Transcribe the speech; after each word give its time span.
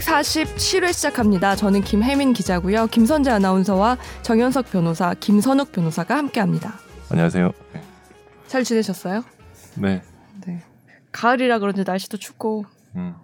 347회 0.00 0.92
시작합니다. 0.92 1.56
저는 1.56 1.82
김혜민 1.82 2.32
기자고요. 2.32 2.86
김선재 2.86 3.30
아나운서와 3.30 3.96
정현석 4.22 4.70
변호사, 4.70 5.14
김선욱 5.14 5.72
변호사가 5.72 6.16
함께합니다. 6.16 6.74
안녕하세요. 7.10 7.52
네. 7.72 7.82
잘 8.46 8.64
지내셨어요? 8.64 9.24
네. 9.76 10.02
네. 10.46 10.62
가을이라 11.12 11.58
그런지 11.58 11.84
날씨도 11.84 12.16
춥고 12.18 12.64
음. 12.96 13.14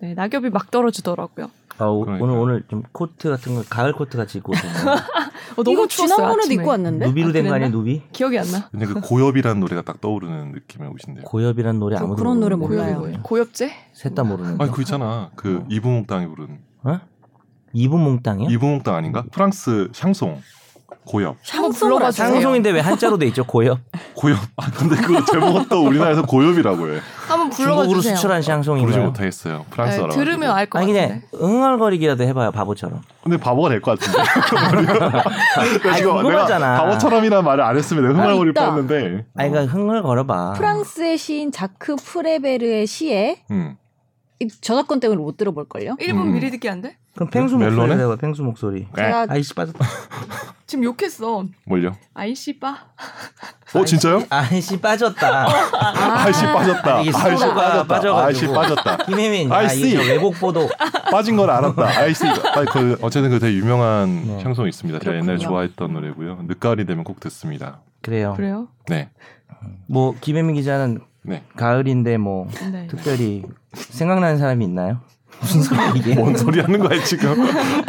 네, 0.00 0.14
낙엽이 0.14 0.50
막 0.50 0.70
떨어지더라고요. 0.70 1.50
아, 1.78 1.84
오. 1.86 2.00
오늘 2.00 2.20
오늘 2.36 2.62
좀 2.68 2.82
코트 2.92 3.28
같은 3.28 3.54
거 3.54 3.62
가을 3.68 3.92
코트 3.92 4.16
같이 4.16 4.38
입고 4.38 4.52
오셨네요. 4.52 4.96
어, 5.56 5.62
너무 5.62 5.72
이거 5.72 5.86
추웠어요. 5.88 6.16
지난번에도 6.16 6.40
아침에. 6.40 6.54
입고 6.54 6.68
왔는데? 6.70 7.06
누비로 7.06 7.32
된거 7.32 7.48
그랬나? 7.50 7.54
아니에요, 7.66 7.70
누비? 7.78 8.02
기억이 8.12 8.38
안 8.38 8.50
나. 8.50 8.68
근데 8.70 8.86
그 8.86 9.00
고엽이라는 9.00 9.60
노래가 9.60 9.82
딱 9.82 10.00
떠오르는 10.00 10.52
느낌의 10.52 10.90
옷인데요. 10.90 11.24
고엽이란 11.24 11.78
노래 11.78 11.96
저 11.96 12.04
아무도 12.04 12.16
그런 12.22 12.40
노래. 12.40 12.56
몰라요. 12.56 13.04
고엽제? 13.22 13.70
셋 13.92 14.14
다 14.14 14.22
모르는. 14.24 14.60
아니 14.60 14.70
그 14.70 14.82
있잖아. 14.82 15.30
그 15.36 15.58
어. 15.58 15.66
이브 15.70 15.86
몽땅이 15.86 16.26
부른 16.28 16.58
어? 16.84 17.00
이분 17.72 18.00
몽땅이요? 18.02 18.50
이브몽땅 18.50 18.94
아닌가? 18.94 19.24
프랑스 19.32 19.88
샹송 19.92 20.40
고엽. 21.04 21.36
주세요. 21.42 22.10
샹송인데 22.10 22.70
왜 22.70 22.80
한자로 22.80 23.18
돼 23.18 23.26
있죠, 23.26 23.44
고엽? 23.44 23.78
고엽. 24.14 24.38
아 24.56 24.70
근데 24.70 24.96
그 24.96 25.24
제목은 25.30 25.66
또 25.68 25.84
우리나라에서 25.86 26.22
고엽이라고 26.22 26.88
해. 26.94 27.00
한번 27.26 27.50
불러봐 27.50 27.74
중국으로 27.82 28.00
주세요. 28.00 28.14
수출한 28.16 28.36
부르지 28.40 28.46
샹송인가요? 28.46 29.04
못하겠어요. 29.06 29.58
네, 29.58 29.64
프랑스어라. 29.70 30.14
들으면 30.14 30.50
알것 30.50 30.80
아니 30.82 30.92
같은데. 30.92 31.22
그냥 31.30 31.52
응얼거리기라도 31.54 32.24
해봐요, 32.24 32.50
바보처럼. 32.52 33.00
근데 33.22 33.36
바보가 33.36 33.68
될 33.70 33.80
것 33.80 33.98
같은데. 33.98 34.18
지금 35.96 36.12
궁금하잖아. 36.14 36.72
내가 36.74 36.84
바보처럼이라는 36.84 37.44
말을 37.44 37.64
안 37.64 37.76
했으면 37.76 38.08
내가 38.08 38.22
흥얼거릴 38.22 38.50
있다. 38.50 38.70
뻔했는데. 38.70 39.26
아니 39.36 39.50
그러니까 39.50 39.72
흥얼거려봐. 39.72 40.52
프랑스의 40.52 41.18
시인 41.18 41.50
자크 41.52 41.96
프레베르의 41.96 42.86
시에 42.86 43.42
음. 43.50 43.76
이 44.42 44.48
저작권 44.60 44.98
때문에 45.00 45.20
못 45.20 45.36
들어볼걸요? 45.36 45.96
1분 46.00 46.20
음. 46.22 46.32
미리 46.32 46.50
듣기 46.50 46.68
안 46.68 46.80
돼? 46.80 46.96
그럼 47.14 47.30
팽수 47.30 47.56
멜론에? 47.56 47.76
목소리 47.94 48.00
해봐, 48.02 48.16
팽수 48.16 48.42
목소리. 48.42 48.86
제가 48.96 49.26
아이씨 49.28 49.54
빠졌다. 49.54 49.78
지금 50.66 50.84
욕했어. 50.84 51.44
뭘요? 51.66 51.94
아이씨 52.14 52.58
빠. 52.58 52.86
어 53.74 53.84
진짜요? 53.84 54.22
아이씨 54.30 54.80
빠졌다. 54.80 55.46
아이씨 56.24 56.42
빠졌다. 56.44 57.00
이게 57.02 57.10
아이씨 57.14 57.44
빠졌다. 57.44 57.86
빠져가지고. 57.86 58.16
아이씨 58.18 58.46
빠졌다. 58.46 58.96
김혜민, 59.04 59.52
아 59.52 59.56
아이씨. 59.58 59.96
왜곡 59.96 60.34
보도. 60.40 60.68
빠진 61.10 61.36
걸 61.36 61.50
알았다. 61.50 61.82
아이씨. 62.00 62.24
그 62.72 62.98
어쨌든 63.02 63.30
그 63.30 63.38
되게 63.38 63.56
유명한 63.58 64.26
네. 64.26 64.40
샹송이 64.42 64.70
있습니다. 64.70 64.98
제가 65.00 65.16
옛날에. 65.16 65.38
좋아했던 65.38 65.92
노래고요. 65.92 66.38
늦가을이 66.48 66.86
되면 66.86 67.04
꼭 67.04 67.20
듣습니다. 67.20 67.80
그래요. 68.00 68.32
그래요? 68.34 68.68
네. 68.88 69.10
뭐 69.86 70.14
김혜민 70.20 70.54
기자는 70.54 71.00
네. 71.22 71.44
가을인데 71.56 72.16
뭐 72.16 72.48
네. 72.72 72.86
특별히 72.88 73.44
생각나는 73.74 74.38
사람이 74.38 74.64
있나요? 74.64 74.98
무슨 75.40 75.60
소리야 75.60 75.92
이게? 75.96 76.14
뭔 76.14 76.36
소리 76.36 76.60
하는 76.60 76.78
거야 76.78 77.02
지금? 77.02 77.34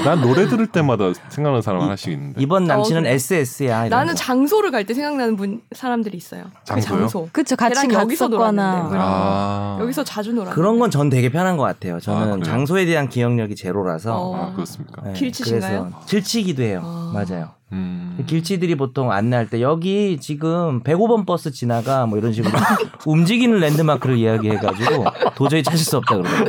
난 0.04 0.20
노래 0.22 0.48
들을 0.48 0.66
때마다 0.66 1.12
생각나는 1.30 1.62
사람 1.62 1.82
하나씩 1.84 2.12
있는데. 2.14 2.42
이번 2.42 2.64
남친은 2.66 3.06
어, 3.06 3.08
SS야. 3.10 3.90
나는 3.90 4.16
장소를 4.16 4.72
갈 4.72 4.86
때 4.88 4.96
생각나는 4.96 5.36
분 5.36 5.62
사람들이 5.72 6.18
있어요. 6.18 6.46
그 6.46 6.66
장소요? 6.66 7.00
장소. 7.02 7.30
그쵸 7.32 7.56
같이 7.56 7.88
여기서 7.94 8.28
놀았는데. 8.30 8.98
아. 8.98 9.78
여기서 9.82 10.04
자주 10.04 10.34
놀아. 10.34 10.50
그런 10.50 10.80
건 10.80 10.90
전 10.90 11.10
되게 11.10 11.30
편한 11.30 11.58
것 11.58 11.64
같아요. 11.64 12.00
저는 12.00 12.42
아? 12.42 12.44
장소에 12.44 12.86
대한 12.86 13.08
기억력이 13.08 13.56
제로라서. 13.56 14.16
어. 14.20 14.36
아 14.36 14.54
그렇습니까? 14.56 15.04
네, 15.04 15.14
길치신가요? 15.14 15.82
그래서 15.92 16.06
질치기도 16.08 16.64
해요. 16.64 16.82
아. 16.84 17.12
맞아요. 17.14 17.50
음. 17.74 18.24
길치들이 18.28 18.76
보통 18.76 19.12
안내할 19.12 19.50
때 19.50 19.62
여기 19.62 20.18
지금 20.20 20.82
105번 20.84 21.26
버스 21.26 21.52
지나가 21.52 22.06
뭐 22.06 22.18
이런 22.18 22.32
식으로 22.32 22.52
움직이는 23.06 23.60
랜드마크를 23.60 24.18
이야기해가지고 24.18 25.06
도저히 25.36 25.64
찾을 25.64 25.80
수 25.80 25.98
없다 25.98 26.18
그러거든요. 26.18 26.46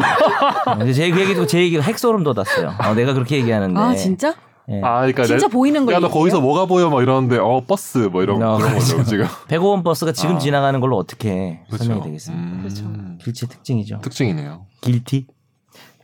근데 0.78 0.92
제 0.92 1.04
얘기도 1.04 1.46
제 1.46 1.60
얘기가 1.60 1.82
핵소름 1.82 2.22
돋았어요. 2.24 2.74
어, 2.78 2.94
내가 2.94 3.14
그렇게 3.14 3.36
얘기하는데. 3.38 3.78
아 3.80 3.94
진짜? 3.94 4.34
예. 4.70 4.80
아 4.82 4.96
그러니까 5.00 5.24
진짜 5.24 5.46
내- 5.48 5.52
보이는 5.52 5.84
걸 5.84 5.94
야, 5.94 5.98
너? 6.00 6.08
거기서 6.08 6.40
뭐가 6.40 6.64
보여? 6.66 6.88
막 6.88 7.02
이러는데, 7.02 7.36
어, 7.38 7.62
버스, 7.66 7.98
뭐 7.98 8.22
이런, 8.22 8.42
어, 8.42 8.56
그런 8.56 8.72
거죠, 8.74 8.94
그렇죠. 8.94 9.10
지금. 9.10 9.26
105번 9.48 9.84
버스가 9.84 10.12
지금 10.12 10.36
아. 10.36 10.38
지나가는 10.38 10.78
걸로 10.80 10.96
어떻게 10.96 11.60
그렇죠. 11.66 11.84
설명이 11.84 12.02
되겠습니까? 12.06 12.42
음. 12.44 12.58
그렇죠. 12.62 12.84
길치 13.22 13.48
특징이죠. 13.48 13.98
특징이네요. 14.02 14.64
길티? 14.80 15.26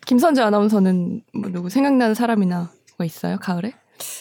김선재 0.06 0.42
아나운서는 0.42 1.22
뭐 1.34 1.50
누구 1.50 1.70
생각나는 1.70 2.14
사람이나 2.14 2.70
뭐 2.98 3.04
있어요? 3.06 3.38
가을에? 3.38 3.72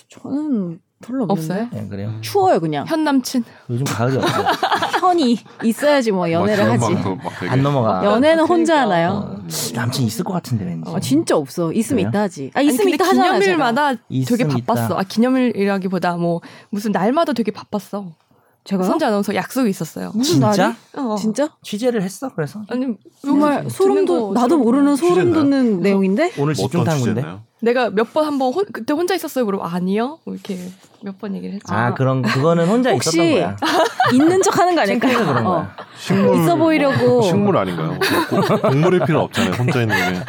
저는 0.09 0.79
별로 1.01 1.23
없는데. 1.29 1.53
없어요? 1.53 1.69
예, 1.81 1.87
그래요. 1.87 2.13
추워요 2.21 2.59
그냥. 2.59 2.85
현 2.87 3.03
남친. 3.03 3.43
요즘 3.69 3.85
가을이 3.85 4.17
없어요. 4.17 4.45
현이 5.01 5.37
있어야지 5.63 6.11
뭐 6.11 6.29
연애를 6.29 6.65
막 6.65 6.71
하지. 6.73 6.85
지난번도 6.87 7.23
막 7.23 7.33
되게- 7.39 7.51
안 7.51 7.63
넘어가. 7.63 8.03
연애는 8.03 8.45
혼자. 8.45 8.81
하나요? 8.81 9.09
어, 9.09 9.39
남친 9.75 10.05
있을 10.05 10.23
것 10.25 10.33
같은데 10.33 10.65
왠지. 10.65 10.91
아, 10.93 10.99
진짜 10.99 11.35
없어. 11.37 11.71
있으면 11.71 11.97
그래요? 11.99 12.09
있다 12.09 12.21
하지. 12.23 12.51
아 12.53 12.61
있으면 12.61 12.93
있다 12.93 13.05
하잖아요. 13.05 13.31
제가. 13.31 13.39
기념일마다 13.39 13.93
되게 14.27 14.43
바빴어. 14.47 14.85
있다. 14.85 14.99
아 14.99 15.03
기념일이라기보다 15.03 16.17
뭐 16.17 16.41
무슨 16.69 16.91
날마다 16.91 17.31
되게 17.33 17.51
바빴어. 17.51 18.11
제가요? 18.65 18.85
선재 18.87 19.05
아나운서 19.05 19.33
약속이 19.33 19.69
있었어요. 19.69 20.11
무슨 20.13 20.33
진짜? 20.33 20.47
날이? 20.47 20.75
어. 20.97 21.15
진짜? 21.15 21.49
취재를 21.63 22.01
했어 22.03 22.29
그래서 22.35 22.61
아니 22.69 22.87
정말 23.21 23.57
듣는 23.59 23.69
소름 23.69 24.05
거돋 24.05 24.33
나도. 24.33 24.57
모르는 24.57 24.95
소름? 24.97 25.33
돋는 25.33 25.79
내용인데 25.79 26.33
오늘 26.37 26.45
뭐 26.45 26.53
집중 26.53 26.83
탐구인데. 26.83 27.23
내가 27.61 27.89
몇 27.89 28.13
번 28.13 28.25
한번 28.25 28.53
혼- 28.53 28.65
그때 28.71 28.93
혼자 28.93 29.13
있었어요. 29.15 29.45
그럼 29.45 29.61
아니요. 29.63 30.19
뭐 30.25 30.33
이렇게 30.33 30.57
몇 31.01 31.17
번 31.19 31.35
얘기를 31.35 31.55
했지. 31.55 31.65
아 31.73 31.93
그런 31.93 32.21
그거는 32.21 32.67
혼자 32.67 32.91
혹시 32.91 33.09
있었던 33.09 33.31
거야. 33.31 33.57
있는 34.13 34.41
척 34.41 34.57
하는 34.57 34.75
거 34.75 34.81
아닐까요? 34.81 35.17
그런 35.25 35.45
어. 35.45 35.49
거야. 35.51 35.75
식물, 35.97 36.35
있어 36.39 36.55
보이려고. 36.55 37.21
식물 37.21 37.57
아닌가요? 37.57 37.97
꼭 38.29 38.61
동물일 38.61 39.01
필요 39.05 39.21
없잖아요. 39.21 39.51
혼자 39.53 39.81
있는 39.81 39.95
게. 39.95 40.11
네. 40.11 40.23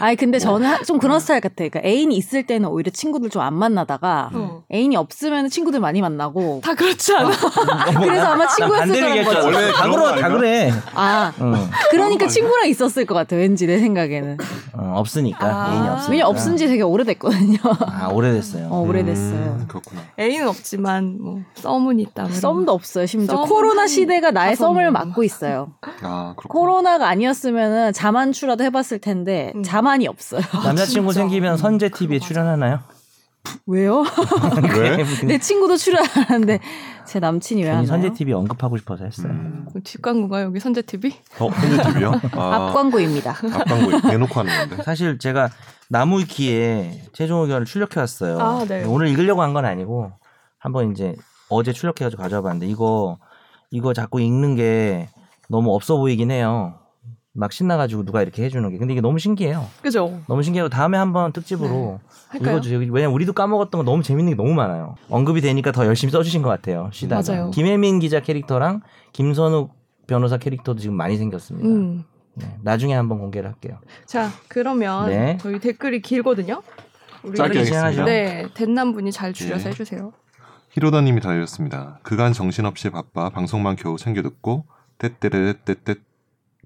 아니 0.00 0.14
근데 0.16 0.38
저는 0.38 0.68
하- 0.68 0.82
좀 0.82 0.98
그런 0.98 1.18
스타일 1.18 1.40
같아. 1.40 1.54
그러니까 1.56 1.80
애인이 1.84 2.16
있을 2.16 2.44
때는 2.46 2.68
오히려 2.68 2.90
친구들 2.92 3.30
좀 3.30 3.42
안 3.42 3.54
만나다가 3.54 4.30
어. 4.34 4.62
애인이 4.72 4.96
없으면 4.96 5.48
친구들 5.48 5.80
많이 5.80 6.00
만나고. 6.00 6.60
다 6.62 6.74
그렇지 6.74 7.14
않아. 7.16 7.30
그래서 8.04 8.24
아마 8.26 8.44
난 8.46 8.48
친구였을 8.56 8.94
얘기했잖아. 9.08 9.40
거지. 9.40 9.56
원래 9.56 9.72
거 9.72 10.16
다? 10.16 10.28
그래. 10.28 10.72
아 10.94 11.32
응. 11.40 11.54
그러니까 11.90 12.26
친구랑 12.28 12.68
있었을 12.68 13.06
것 13.06 13.14
같아. 13.14 13.34
왠지 13.36 13.66
내 13.66 13.78
생각에는. 13.78 14.38
어, 14.74 14.92
없으니까 14.96 15.46
아. 15.46 15.72
애인이 15.72 15.88
없으니까. 15.88 16.10
왜냐 16.10 16.24
면없 16.24 16.38
은지 16.50 16.66
되게 16.66 16.82
오래됐거든요. 16.82 17.58
아 17.80 18.08
오래됐어요. 18.12 18.68
어 18.70 18.80
오래됐어요. 18.80 19.56
음, 19.60 19.64
그렇구나. 19.68 20.02
애인은 20.18 20.48
없지만 20.48 21.18
뭐 21.20 21.40
썸은 21.54 22.00
있다. 22.00 22.28
썸도 22.28 22.72
없어요. 22.72 23.06
심지어 23.06 23.42
코로나 23.42 23.82
한 23.82 23.88
시대가 23.88 24.30
나의 24.30 24.56
썸을 24.56 24.84
명. 24.84 24.92
막고 24.92 25.22
있어요. 25.22 25.72
아, 26.02 26.34
그렇구나. 26.36 26.48
코로나가 26.52 27.08
아니었으면은 27.08 27.92
자만추라도 27.92 28.64
해봤을 28.64 28.98
텐데 29.00 29.52
음. 29.54 29.62
자만이 29.62 30.06
없어요. 30.08 30.40
남자친구 30.64 31.12
진짜. 31.12 31.20
생기면 31.24 31.56
선제 31.56 31.90
TV에 31.90 32.18
출연하나요? 32.18 32.80
왜요? 33.66 34.04
왜? 34.78 35.04
내 35.26 35.38
친구도 35.38 35.76
출연하는데 35.76 36.58
제 37.06 37.18
남친이 37.20 37.62
왜 37.62 37.70
하나요? 37.70 37.86
선제 37.86 38.12
TV 38.12 38.32
언급하고 38.34 38.76
싶어서 38.76 39.04
했어요. 39.04 39.32
음. 39.32 39.66
뭐 39.72 39.80
뒷광고가 39.82 40.42
여기 40.42 40.60
선재 40.60 40.82
TV? 40.82 41.14
어, 41.38 41.48
현재 41.48 41.82
TV요? 41.92 42.12
아, 42.32 42.68
앞 42.68 42.74
광고입니다. 42.74 43.30
앞광고 43.30 44.00
대놓고 44.08 44.40
하는 44.40 44.68
건데. 44.68 44.82
사실 44.82 45.18
제가 45.18 45.48
나무위키에 45.88 47.04
최종 47.12 47.42
의견을 47.42 47.64
출력해 47.66 47.98
왔어요. 48.00 48.38
아, 48.38 48.64
네. 48.66 48.84
오늘 48.84 49.08
읽으려고 49.08 49.42
한 49.42 49.54
건 49.54 49.64
아니고 49.64 50.12
한번 50.58 50.92
이제 50.92 51.14
어제 51.48 51.72
출력해가지고 51.72 52.22
가져와 52.22 52.42
봤는데 52.42 52.66
이거 52.66 53.18
이거 53.70 53.92
자꾸 53.94 54.20
읽는 54.20 54.56
게 54.56 55.08
너무 55.48 55.74
없어 55.74 55.96
보이긴 55.96 56.30
해요. 56.30 56.77
막 57.38 57.52
신나가지고 57.52 58.04
누가 58.04 58.20
이렇게 58.20 58.42
해주는 58.42 58.68
게 58.68 58.78
근데 58.78 58.92
이게 58.94 59.00
너무 59.00 59.20
신기해요. 59.20 59.64
그죠? 59.80 60.20
너무 60.26 60.42
신기하고 60.42 60.68
다음에 60.68 60.98
한번 60.98 61.32
특집으로 61.32 62.00
할까요? 62.28 62.56
읽어주세요. 62.56 62.78
왜냐면 62.78 63.12
우리도 63.12 63.32
까먹었던 63.32 63.78
거 63.78 63.88
너무 63.88 64.02
재밌는 64.02 64.32
게 64.32 64.36
너무 64.36 64.54
많아요. 64.54 64.96
언급이 65.08 65.40
되니까 65.40 65.70
더 65.70 65.86
열심히 65.86 66.10
써주신 66.10 66.42
것 66.42 66.48
같아요. 66.48 66.90
쉬다가 66.92 67.22
맞아요. 67.32 67.50
김혜민 67.52 68.00
기자 68.00 68.18
캐릭터랑 68.20 68.82
김선욱 69.12 69.72
변호사 70.08 70.36
캐릭터도 70.36 70.80
지금 70.80 70.96
많이 70.96 71.16
생겼습니다. 71.16 71.68
음. 71.68 72.04
네, 72.34 72.56
나중에 72.62 72.94
한번 72.94 73.18
공개를 73.20 73.48
할게요. 73.48 73.78
자 74.04 74.30
그러면 74.48 75.08
네. 75.08 75.38
저희 75.40 75.60
댓글이 75.60 76.02
길거든요. 76.02 76.62
우리 77.22 77.36
짧게 77.36 77.58
하겠습니다. 77.58 77.90
진행하죠. 77.92 78.04
네, 78.04 78.48
된남 78.54 78.92
분이 78.92 79.12
잘 79.12 79.32
줄여서 79.32 79.66
예. 79.66 79.70
해주세요. 79.70 80.12
히로다님이 80.70 81.20
달렸습니다. 81.20 82.00
그간 82.02 82.32
정신없이 82.32 82.90
바빠 82.90 83.30
방송만 83.30 83.76
겨우 83.76 83.96
챙겨 83.96 84.22
듣고 84.22 84.64
떼떼레떼떼 84.98 85.94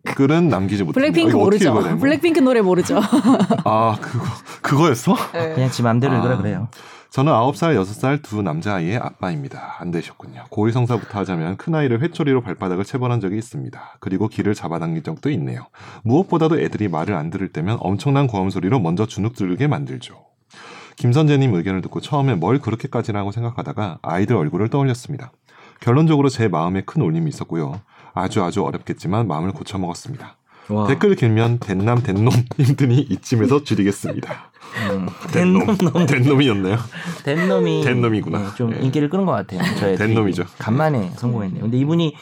글은 0.05 0.49
남기지 0.49 0.85
못했네요. 0.85 1.13
블랙핑크 1.13 1.37
어떻게 1.37 1.45
모르죠? 1.45 1.69
읽어야 1.69 1.83
거야? 1.83 1.97
블랙핑크 1.97 2.41
노래 2.41 2.61
모르죠? 2.61 2.99
아 3.65 3.97
그거 4.01 4.25
그거였어? 4.63 5.15
네. 5.33 5.55
그냥 5.55 5.71
지 5.71 5.83
맘대로 5.83 6.15
읽으라 6.17 6.35
아. 6.35 6.37
그래요. 6.39 6.69
저는 7.11 7.31
9살, 7.31 7.77
6살 7.79 8.23
두 8.23 8.41
남자아이의 8.41 8.97
아빠입니다. 8.97 9.77
안 9.79 9.91
되셨군요. 9.91 10.45
고위성사부터 10.49 11.19
하자면 11.19 11.59
큰아이를 11.59 12.01
회초리로 12.01 12.41
발바닥을 12.41 12.85
체벌한 12.85 13.21
적이 13.21 13.37
있습니다. 13.37 13.99
그리고 14.01 14.29
길을 14.29 14.55
잡아당긴 14.55 15.03
적도 15.03 15.29
있네요. 15.33 15.67
무엇보다도 16.05 16.59
애들이 16.59 16.89
말을 16.89 17.15
안 17.15 17.29
들을 17.29 17.53
때면 17.53 17.77
엄청난 17.81 18.27
고함 18.27 18.49
소리로 18.49 18.81
먼저 18.81 19.05
주눅 19.05 19.35
들게 19.37 19.67
만들죠. 19.67 20.25
김선재님 20.97 21.53
의견을 21.55 21.83
듣고 21.83 22.01
처음에 22.01 22.35
뭘 22.35 22.61
그렇게까지나 22.61 23.19
하고 23.19 23.31
생각하다가 23.31 23.99
아이들 24.01 24.37
얼굴을 24.37 24.69
떠올렸습니다. 24.69 25.33
결론적으로 25.81 26.31
제 26.31 26.49
마음에 26.49 26.81
큰 26.81 27.03
울림이 27.03 27.29
있었고요. 27.29 27.81
아주 28.15 28.43
아주 28.43 28.63
어렵겠지만 28.65 29.27
마음을 29.27 29.53
고쳐먹었습니다. 29.53 30.37
와. 30.69 30.87
댓글 30.87 31.15
길면 31.15 31.59
된남 31.59 32.03
된놈 32.03 32.33
힘드니 32.59 33.01
이쯤에서 33.11 33.65
줄이겠습니다. 33.65 34.53
음, 34.91 35.07
된놈 35.33 35.77
놈 35.77 36.07
된놈이었네요. 36.07 36.79
된놈이 37.25 37.83
된놈이구나. 37.85 38.39
네, 38.39 38.47
좀 38.57 38.73
예. 38.75 38.79
인기를 38.81 39.11
끄는 39.11 39.27
것 39.27 39.33
같아요. 39.33 39.61
저의 39.77 39.97
된놈이죠. 39.99 40.45
간만에 40.59 41.11
성공했네요. 41.17 41.63
근데 41.63 41.79
이분이 41.79 42.15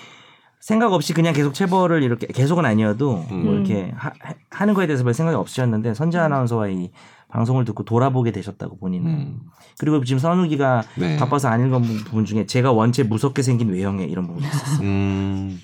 생각 0.61 0.93
없이 0.93 1.15
그냥 1.15 1.33
계속 1.33 1.55
체벌을 1.55 2.03
이렇게 2.03 2.27
계속은 2.27 2.65
아니어도 2.67 3.25
뭐 3.29 3.53
음. 3.53 3.55
이렇게 3.55 3.93
하, 3.97 4.65
는 4.67 4.75
거에 4.75 4.87
대해서 4.87 5.05
별 5.05 5.15
생각이 5.15 5.37
없으셨는데 5.37 5.95
선재 5.95 6.19
아나운서와 6.19 6.69
이 6.69 6.91
방송을 7.29 7.65
듣고 7.65 7.85
돌아보게 7.85 8.33
되셨다고 8.33 8.79
본인은 8.79 9.11
음. 9.11 9.41
그리고 9.79 10.05
지금 10.05 10.19
선욱이가 10.19 10.83
네. 10.97 11.17
바빠서 11.17 11.49
안 11.49 11.65
읽은 11.67 11.83
부분 12.05 12.25
중에 12.25 12.45
제가 12.45 12.73
원체 12.73 13.03
무섭게 13.03 13.43
생긴 13.43 13.71
외형에 13.71 14.05
이런 14.05 14.27
부분이 14.27 14.47
있었어요. 14.47 14.87
음, 14.87 15.61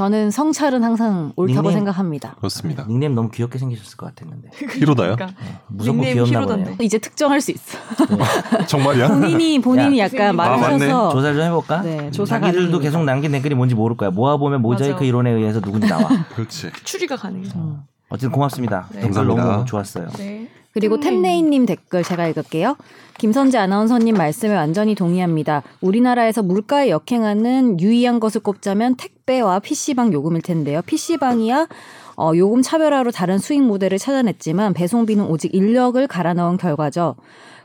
저는 0.00 0.30
성찰은 0.30 0.82
항상 0.82 1.30
옳다고 1.36 1.60
닉네임. 1.60 1.74
생각합니다. 1.74 2.34
그렇습니다. 2.38 2.86
닉네임 2.88 3.14
너무 3.14 3.30
귀엽게 3.30 3.58
생기셨을 3.58 3.98
것 3.98 4.06
같았는데 4.06 4.48
히로다요? 4.80 5.14
그러니까 5.14 5.38
닉네임 5.78 6.24
귀엽나. 6.24 6.46
보네요. 6.46 6.76
이제 6.80 6.96
특정할 6.96 7.42
수 7.42 7.50
있어. 7.50 7.76
정말이야? 8.66 9.08
본인이 9.08 9.60
본인이 9.60 9.98
야, 9.98 10.04
약간 10.06 10.28
아, 10.28 10.32
맞네. 10.32 10.60
많으셔서 10.62 11.10
조사를 11.10 11.36
좀 11.36 11.44
해볼까? 11.44 11.82
네, 11.82 12.10
조사가 12.12 12.46
자기들도 12.46 12.68
아닙니다. 12.76 12.82
계속 12.82 13.04
남긴 13.04 13.32
댓글이 13.32 13.54
뭔지 13.54 13.74
모를 13.74 13.94
거야. 13.98 14.08
모아보면 14.08 14.62
모자이크 14.62 14.94
맞아. 14.94 15.04
이론에 15.04 15.32
의해서 15.32 15.60
누군지 15.60 15.86
나와. 15.86 16.08
그렇지. 16.34 16.70
추리가 16.82 17.16
가능해요. 17.16 17.52
음. 17.56 17.82
어쨌든 18.08 18.30
고맙습니다. 18.32 18.86
네. 18.92 19.00
댓글 19.02 19.14
감사합니다. 19.14 19.52
너무 19.52 19.64
좋았어요. 19.66 20.08
네. 20.16 20.48
그리고 20.72 21.00
템네이님 21.00 21.66
댓글 21.66 22.04
제가 22.04 22.28
읽을게요. 22.28 22.76
김선재 23.18 23.58
아나운서님 23.58 24.14
말씀에 24.14 24.54
완전히 24.54 24.94
동의합니다. 24.94 25.62
우리나라에서 25.80 26.42
물가에 26.42 26.90
역행하는 26.90 27.80
유의한 27.80 28.20
것을 28.20 28.40
꼽자면 28.40 28.96
택배와 28.96 29.58
PC방 29.58 30.12
요금일 30.12 30.42
텐데요. 30.42 30.80
PC방이야 30.86 31.68
어, 32.16 32.32
요금 32.36 32.62
차별화로 32.62 33.10
다른 33.10 33.38
수익 33.38 33.62
모델을 33.62 33.98
찾아냈지만 33.98 34.74
배송비는 34.74 35.26
오직 35.26 35.54
인력을 35.54 36.06
갈아 36.06 36.34
넣은 36.34 36.56
결과죠. 36.56 37.16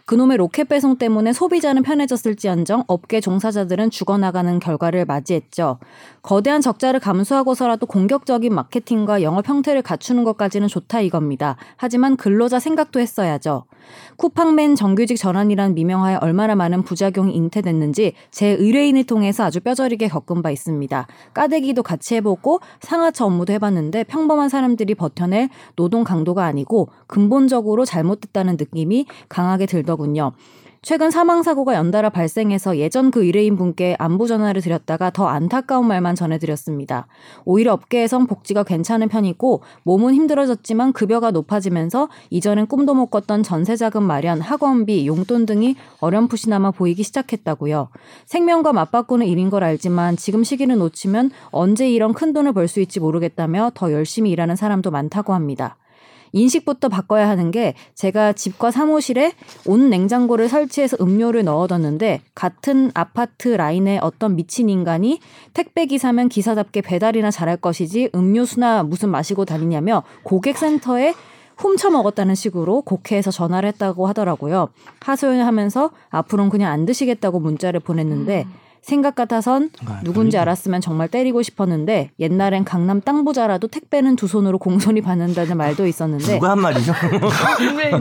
그놈의 0.06 0.38
로켓 0.38 0.70
배송 0.70 0.98
때문에 1.00 1.34
소비자는 1.34 1.82
편해졌을지언정 1.82 2.84
업계 2.86 3.20
종사자들은 3.20 3.90
죽어나가는 3.90 4.60
결과를 4.60 5.04
맞이했죠. 5.06 5.80
거대한 6.22 6.62
적자를 6.62 7.00
감수하고서라도 7.00 7.88
공격적인 7.88 8.54
마케팅과 8.54 9.24
영업 9.24 9.50
형태를 9.50 9.82
갖추는 9.82 10.24
것까지는 10.24 10.68
좋다 10.68 11.02
이겁니다. 11.02 11.56
하지만 11.76 12.18
근로자 12.18 12.60
생각도 12.60 13.00
했어야죠. 13.00 13.66
쿠팡맨 14.18 14.76
정규직 14.76 15.18
전환이란 15.18 15.74
미명하에 15.74 16.18
얼마나 16.22 16.54
많은 16.54 16.84
부작용이 16.84 17.34
잉태됐는지 17.36 18.14
제 18.30 18.50
의뢰인을 18.50 19.06
통해서 19.06 19.44
아주 19.44 19.60
뼈저리게 19.60 20.08
겪은 20.08 20.44
바 20.44 20.52
있습니다. 20.52 21.08
까대기도 21.34 21.82
같이 21.82 22.16
해보고 22.16 22.60
상하차 22.80 23.26
업무도 23.26 23.54
해봤는데 23.54 24.04
평범한 24.04 24.50
사람들이 24.50 24.94
버텨낼 24.94 25.50
노동 25.76 26.04
강도가 26.04 26.46
아니고 26.46 26.90
근본적으로 27.08 27.86
잘못됐다는 27.86 28.58
느낌이 28.60 29.08
강하게 29.30 29.66
들더군요. 29.66 29.95
최근 30.88 31.10
사망 31.10 31.42
사고가 31.42 31.74
연달아 31.74 32.12
발생해서 32.12 32.78
예전 32.78 33.10
그 33.10 33.24
의뢰인 33.26 33.56
분께 33.56 33.96
안부 33.98 34.28
전화를 34.28 34.62
드렸다가 34.62 35.10
더 35.10 35.26
안타까운 35.26 35.88
말만 35.88 36.14
전해드렸습니다. 36.14 37.08
오히려 37.44 37.74
업계에선 37.74 38.28
복지가 38.28 38.62
괜찮은 38.62 39.08
편이고 39.10 39.64
몸은 39.82 40.14
힘들어졌지만 40.14 40.94
급여가 40.94 41.32
높아지면서 41.32 42.10
이전엔 42.30 42.68
꿈도 42.68 42.94
못 42.94 43.08
꿨던 43.08 43.42
전세자금 43.42 44.04
마련, 44.04 44.40
학원비, 44.42 45.08
용돈 45.08 45.48
등이 45.48 45.76
어렴풋이나마 46.02 46.70
보이기 46.70 47.02
시작했다고요. 47.02 47.90
생명과 48.28 48.72
맞바꾸는 48.72 49.26
일인 49.26 49.50
걸 49.50 49.64
알지만 49.64 50.18
지금 50.18 50.44
시기를 50.44 50.78
놓치면 50.78 51.32
언제 51.50 51.90
이런 51.90 52.14
큰 52.14 52.32
돈을 52.32 52.54
벌 52.54 52.68
수 52.68 52.80
있지 52.80 53.00
모르겠다며 53.00 53.72
더 53.74 53.92
열심히 53.92 54.30
일하는 54.30 54.56
사람도 54.56 54.92
많다고 54.92 55.34
합니다. 55.34 55.78
인식부터 56.36 56.90
바꿔야 56.90 57.28
하는 57.30 57.50
게 57.50 57.74
제가 57.96 58.34
집과 58.34 58.70
사무실에 58.70 59.32
온 59.66 59.90
냉장고를 59.90 60.50
설치해서 60.50 60.98
음료를 61.02 61.46
넣어뒀는데 61.46 62.22
같은 62.36 62.92
아파트 62.94 63.48
라인에 63.48 64.00
어떤 64.02 64.36
미친 64.36 64.70
인간이 64.70 65.20
택배 65.54 65.86
기사면 65.86 66.30
기사답게 66.30 66.82
배달이나 66.82 67.32
잘할 67.32 67.58
것이지 67.58 68.10
음료수나 68.14 68.84
무슨 68.84 69.10
마시고 69.10 69.46
다니냐며 69.46 70.04
고객센터에 70.24 71.14
훔쳐 71.58 71.90
먹었다는 71.90 72.36
식으로 72.36 72.82
국회에서 72.82 73.32
전화를 73.32 73.70
했다고 73.70 74.08
하더라고요. 74.08 74.70
하소연을 75.00 75.46
하면서 75.46 75.92
앞으로는 76.10 76.50
그냥 76.50 76.72
안 76.72 76.86
드시겠다고 76.86 77.40
문자를 77.40 77.80
보냈는데 77.80 78.46
생각 78.86 79.16
같아선 79.16 79.72
아, 79.88 80.00
누군지 80.04 80.38
알았으면 80.38 80.80
정말 80.80 81.08
때리고 81.08 81.42
싶었는데 81.42 82.12
옛날엔 82.20 82.66
강남 82.66 83.02
땅 83.02 83.26
부자라도 83.26 83.68
택배는 83.68 84.16
두 84.16 84.28
손으로 84.28 84.60
공손히 84.60 85.02
받는다는 85.02 85.58
말도 85.58 85.88
있었는데 85.88 86.36
누가 86.36 86.52
한 86.52 86.62
말이죠? 86.62 86.94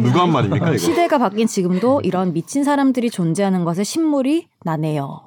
누가 0.02 0.22
한 0.24 0.32
말입니까 0.32 0.68
이거? 0.68 0.76
시대가 0.76 1.16
바뀐 1.16 1.46
지금도 1.46 2.02
이런 2.04 2.34
미친 2.34 2.64
사람들이 2.64 3.08
존재하는 3.08 3.64
것에 3.64 3.82
신물이 3.82 4.48
나네요. 4.62 5.22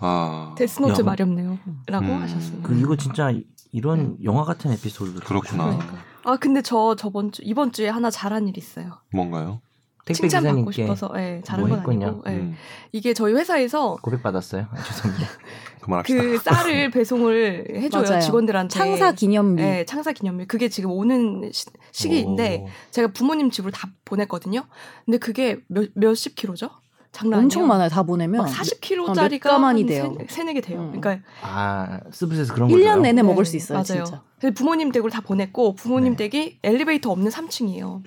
아, 0.00 0.54
데스노트 0.58 1.00
야. 1.00 1.04
마렵네요. 1.04 1.58
라고 1.86 2.04
음. 2.04 2.20
하셨어요. 2.20 2.60
그 2.62 2.78
이거 2.78 2.94
진짜 2.94 3.32
이런 3.72 4.18
영화 4.22 4.44
같은 4.44 4.70
에피소드를 4.70 5.20
그렇구나. 5.20 5.78
아 6.24 6.36
근데 6.36 6.60
저 6.60 6.94
저번 6.94 7.32
주 7.32 7.40
이번 7.42 7.72
주에 7.72 7.88
하나 7.88 8.10
잘한 8.10 8.48
일 8.48 8.58
있어요. 8.58 8.98
뭔가요? 9.14 9.62
택배 10.06 10.14
칭찬 10.14 10.44
받고 10.44 10.70
기사님께 10.70 10.82
싶어서 10.94 11.12
예, 11.20 11.42
잘한 11.44 11.68
뭐 11.68 11.82
건. 11.82 12.02
아니고 12.02 12.22
예. 12.28 12.30
음, 12.30 12.56
이게 12.92 13.12
저희 13.12 13.34
회사에서 13.34 13.96
고백 14.00 14.22
받았어요. 14.22 14.66
아, 14.70 14.82
죄송합니다. 14.82 15.30
그만합시다. 15.82 16.22
그 16.22 16.38
쌀을 16.38 16.90
배송을 16.92 17.66
해줘요 17.74 18.02
맞아요. 18.04 18.20
직원들한테 18.20 18.72
창사 18.72 19.12
기념비. 19.12 19.60
네, 19.62 19.84
창사 19.84 20.12
기념일 20.12 20.46
그게 20.46 20.68
지금 20.68 20.92
오는 20.92 21.50
시, 21.52 21.66
시기인데 21.90 22.62
오. 22.64 22.68
제가 22.92 23.08
부모님 23.08 23.50
집으로 23.50 23.72
다 23.72 23.88
보냈거든요. 24.04 24.62
근데 25.04 25.18
그게 25.18 25.58
몇 25.66 25.88
몇십 25.94 26.36
킬로죠? 26.36 26.70
장난 27.10 27.40
엄청 27.40 27.62
아니에요. 27.62 27.68
많아요. 27.68 27.88
다 27.88 28.02
보내면. 28.04 28.42
막 28.42 28.48
40kg짜리가 28.52 29.42
몇 29.44 29.50
가만이 29.50 29.86
돼요. 29.86 30.16
세네 30.28 30.52
개 30.54 30.60
돼요. 30.60 30.80
음. 30.92 31.00
그러니까 31.00 31.26
아 31.42 31.98
스브스에서 32.12 32.54
그런 32.54 32.68
거 32.68 32.76
1년 32.76 33.00
내내 33.00 33.12
네, 33.12 33.22
먹을 33.22 33.44
수 33.44 33.56
있어요, 33.56 33.78
맞아요. 33.78 34.04
진짜. 34.04 34.22
부모님 34.54 34.92
댁을 34.92 35.10
다 35.10 35.20
보냈고 35.20 35.74
부모님 35.74 36.14
네. 36.14 36.28
댁이 36.28 36.58
엘리베이터 36.62 37.10
없는 37.10 37.30
3층이에요. 37.32 38.02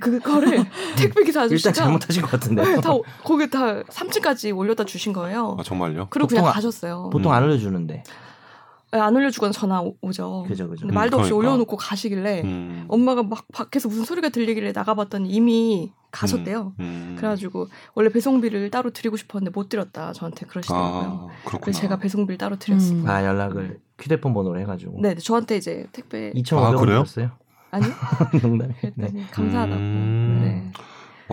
그거를 0.00 0.64
택배 0.96 1.24
기사 1.24 1.42
아저씨가 1.42 1.70
일단 1.70 1.72
잘못하신 1.84 2.22
것 2.22 2.30
같은데. 2.30 2.62
네, 2.64 2.80
다 2.80 2.92
거기 3.24 3.48
다 3.48 3.82
3층까지 3.84 4.56
올려다 4.56 4.84
주신 4.84 5.12
거예요. 5.12 5.56
아 5.58 5.62
정말요? 5.62 6.08
그리고 6.10 6.26
그냥 6.28 6.42
보통 6.42 6.48
아- 6.50 6.52
가셨어요. 6.52 7.10
보통 7.12 7.32
음. 7.32 7.36
안 7.36 7.42
알려주는데. 7.44 8.02
네, 8.92 9.00
안 9.00 9.14
올려주거나 9.14 9.52
전화 9.52 9.80
오- 9.82 9.96
오죠. 10.00 10.44
그죠 10.48 10.68
그죠. 10.68 10.82
근데 10.82 10.92
음, 10.92 10.94
말도 10.94 11.18
없이 11.18 11.30
그러니까. 11.30 11.50
올려놓고 11.50 11.76
가시길래 11.76 12.42
음. 12.42 12.84
엄마가 12.88 13.22
막 13.24 13.44
밖에서 13.52 13.88
무슨 13.88 14.04
소리가 14.04 14.28
들리길래 14.30 14.72
나가봤더니 14.72 15.28
이미 15.28 15.92
가셨대요. 16.12 16.72
음. 16.80 17.14
그래가지고 17.18 17.66
원래 17.94 18.08
배송비를 18.10 18.70
따로 18.70 18.90
드리고 18.90 19.16
싶었는데 19.16 19.50
못 19.54 19.68
드렸다 19.68 20.12
저한테 20.14 20.46
그러시더라고요. 20.46 21.28
아 21.30 21.36
그렇구나. 21.44 21.60
그래서 21.62 21.80
제가 21.80 21.98
배송비를 21.98 22.38
따로 22.38 22.56
드렸습니다. 22.58 23.12
음. 23.12 23.14
아 23.14 23.24
연락을 23.24 23.80
휴대폰 24.00 24.32
번호로 24.32 24.58
해가지고. 24.60 24.98
네, 25.02 25.14
저한테 25.16 25.56
이제 25.58 25.86
택배 25.92 26.32
2,500원 26.32 26.76
아, 26.76 26.76
그래요? 26.76 26.98
줬어요. 27.04 27.30
아니요? 27.70 27.90
농담이. 28.42 28.74
네. 28.96 29.26
감사하다고. 29.30 29.80
음. 29.80 30.38
네. 30.42 30.72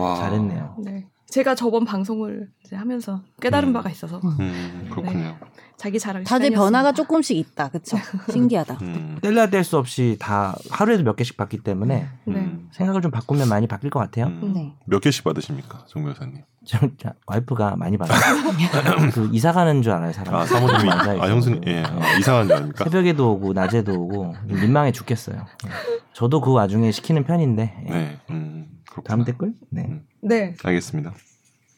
와. 0.02 0.16
잘했네요. 0.16 0.76
네. 0.84 1.06
제가 1.30 1.54
저번 1.54 1.84
방송을 1.84 2.48
이제 2.64 2.76
하면서 2.76 3.22
깨달은 3.40 3.70
음. 3.70 3.72
바가 3.72 3.90
있어서 3.90 4.20
음, 4.40 4.88
그렇군요. 4.90 5.36
자기 5.76 5.98
자랑 5.98 6.22
다들 6.22 6.46
시간이었습니다. 6.46 6.60
변화가 6.64 6.92
조금씩 6.92 7.36
있다. 7.36 7.68
그쵸? 7.70 7.96
신기하다. 8.30 8.78
음. 8.82 9.18
뗄래야 9.20 9.48
뗄 9.48 9.64
수 9.64 9.76
없이 9.76 10.16
다 10.20 10.54
하루에도 10.70 11.02
몇 11.02 11.16
개씩 11.16 11.36
받기 11.36 11.58
때문에 11.58 12.06
네. 12.26 12.34
음. 12.34 12.68
생각을 12.72 13.02
좀 13.02 13.10
바꾸면 13.10 13.48
많이 13.48 13.66
바뀔 13.66 13.90
것 13.90 13.98
같아요. 13.98 14.26
음. 14.26 14.52
네. 14.54 14.74
몇 14.86 15.00
개씩 15.00 15.24
받으십니까, 15.24 15.84
정 15.88 16.02
변호사님? 16.04 16.42
저, 16.64 16.78
저 16.98 17.12
와이프가 17.26 17.76
많이 17.76 17.98
받아요. 17.98 18.18
그 19.12 19.28
이사 19.32 19.52
가는 19.52 19.82
줄 19.82 19.92
알아요, 19.92 20.12
사람. 20.12 20.34
아 20.36 20.46
사모님이. 20.46 20.90
아 20.90 21.28
형수님 21.28 21.62
예 21.66 21.82
아, 21.82 22.16
이상한 22.18 22.46
줄 22.46 22.56
아닙니까? 22.56 22.84
새벽에도 22.84 23.32
오고 23.32 23.52
낮에도 23.54 23.92
오고 23.92 24.34
민망해 24.46 24.92
죽겠어요. 24.92 25.36
예. 25.66 25.70
저도 26.12 26.40
그 26.40 26.52
와중에 26.52 26.90
시키는 26.92 27.24
편인데. 27.24 27.84
예. 27.88 27.92
네. 27.92 28.18
음, 28.30 28.68
그렇구나. 28.94 29.08
다음 29.08 29.24
댓글? 29.24 29.52
네. 29.70 29.86
음. 29.88 30.02
네. 30.20 30.54
알겠습니다. 30.62 31.12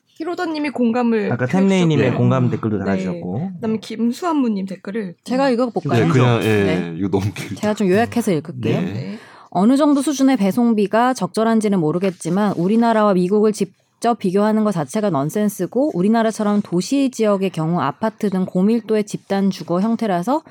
히로더님이 0.08 0.70
공감을 0.70 1.32
아까 1.32 1.46
템레이님의 1.46 2.10
네. 2.10 2.16
공감 2.16 2.50
댓글도 2.50 2.78
네. 2.78 2.84
달아주셨고. 2.84 3.52
그다음에 3.54 3.78
김수한무님 3.78 4.66
댓글을 4.66 5.14
제가 5.24 5.50
읽어볼까요? 5.50 6.06
네, 6.06 6.10
그냥 6.10 6.40
예, 6.42 6.64
네. 6.64 6.94
이거 6.96 7.08
너무 7.08 7.32
길. 7.34 7.56
제가 7.56 7.74
좀 7.74 7.88
요약해서 7.88 8.32
읽을게요. 8.32 8.80
네. 8.80 8.92
네. 8.92 9.18
어느 9.50 9.76
정도 9.76 10.02
수준의 10.02 10.36
배송비가 10.36 11.14
적절한지는 11.14 11.78
모르겠지만 11.80 12.52
우리나라와 12.56 13.14
미국을 13.14 13.52
직접 13.52 14.18
비교하는 14.18 14.64
것 14.64 14.72
자체가 14.72 15.10
넌센스고 15.10 15.96
우리나라처럼 15.96 16.62
도시 16.62 17.10
지역의 17.10 17.50
경우 17.50 17.80
아파트 17.80 18.30
등 18.30 18.44
고밀도의 18.46 19.04
집단 19.04 19.50
주거 19.50 19.80
형태라서 19.80 20.42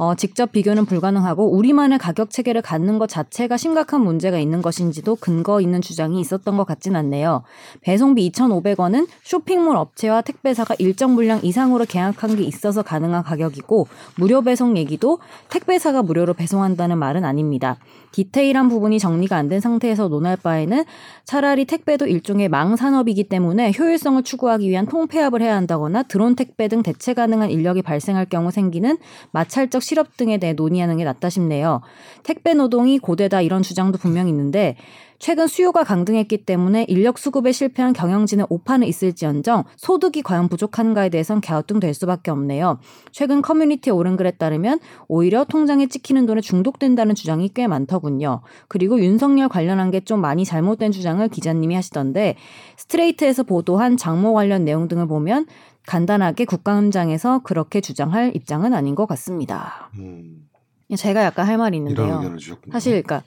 어, 0.00 0.14
직접 0.14 0.50
비교는 0.50 0.86
불가능하고 0.86 1.54
우리만의 1.54 1.98
가격 1.98 2.30
체계를 2.30 2.62
갖는 2.62 2.98
것 2.98 3.06
자체가 3.06 3.58
심각한 3.58 4.00
문제가 4.00 4.38
있는 4.38 4.62
것인지도 4.62 5.16
근거 5.16 5.60
있는 5.60 5.82
주장이 5.82 6.18
있었던 6.22 6.56
것 6.56 6.64
같진 6.64 6.96
않네요. 6.96 7.42
배송비 7.82 8.30
2,500원은 8.30 9.06
쇼핑몰 9.22 9.76
업체와 9.76 10.22
택배사가 10.22 10.74
일정 10.78 11.12
물량 11.12 11.40
이상으로 11.42 11.84
계약한 11.84 12.34
게 12.34 12.44
있어서 12.44 12.80
가능한 12.80 13.24
가격이고 13.24 13.88
무료 14.16 14.40
배송 14.40 14.78
얘기도 14.78 15.18
택배사가 15.50 16.02
무료로 16.02 16.32
배송한다는 16.32 16.96
말은 16.96 17.26
아닙니다. 17.26 17.76
디테일한 18.12 18.68
부분이 18.68 18.98
정리가 18.98 19.36
안 19.36 19.50
된 19.50 19.58
상태에서 19.60 20.06
논할 20.08 20.36
바에는 20.36 20.84
차라리 21.24 21.64
택배도 21.64 22.06
일종의 22.06 22.48
망 22.48 22.76
산업이기 22.76 23.24
때문에 23.24 23.72
효율성을 23.76 24.22
추구하기 24.22 24.68
위한 24.68 24.86
통폐합을 24.86 25.42
해야 25.42 25.56
한다거나 25.56 26.04
드론 26.04 26.36
택배 26.36 26.68
등 26.68 26.82
대체 26.84 27.14
가능한 27.14 27.50
인력이 27.50 27.82
발생할 27.82 28.26
경우 28.26 28.50
생기는 28.52 28.96
마찰적 29.32 29.82
실업 29.82 30.16
등에 30.16 30.38
대해 30.38 30.52
논의하는 30.52 30.98
게 30.98 31.04
낫다 31.04 31.30
싶네요. 31.30 31.80
택배 32.22 32.54
노동이 32.54 32.98
고되다 33.00 33.40
이런 33.40 33.62
주장도 33.62 33.98
분명히 33.98 34.30
있는데 34.30 34.76
최근 35.20 35.46
수요가 35.46 35.84
강등했기 35.84 36.44
때문에 36.44 36.86
인력 36.88 37.18
수급에 37.18 37.52
실패한 37.52 37.92
경영진의 37.92 38.46
오판은 38.48 38.86
있을지언정 38.88 39.64
소득이 39.76 40.22
과연 40.22 40.48
부족한가에 40.48 41.10
대해선 41.10 41.40
갸우뚱될 41.40 41.94
수밖에 41.94 42.32
없네요. 42.32 42.80
최근 43.12 43.42
커뮤니티에 43.42 43.92
오른 43.92 44.16
글에 44.16 44.32
따르면 44.32 44.80
오히려 45.06 45.44
통장에 45.44 45.86
찍히는 45.86 46.26
돈에 46.26 46.40
중독된다는 46.40 47.14
주장이 47.14 47.50
꽤 47.54 47.68
많더군요. 47.68 48.40
그리고 48.66 48.98
윤석열 49.00 49.48
관련한 49.48 49.92
게 49.92 50.00
좀 50.00 50.20
많이 50.20 50.44
잘못된 50.46 50.92
주장을 50.92 51.28
기자님이 51.28 51.74
하시던데 51.74 52.36
스트레이트에서 52.78 53.42
보도한 53.42 53.98
장모 53.98 54.32
관련 54.32 54.64
내용 54.64 54.88
등을 54.88 55.06
보면 55.06 55.46
간단하게 55.86 56.46
국감장에서 56.46 57.40
그렇게 57.42 57.82
주장할 57.82 58.32
입장은 58.34 58.72
아닌 58.72 58.94
것 58.94 59.06
같습니다. 59.06 59.90
음, 59.98 60.48
제가 60.96 61.22
약간 61.22 61.46
할 61.46 61.58
말이 61.58 61.76
있는데요. 61.76 62.34
사실 62.72 63.02
그러니까 63.02 63.22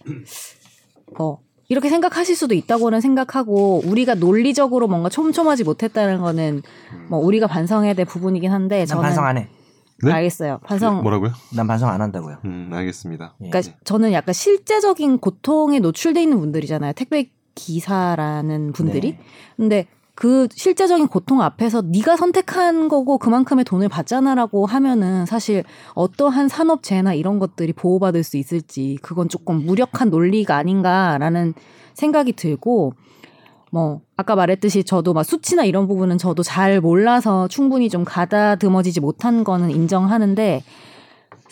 어 1.20 1.38
이렇게 1.74 1.90
생각하실 1.90 2.36
수도 2.36 2.54
있다고는 2.54 3.02
생각하고 3.02 3.82
우리가 3.84 4.14
논리적으로 4.14 4.88
뭔가 4.88 5.10
촘촘하지 5.10 5.64
못했다는 5.64 6.20
거는 6.22 6.62
뭐 7.10 7.18
우리가 7.18 7.48
반성해야 7.48 7.96
될 7.96 8.06
부분이긴 8.06 8.52
한데 8.52 8.78
난 8.78 8.86
저는 8.86 9.02
반성 9.02 9.26
안 9.26 9.38
해. 9.38 9.50
네? 10.04 10.12
알겠어요. 10.12 10.60
반성. 10.64 11.02
뭐라고요? 11.02 11.32
난 11.56 11.66
반성 11.66 11.90
안 11.90 12.00
한다고요. 12.00 12.38
음, 12.46 12.70
알겠습니다. 12.72 13.34
예. 13.42 13.50
그러니까 13.50 13.74
저는 13.86 14.14
약간 14.14 14.34
실제적인 14.34 15.18
고통에 15.18 15.80
노출돼 15.80 16.22
있는 16.22 16.40
분들이잖아요. 16.40 16.94
택배 16.94 17.32
기사라는 17.56 18.72
분들이. 18.74 19.14
네. 19.14 19.20
근데 19.58 19.88
그 20.16 20.48
실제적인 20.52 21.08
고통 21.08 21.42
앞에서 21.42 21.82
네가 21.82 22.18
선택한 22.18 22.88
거고 22.88 23.18
그만큼의 23.18 23.66
돈을 23.66 23.90
받잖아라고 23.90 24.68
하면은 24.68 25.26
사실 25.26 25.64
어떠한 25.96 26.50
산업재해나 26.50 27.16
이런 27.16 27.40
것들이 27.40 27.74
보호받을 27.74 28.24
수 28.24 28.38
있을지 28.38 29.00
그건 29.02 29.28
조금 29.28 29.66
무력한 29.66 30.10
논리가 30.10 30.56
아닌가라는 30.56 31.56
생각이 31.96 32.34
들고 32.34 32.94
뭐 33.72 34.02
아까 34.16 34.36
말했듯이 34.36 34.84
저도 34.84 35.14
막 35.14 35.24
수치나 35.24 35.64
이런 35.66 35.88
부분은 35.88 36.20
저도 36.20 36.44
잘 36.44 36.80
몰라서 36.80 37.48
충분히 37.48 37.90
좀 37.90 38.04
가다듬어지지 38.04 39.00
못한 39.00 39.44
거는 39.44 39.72
인정하는데 39.72 40.64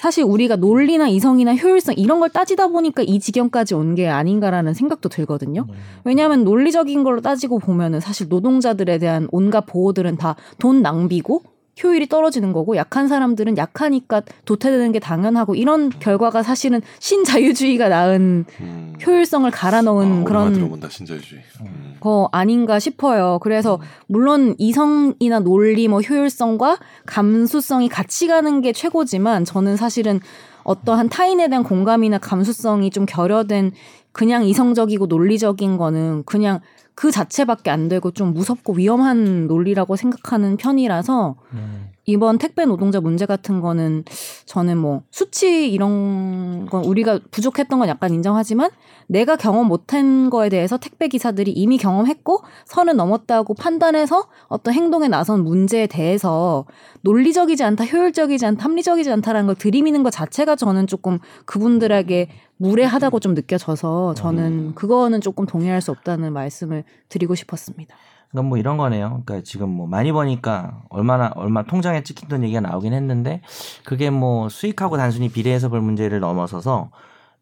사실 0.02 0.24
우리가 0.24 0.56
논리나 0.56 1.08
이성이나 1.10 1.56
효율성 1.56 1.94
이런 1.96 2.20
걸 2.20 2.30
따지다 2.30 2.70
보니까 2.70 3.04
이 3.04 3.20
지경까지 3.20 3.76
온 3.76 3.92
게 3.94 4.08
아닌가라는 4.08 4.74
생각도 4.74 5.10
들거든요. 5.10 5.68
왜냐하면 6.06 6.44
논리적인 6.44 7.04
걸로 7.04 7.20
따지고 7.22 7.60
보면은 7.60 8.00
사실 8.00 8.28
노동자들에 8.30 8.98
대한 8.98 9.28
온갖 9.32 9.62
보호들은 9.68 10.16
다 10.18 10.36
돈 10.58 10.82
낭비고 10.82 11.44
효율이 11.82 12.08
떨어지는 12.08 12.54
거고 12.54 12.76
약한 12.76 13.08
사람들은 13.08 13.58
약하니까 13.58 14.22
도태되는 14.46 14.92
게 14.92 15.00
당연하고 15.00 15.56
이런 15.56 15.90
결과가 15.90 16.44
사실은 16.44 16.82
신자유주의가 17.00 17.90
낳은 17.90 18.46
음. 18.60 18.94
효율성을 19.06 19.50
갈아 19.52 19.82
넣은 19.82 19.96
아, 19.96 20.00
오랜만에 20.00 20.24
그런 20.26 20.54
들어본다 20.54 20.90
신자유주의. 20.90 21.42
음. 21.62 21.96
거 22.00 22.30
아닌가 22.32 22.80
싶어요. 22.80 23.40
그래서 23.42 23.80
물론 24.08 24.56
이성이나 24.58 25.40
논리, 25.40 25.88
뭐 25.88 26.02
효율성과 26.02 26.80
감수성이 27.06 27.90
같이 27.90 28.28
가는 28.28 28.62
게 28.62 28.74
최고지만 28.74 29.46
저는 29.46 29.78
사실은 29.78 30.20
어떠한 30.64 31.10
타인에 31.10 31.48
대한 31.48 31.64
공감이나 31.64 32.18
감수성이 32.18 32.90
좀 32.90 33.06
결여된 33.06 33.72
그냥 34.12 34.46
이성적이고 34.46 35.06
논리적인 35.08 35.78
거는 35.78 36.24
그냥 36.26 36.60
그 37.02 37.10
자체밖에 37.10 37.72
안 37.72 37.90
되고 37.90 38.12
좀 38.12 38.32
무섭고 38.32 38.74
위험한 38.74 39.48
논리라고 39.48 39.96
생각하는 39.96 40.56
편이라서 40.56 41.34
음. 41.54 41.91
이번 42.06 42.38
택배 42.38 42.66
노동자 42.66 43.00
문제 43.00 43.26
같은 43.26 43.62
거는 43.62 44.04
저는 44.46 44.78
뭐 44.78 45.04
수치 45.12 45.72
이런 45.72 46.66
건 46.66 46.84
우리가 46.84 47.20
부족했던 47.30 47.80
건 47.80 47.88
약간 47.88 48.14
인정하지만 48.14 48.72
내가 49.08 49.36
경험 49.36 49.68
못한 49.68 50.30
거에 50.30 50.50
대해서 50.50 50.78
택배 50.78 51.08
기사들이 51.08 51.52
이미 51.52 51.78
경험했고 51.78 52.42
선을 52.66 52.96
넘었다고 52.96 53.54
판단해서 53.54 54.28
어떤 54.48 54.74
행동에 54.74 55.08
나선 55.10 55.44
문제에 55.44 55.86
대해서 55.86 56.66
논리적이지 57.02 57.64
않다, 57.64 57.84
효율적이지 57.86 58.46
않다, 58.46 58.64
합리적이지 58.64 59.12
않다라는 59.12 59.48
걸 59.48 59.56
들이미는 59.56 60.04
것 60.04 60.12
자체가 60.12 60.56
저는 60.56 60.88
조금 60.88 61.20
그분들에게 61.46 62.30
무례하다고 62.58 63.20
좀 63.20 63.34
느껴져서 63.34 64.14
저는 64.14 64.76
그거는 64.76 65.20
조금 65.20 65.46
동의할 65.46 65.82
수 65.82 65.92
없다는 65.92 66.32
말씀을 66.32 66.84
드리고 67.10 67.36
싶었습니다. 67.36 67.96
그러니까 68.32 68.50
뭐 68.50 68.58
이런 68.58 68.78
거네요. 68.78 69.22
그러니까 69.26 69.42
지금 69.44 69.70
뭐 69.70 69.88
많이 69.88 70.12
버니까 70.12 70.82
얼마나 70.90 71.32
얼마 71.36 71.64
통장에 71.64 72.04
찍힌 72.04 72.30
돈 72.30 72.44
얘기가 72.44 72.62
나오긴 72.62 72.94
했는데 72.94 73.42
그게 73.84 74.10
뭐 74.10 74.50
수익하고 74.50 74.98
단순히 74.98 75.30
비례해서 75.30 75.70
볼 75.70 75.82
문제를 75.82 76.20
넘어서서 76.20 76.92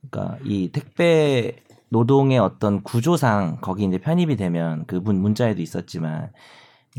그러니까 0.09 0.37
이 0.43 0.71
택배 0.71 1.57
노동의 1.89 2.39
어떤 2.39 2.81
구조상 2.83 3.57
거기 3.61 3.85
이제 3.85 3.97
편입이 3.97 4.35
되면 4.35 4.85
그분 4.85 5.21
문자에도 5.21 5.61
있었지만 5.61 6.31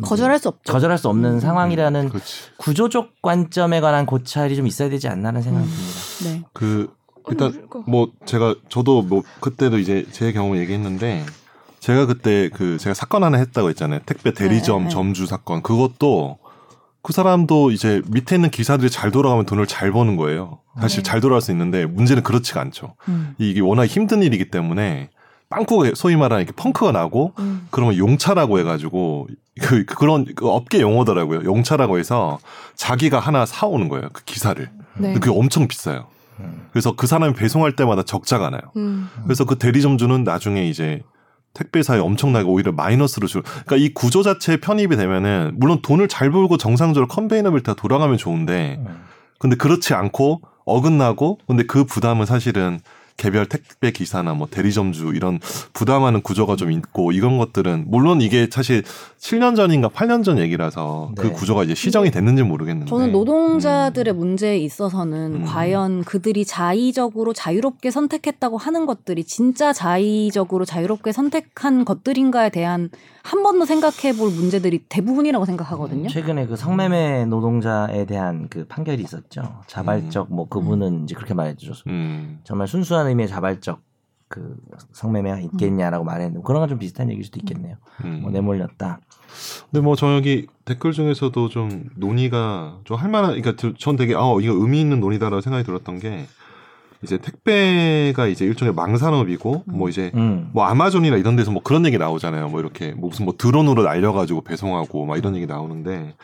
거절할 0.02 0.38
수 0.38 0.48
없죠. 0.48 0.72
거절할 0.72 0.98
수 0.98 1.08
없는 1.08 1.40
상황이라는 1.40 2.08
그렇지. 2.08 2.50
구조적 2.58 3.22
관점에 3.22 3.80
관한 3.80 4.06
고찰이 4.06 4.56
좀 4.56 4.66
있어야 4.66 4.88
되지 4.88 5.08
않나는 5.08 5.42
생각이 5.42 5.66
음. 5.66 5.70
듭니다. 5.70 6.24
네. 6.24 6.48
그 6.52 6.94
일단 7.28 7.68
뭐 7.86 8.10
제가 8.24 8.54
저도 8.68 9.02
뭐 9.02 9.22
그때도 9.40 9.78
이제 9.78 10.06
제 10.10 10.32
경험 10.32 10.56
얘기했는데 10.56 11.24
제가 11.80 12.06
그때 12.06 12.50
그 12.52 12.78
제가 12.78 12.94
사건 12.94 13.24
하나 13.24 13.38
했다고 13.38 13.70
했잖아요. 13.70 14.00
택배 14.06 14.32
대리점 14.32 14.82
네, 14.82 14.84
네. 14.84 14.90
점주 14.90 15.26
사건. 15.26 15.62
그것도 15.62 16.38
그 17.02 17.12
사람도 17.12 17.70
이제 17.70 18.02
밑에 18.08 18.36
있는 18.36 18.50
기사들이 18.50 18.90
잘 18.90 19.10
돌아가면 19.10 19.46
돈을 19.46 19.66
잘 19.66 19.90
버는 19.90 20.16
거예요. 20.16 20.58
사실 20.78 21.02
네. 21.02 21.10
잘 21.10 21.20
돌아갈 21.20 21.40
수 21.40 21.50
있는데 21.50 21.86
문제는 21.86 22.22
그렇지가 22.22 22.60
않죠. 22.60 22.94
음. 23.08 23.34
이게 23.38 23.60
워낙 23.60 23.86
힘든 23.86 24.22
일이기 24.22 24.50
때문에 24.50 25.08
빵꾸가 25.48 25.92
소위 25.94 26.16
말하는 26.16 26.44
이렇게 26.44 26.54
펑크가 26.54 26.92
나고 26.92 27.32
음. 27.38 27.66
그러면 27.70 27.96
용차라고 27.96 28.58
해가지고 28.60 29.28
그 29.60 29.84
그런 29.84 30.26
그 30.34 30.48
업계 30.48 30.80
용어더라고요. 30.80 31.44
용차라고 31.44 31.98
해서 31.98 32.38
자기가 32.76 33.18
하나 33.18 33.46
사오는 33.46 33.88
거예요. 33.88 34.10
그 34.12 34.22
기사를. 34.24 34.70
네. 34.98 35.14
그게 35.14 35.30
엄청 35.30 35.66
비싸요. 35.66 36.06
음. 36.40 36.66
그래서 36.72 36.92
그 36.92 37.06
사람이 37.06 37.34
배송할 37.34 37.74
때마다 37.74 38.02
적자가 38.02 38.50
나요. 38.50 38.60
음. 38.76 39.08
그래서 39.24 39.44
그 39.44 39.56
대리점주는 39.56 40.22
나중에 40.22 40.68
이제 40.68 41.02
택배사에 41.54 41.98
엄청나게 41.98 42.48
오히려 42.48 42.72
마이너스로 42.72 43.26
줄. 43.26 43.42
그러니까 43.42 43.76
이 43.76 43.92
구조 43.92 44.22
자체에 44.22 44.58
편입이 44.58 44.96
되면은 44.96 45.54
물론 45.56 45.82
돈을 45.82 46.08
잘 46.08 46.30
벌고 46.30 46.56
정상적으로 46.56 47.08
컨베이너 47.08 47.50
벨트가 47.50 47.74
돌아가면 47.74 48.18
좋은데 48.18 48.76
음. 48.78 49.04
근데 49.38 49.56
그렇지 49.56 49.94
않고 49.94 50.42
어긋나고 50.64 51.38
근데 51.46 51.64
그 51.64 51.84
부담은 51.84 52.26
사실은 52.26 52.78
개별 53.20 53.44
택배 53.44 53.90
기사나 53.90 54.32
뭐 54.32 54.48
대리점주 54.50 55.12
이런 55.14 55.40
부담하는 55.74 56.22
구조가 56.22 56.56
좀 56.56 56.72
있고 56.72 57.12
이런 57.12 57.36
것들은 57.36 57.84
물론 57.86 58.22
이게 58.22 58.48
사실 58.50 58.82
7년 59.18 59.56
전인가 59.56 59.88
8년 59.88 60.24
전 60.24 60.38
얘기라서 60.38 61.12
그 61.18 61.26
네. 61.26 61.32
구조가 61.32 61.64
이제 61.64 61.74
시정이 61.74 62.12
됐는지 62.12 62.42
모르겠는데 62.42 62.88
저는 62.88 63.12
노동자들의 63.12 64.14
문제에 64.14 64.56
있어서는 64.56 65.34
음. 65.34 65.44
과연 65.44 66.04
그들이 66.04 66.46
자의적으로 66.46 67.34
자유롭게 67.34 67.90
선택했다고 67.90 68.56
하는 68.56 68.86
것들이 68.86 69.24
진짜 69.24 69.74
자의적으로 69.74 70.64
자유롭게 70.64 71.12
선택한 71.12 71.84
것들인가에 71.84 72.48
대한 72.48 72.88
한번더 73.22 73.66
생각해 73.66 74.16
볼 74.16 74.30
문제들이 74.30 74.84
대부분이라고 74.88 75.44
생각하거든요. 75.44 76.08
최근에 76.08 76.46
그 76.46 76.56
성매매 76.56 77.26
노동자에 77.26 78.06
대한 78.06 78.48
그 78.48 78.64
판결이 78.66 79.02
있었죠. 79.02 79.60
자발적 79.66 80.32
뭐 80.32 80.48
그분은 80.48 81.04
이제 81.04 81.14
그렇게 81.14 81.34
말했죠. 81.34 81.72
음. 81.88 82.40
정말 82.44 82.66
순수한 82.66 83.09
의미의 83.10 83.28
자발적 83.28 83.80
그 84.28 84.56
성매매가 84.92 85.40
있겠냐라고 85.40 86.04
말했는데 86.04 86.40
그런 86.44 86.60
건 86.60 86.68
좀 86.68 86.78
비슷한 86.78 87.08
얘기일 87.10 87.24
수도 87.24 87.38
있겠네요. 87.40 87.76
음. 88.04 88.20
뭐 88.22 88.30
내몰렸다. 88.30 89.00
근데 89.70 89.80
뭐 89.80 89.96
저 89.96 90.14
여기 90.16 90.46
댓글 90.64 90.92
중에서도 90.92 91.48
좀 91.48 91.84
논의가 91.96 92.78
좀 92.84 92.96
할만한 92.96 93.30
그러니까 93.40 93.54
저- 93.56 93.74
전 93.76 93.96
되게 93.96 94.14
아 94.14 94.20
이거 94.40 94.52
의미 94.54 94.80
있는 94.80 95.00
논의다라고 95.00 95.40
생각이 95.40 95.64
들었던 95.64 95.98
게 95.98 96.26
이제 97.02 97.16
택배가 97.18 98.26
이제 98.26 98.44
일종의 98.44 98.74
망산업이고 98.74 99.64
뭐 99.66 99.88
이제 99.88 100.10
음. 100.14 100.50
뭐 100.52 100.64
아마존이나 100.64 101.16
이런 101.16 101.34
데서 101.34 101.50
뭐 101.50 101.62
그런 101.62 101.84
얘기 101.86 101.96
나오잖아요. 101.98 102.48
뭐 102.48 102.60
이렇게 102.60 102.92
뭐 102.92 103.08
무슨 103.08 103.24
뭐 103.24 103.34
드론으로 103.36 103.82
날려가지고 103.84 104.42
배송하고 104.42 105.06
막 105.06 105.16
이런 105.18 105.34
얘기 105.34 105.46
나오는데 105.46 106.14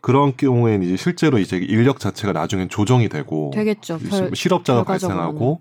그런 0.00 0.34
경우에는 0.36 0.86
이제 0.86 0.96
실제로 0.96 1.38
이제 1.38 1.56
인력 1.58 1.98
자체가 1.98 2.32
나중엔 2.32 2.68
조정이 2.70 3.08
되고 3.10 3.50
되겠죠. 3.52 3.98
별- 3.98 4.30
실업자가 4.34 4.84
결과적으로는. 4.84 5.22
발생하고 5.24 5.60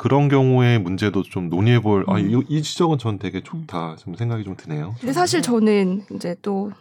그런 0.00 0.30
경우에 0.30 0.78
문제도 0.78 1.22
좀 1.22 1.50
논의해볼 1.50 2.06
아, 2.08 2.14
음. 2.14 2.30
이, 2.30 2.44
이 2.48 2.62
지적은 2.62 2.96
전 2.96 3.18
되게 3.18 3.42
좋다 3.42 3.96
좀 3.96 4.14
생각이 4.14 4.44
좀 4.44 4.56
드네요. 4.56 4.94
근데 4.98 5.12
사실 5.12 5.42
저는 5.42 6.04
이제 6.14 6.34
또 6.40 6.72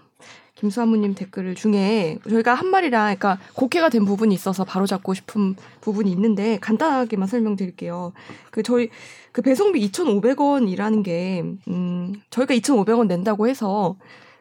김수아무님 0.56 1.16
댓글 1.16 1.54
중에 1.54 2.18
저희가 2.30 2.54
한 2.54 2.68
말이랑 2.68 3.04
그러니까 3.04 3.38
곡해가 3.56 3.90
된 3.90 4.06
부분이 4.06 4.34
있어서 4.34 4.64
바로 4.64 4.86
잡고 4.86 5.14
싶은 5.14 5.58
부분이 5.82 6.10
있는데 6.12 6.60
간단하게만 6.62 7.28
설명드릴게요. 7.28 8.14
그 8.52 8.64
저희 8.64 8.88
그 9.34 9.42
배송비 9.42 9.86
2,500원이라는 9.92 11.04
게 11.04 11.44
음, 11.68 12.22
저희가 12.30 12.54
2,500원 12.54 13.08
낸다고 13.08 13.50
해서 13.50 13.98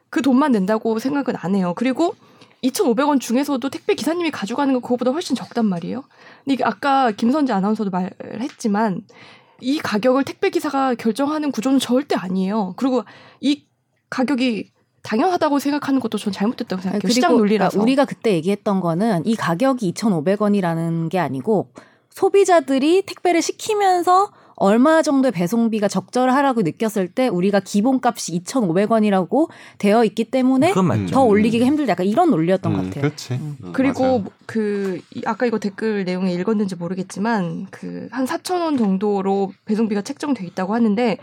그 0.08 0.22
돈만 0.22 0.52
낸다고 0.52 1.00
생각은 1.00 1.34
안 1.36 1.56
해요. 1.56 1.72
그리고 1.74 2.14
2,500원 2.62 3.20
중에서도 3.20 3.68
택배 3.70 3.94
기사님이 3.94 4.30
가져가는 4.30 4.72
건 4.72 4.82
그거보다 4.82 5.10
훨씬 5.12 5.36
적단 5.36 5.66
말이에요. 5.66 6.02
근데 6.44 6.54
이게 6.54 6.64
아까 6.64 7.10
김선재 7.10 7.52
아나운서도 7.52 7.90
말했지만 7.90 9.02
이 9.60 9.78
가격을 9.78 10.24
택배 10.24 10.50
기사가 10.50 10.94
결정하는 10.94 11.52
구조는 11.52 11.78
절대 11.78 12.16
아니에요. 12.16 12.74
그리고 12.76 13.04
이 13.40 13.64
가격이 14.10 14.72
당연하다고 15.02 15.58
생각하는 15.58 16.00
것도 16.00 16.18
전 16.18 16.32
잘못됐다고 16.32 16.82
생각해요. 16.82 17.00
그리고 17.00 17.14
시장 17.14 17.36
논리라서. 17.36 17.70
그러니까 17.70 17.82
우리가 17.82 18.04
그때 18.04 18.34
얘기했던 18.34 18.80
거는 18.80 19.24
이 19.26 19.36
가격이 19.36 19.92
2,500원이라는 19.94 21.08
게 21.08 21.18
아니고 21.18 21.70
소비자들이 22.10 23.02
택배를 23.02 23.40
시키면서 23.40 24.30
얼마 24.60 25.02
정도의 25.02 25.32
배송비가 25.32 25.88
적절하라고 25.88 26.62
느꼈을 26.62 27.08
때 27.08 27.28
우리가 27.28 27.60
기본값이 27.60 28.40
2,500원이라고 28.42 29.48
되어 29.78 30.04
있기 30.04 30.24
때문에. 30.24 30.72
더 31.10 31.22
올리기가 31.24 31.64
힘들다. 31.64 31.92
약간 31.92 32.06
이런 32.06 32.30
논리였던 32.30 32.72
것 32.72 32.78
음, 32.80 32.84
같아요. 32.86 33.02
그렇지. 33.02 33.34
음. 33.34 33.56
음, 33.62 33.72
그리고 33.72 34.02
맞아요. 34.02 34.24
그 34.46 35.00
이- 35.14 35.22
아까 35.26 35.46
이거 35.46 35.58
댓글 35.58 36.04
내용에 36.04 36.32
읽었는지 36.34 36.76
모르겠지만 36.76 37.66
그 37.70 38.08
한 38.10 38.24
4천 38.26 38.60
원 38.60 38.76
정도로 38.78 39.52
배송비가 39.64 40.02
책정돼 40.02 40.44
있다고 40.46 40.74
하는데 40.74 41.18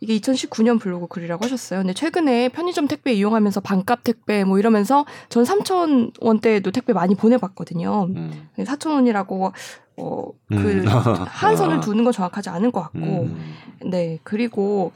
이게 0.00 0.16
2019년 0.18 0.80
블로그 0.80 1.06
글이라고 1.08 1.44
하셨어요. 1.44 1.80
근데 1.80 1.92
최근에 1.92 2.48
편의점 2.48 2.88
택배 2.88 3.12
이용하면서 3.12 3.60
반값 3.60 4.02
택배 4.02 4.44
뭐 4.44 4.58
이러면서 4.58 5.04
전 5.28 5.44
3천 5.44 6.12
원대에도 6.20 6.70
택배 6.70 6.92
많이 6.94 7.14
보내봤거든요. 7.14 8.08
음. 8.16 8.48
4천 8.58 8.92
원이라고 8.92 9.52
어, 9.98 10.24
그 10.48 10.54
음. 10.56 10.84
한선을 10.88 11.80
두는 11.80 12.04
건 12.04 12.12
정확하지 12.14 12.48
않은 12.48 12.72
것 12.72 12.80
같고 12.80 12.98
음. 12.98 13.54
네 13.84 14.18
그리고 14.22 14.92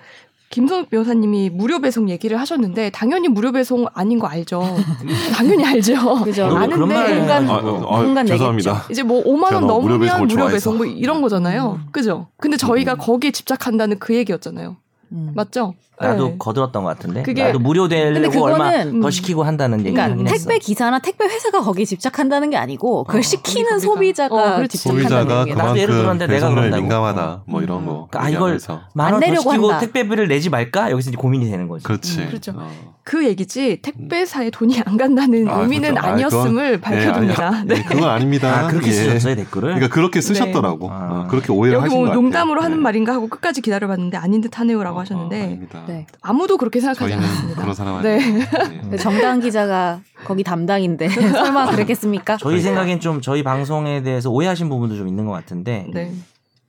김선욱 0.49 0.89
변호사님이 0.89 1.51
무료 1.51 1.81
배송 1.81 2.09
얘기를 2.09 2.39
하셨는데 2.39 2.91
당연히 2.91 3.27
무료 3.29 3.51
배송 3.51 3.87
아닌 3.93 4.19
거 4.21 4.29
알죠. 4.29 4.63
당연히 5.35 5.65
알죠. 5.67 6.23
그죠. 6.23 6.47
아는데 6.47 7.19
인간- 7.19 7.51
아, 7.51 7.57
해가지고. 7.57 7.95
아, 7.95 8.01
순간 8.03 8.25
죄송합니다. 8.27 8.85
이제 8.91 9.03
뭐 9.03 9.23
5만 9.25 9.49
제가 9.49 9.67
원 9.67 9.83
무료 9.83 9.95
넘으면 9.99 10.19
무료 10.21 10.29
좋아해서. 10.29 10.55
배송 10.55 10.77
뭐 10.77 10.87
이런 10.87 11.21
거잖아요. 11.23 11.81
음. 11.83 11.89
그죠? 11.91 12.29
근데 12.39 12.57
저희가 12.57 12.93
음. 12.95 12.99
거기에 13.01 13.33
집착한다는 13.33 13.99
그 13.99 14.15
얘기였잖아요. 14.15 14.77
음. 15.15 15.31
맞죠? 15.35 15.75
나도 16.01 16.29
네. 16.31 16.37
거들었던 16.39 16.83
것 16.83 16.89
같은데. 16.89 17.23
그게- 17.23 17.45
나도 17.45 17.61
무료 17.61 17.87
되려고 17.87 18.45
얼마 18.45 18.83
음. 18.83 19.01
더 19.01 19.11
시키고 19.11 19.45
한다는 19.45 19.79
얘기 19.81 19.93
그러니까 19.93 20.29
했어. 20.29 20.49
택배 20.49 20.59
기사나 20.59 20.99
택배 20.99 21.25
회사가 21.25 21.61
거기에 21.61 21.85
집착한다는 21.85 22.51
게 22.51 22.57
아니고 22.57 23.05
그걸 23.05 23.21
어, 23.21 23.23
시키는 23.23 23.71
거기가. 23.71 23.79
소비자가 23.95 24.35
어. 24.57 24.67
집착한다는 24.67 25.29
소비자가. 25.39 25.63
나도 25.65 25.79
예를 25.79 25.95
들었는데 25.95 26.27
내가 26.27 26.49
그런다고. 26.51 26.83
민감하다 26.83 27.43
뭐 27.47 27.63
이런 27.63 27.83
음. 27.83 27.87
거 27.87 28.09
아, 28.15 28.29
이걸 28.29 28.55
얘기하면서. 28.55 28.81
만원더 28.95 29.27
내려고 29.27 29.51
시키고 29.53 29.71
한다. 29.71 29.81
택배비를 29.81 30.27
내지 30.27 30.51
말까? 30.51 30.91
여기서 30.91 31.11
이제 31.11 31.17
고민이 31.17 31.49
되는 31.49 31.69
거지. 31.69 31.85
그렇지. 31.85 32.27
그렇죠. 32.27 32.53
어. 32.57 32.69
그 33.05 33.27
얘기지 33.27 33.81
택배사에 33.83 34.49
돈이 34.49 34.81
안 34.87 34.97
간다는 34.97 35.47
아, 35.47 35.61
의미는 35.61 35.91
그렇죠. 35.91 36.07
아, 36.09 36.11
아니었음을 36.13 36.81
그건- 36.81 36.81
밝혀둡니다. 36.81 37.51
네, 37.51 37.57
아니, 37.57 37.67
네. 37.69 37.75
네, 37.75 37.85
그건 37.85 38.09
아닙니다. 38.09 38.61
아, 38.65 38.67
그렇게 38.69 38.89
예. 38.89 38.93
쓰셨어요, 38.93 39.37
댓글을? 39.37 39.75
그러니까 39.75 39.89
그렇게 39.89 40.23
쓰셨더라고. 40.23 40.89
네. 40.89 40.95
어, 40.95 41.25
아. 41.25 41.27
그렇게 41.29 41.53
오해를 41.53 41.77
여기 41.77 41.83
하신 41.85 41.99
뭐것 41.99 42.09
같아요. 42.09 42.23
농담으로 42.23 42.63
하는 42.63 42.79
네. 42.79 42.83
말인가 42.83 43.13
하고 43.13 43.29
끝까지 43.29 43.61
기다려봤는데 43.61 44.17
아닌 44.17 44.41
듯 44.41 44.59
하네요라고 44.59 44.97
어, 44.97 45.01
하셨는데 45.03 45.39
어, 45.39 45.45
아닙니다. 45.45 45.83
네. 45.87 46.07
아무도 46.23 46.57
그렇게 46.57 46.81
생각하지 46.81 47.11
저희는 47.11 47.23
않았습니다. 47.29 47.61
그런 47.61 47.75
사람 47.75 48.03
네. 48.03 48.15
아니에요. 48.25 48.45
그 48.91 48.97
정다은 48.97 49.41
기자가 49.41 50.01
거기 50.25 50.43
담당인데 50.43 51.09
설마 51.13 51.73
그랬겠습니까? 51.73 52.39
저희 52.39 52.61
생각엔 52.61 53.01
좀 53.01 53.21
저희 53.21 53.43
방송에 53.43 54.03
대해서 54.03 54.31
오해하신 54.31 54.71
부분도 54.71 54.97
좀 54.97 55.09
있는 55.09 55.27
것 55.27 55.33
같은데 55.33 55.87
네. 55.93 56.11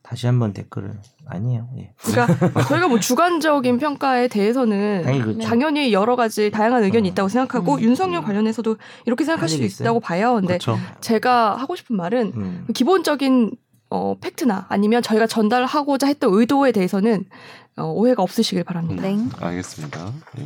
다시 0.06 0.28
한번 0.28 0.54
댓글을 0.54 0.94
아니에요. 1.26 1.68
예. 1.80 1.92
그러니까 1.98 2.62
저희가 2.70 2.88
뭐 2.88 3.00
주관적인 3.00 3.80
평가에 3.80 4.28
대해서는 4.28 5.02
당연히 5.04 5.22
그렇죠. 5.24 5.48
당연히 5.48 5.94
여러 5.94 6.16
가지 6.16 6.52
다양한 6.52 6.84
의견이 6.84 7.10
어. 7.10 7.12
있다고 7.12 7.28
생각하고 7.30 7.76
음. 7.76 7.82
윤석열 7.82 8.22
관련해서도 8.22 8.78
이렇게 9.08 9.24
생각할 9.24 9.44
할수 9.44 9.56
얘기 9.56 9.66
있어요? 9.66 9.86
있다고 9.88 10.00
봐요. 10.00 10.36
근데 10.36 10.60
그렇죠. 10.60 10.78
제가 11.02 11.56
하고 11.56 11.76
싶은 11.76 11.96
말은 11.96 12.34
음. 12.36 12.68
기본적인 12.74 13.56
어, 13.90 14.16
팩트나 14.22 14.68
아니면 14.70 15.02
저희가 15.02 15.26
전달하고자 15.26 16.08
했던 16.08 16.32
의도에 16.34 16.72
대해서는 16.72 17.26
어, 17.78 17.86
오해가 17.86 18.22
없으시길 18.22 18.64
바랍니다. 18.64 19.02
네. 19.04 19.18
알겠습니다. 19.40 20.12
예. 20.40 20.46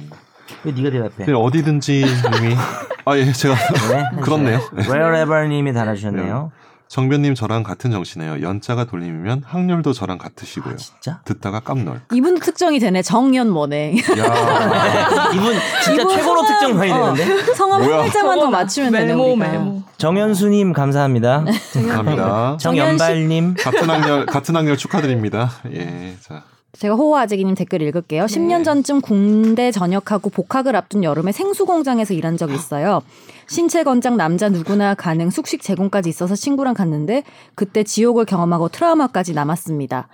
왜 0.64 0.72
네가 0.72 0.90
대답해? 0.90 1.32
어디든지 1.34 2.00
이미 2.02 2.56
아예 3.06 3.32
제가 3.32 3.56
네. 3.56 4.20
그렇네요. 4.22 4.60
Wherever님이 4.74 5.74
달아주셨네요. 5.74 6.52
정변님 6.94 7.36
저랑 7.36 7.62
같은 7.62 7.92
정신이에요. 7.92 8.42
연자가 8.42 8.86
돌림이면 8.86 9.44
확률도 9.46 9.94
저랑 9.94 10.18
같으시고요. 10.18 10.74
아, 10.74 10.78
진짜? 10.78 11.20
듣다가 11.24 11.60
깜놀. 11.60 12.02
이분도 12.12 12.40
특정이 12.42 12.80
되네. 12.80 13.04
정연모네. 13.04 13.96
야 14.18 15.30
이분 15.36 15.54
진짜 15.84 16.02
이분 16.02 16.16
최고로 16.18 16.42
성함- 16.42 16.48
특정 16.48 16.76
많이 16.78 16.92
어. 16.92 17.14
되는데. 17.14 17.54
성함 17.54 17.84
한? 17.84 18.02
글자만 18.04 18.40
더 18.40 18.48
맞추면 18.50 18.92
되네 18.92 19.06
메모 19.06 19.34
우리가. 19.34 19.52
메모. 19.52 19.84
정현수님 20.00 20.74
감사합니다. 20.74 21.46
감사합니다. 21.74 22.58
정연발님. 22.60 23.54
같은 23.54 23.88
학년 23.88 24.26
같은 24.26 24.56
학년 24.56 24.76
축하드립니다. 24.76 25.52
예, 25.72 26.16
자 26.22 26.42
제가 26.74 26.96
호호아재기님 26.96 27.54
댓글 27.54 27.84
읽을게요. 27.84 28.26
네. 28.26 28.36
10년 28.36 28.64
전쯤 28.66 29.02
군대 29.02 29.72
전역하고 29.72 30.32
복학을 30.32 30.76
앞둔 30.76 31.04
여름에 31.04 31.32
생수 31.34 31.66
공장에서 31.68 32.16
일한 32.16 32.36
적이 32.38 32.56
있어요. 32.56 33.02
신체 33.50 33.84
건장 33.84 34.16
남자 34.16 34.48
누구나 34.48 34.94
가능 34.94 35.32
숙식 35.32 35.64
제공까지 35.64 36.08
있어서 36.08 36.36
친구랑 36.36 36.76
갔는데 36.76 37.24
그때 37.56 37.84
지옥을 37.84 38.26
경험하고 38.26 38.70
트라우마까지 38.70 39.34
남았습니다. 39.34 40.08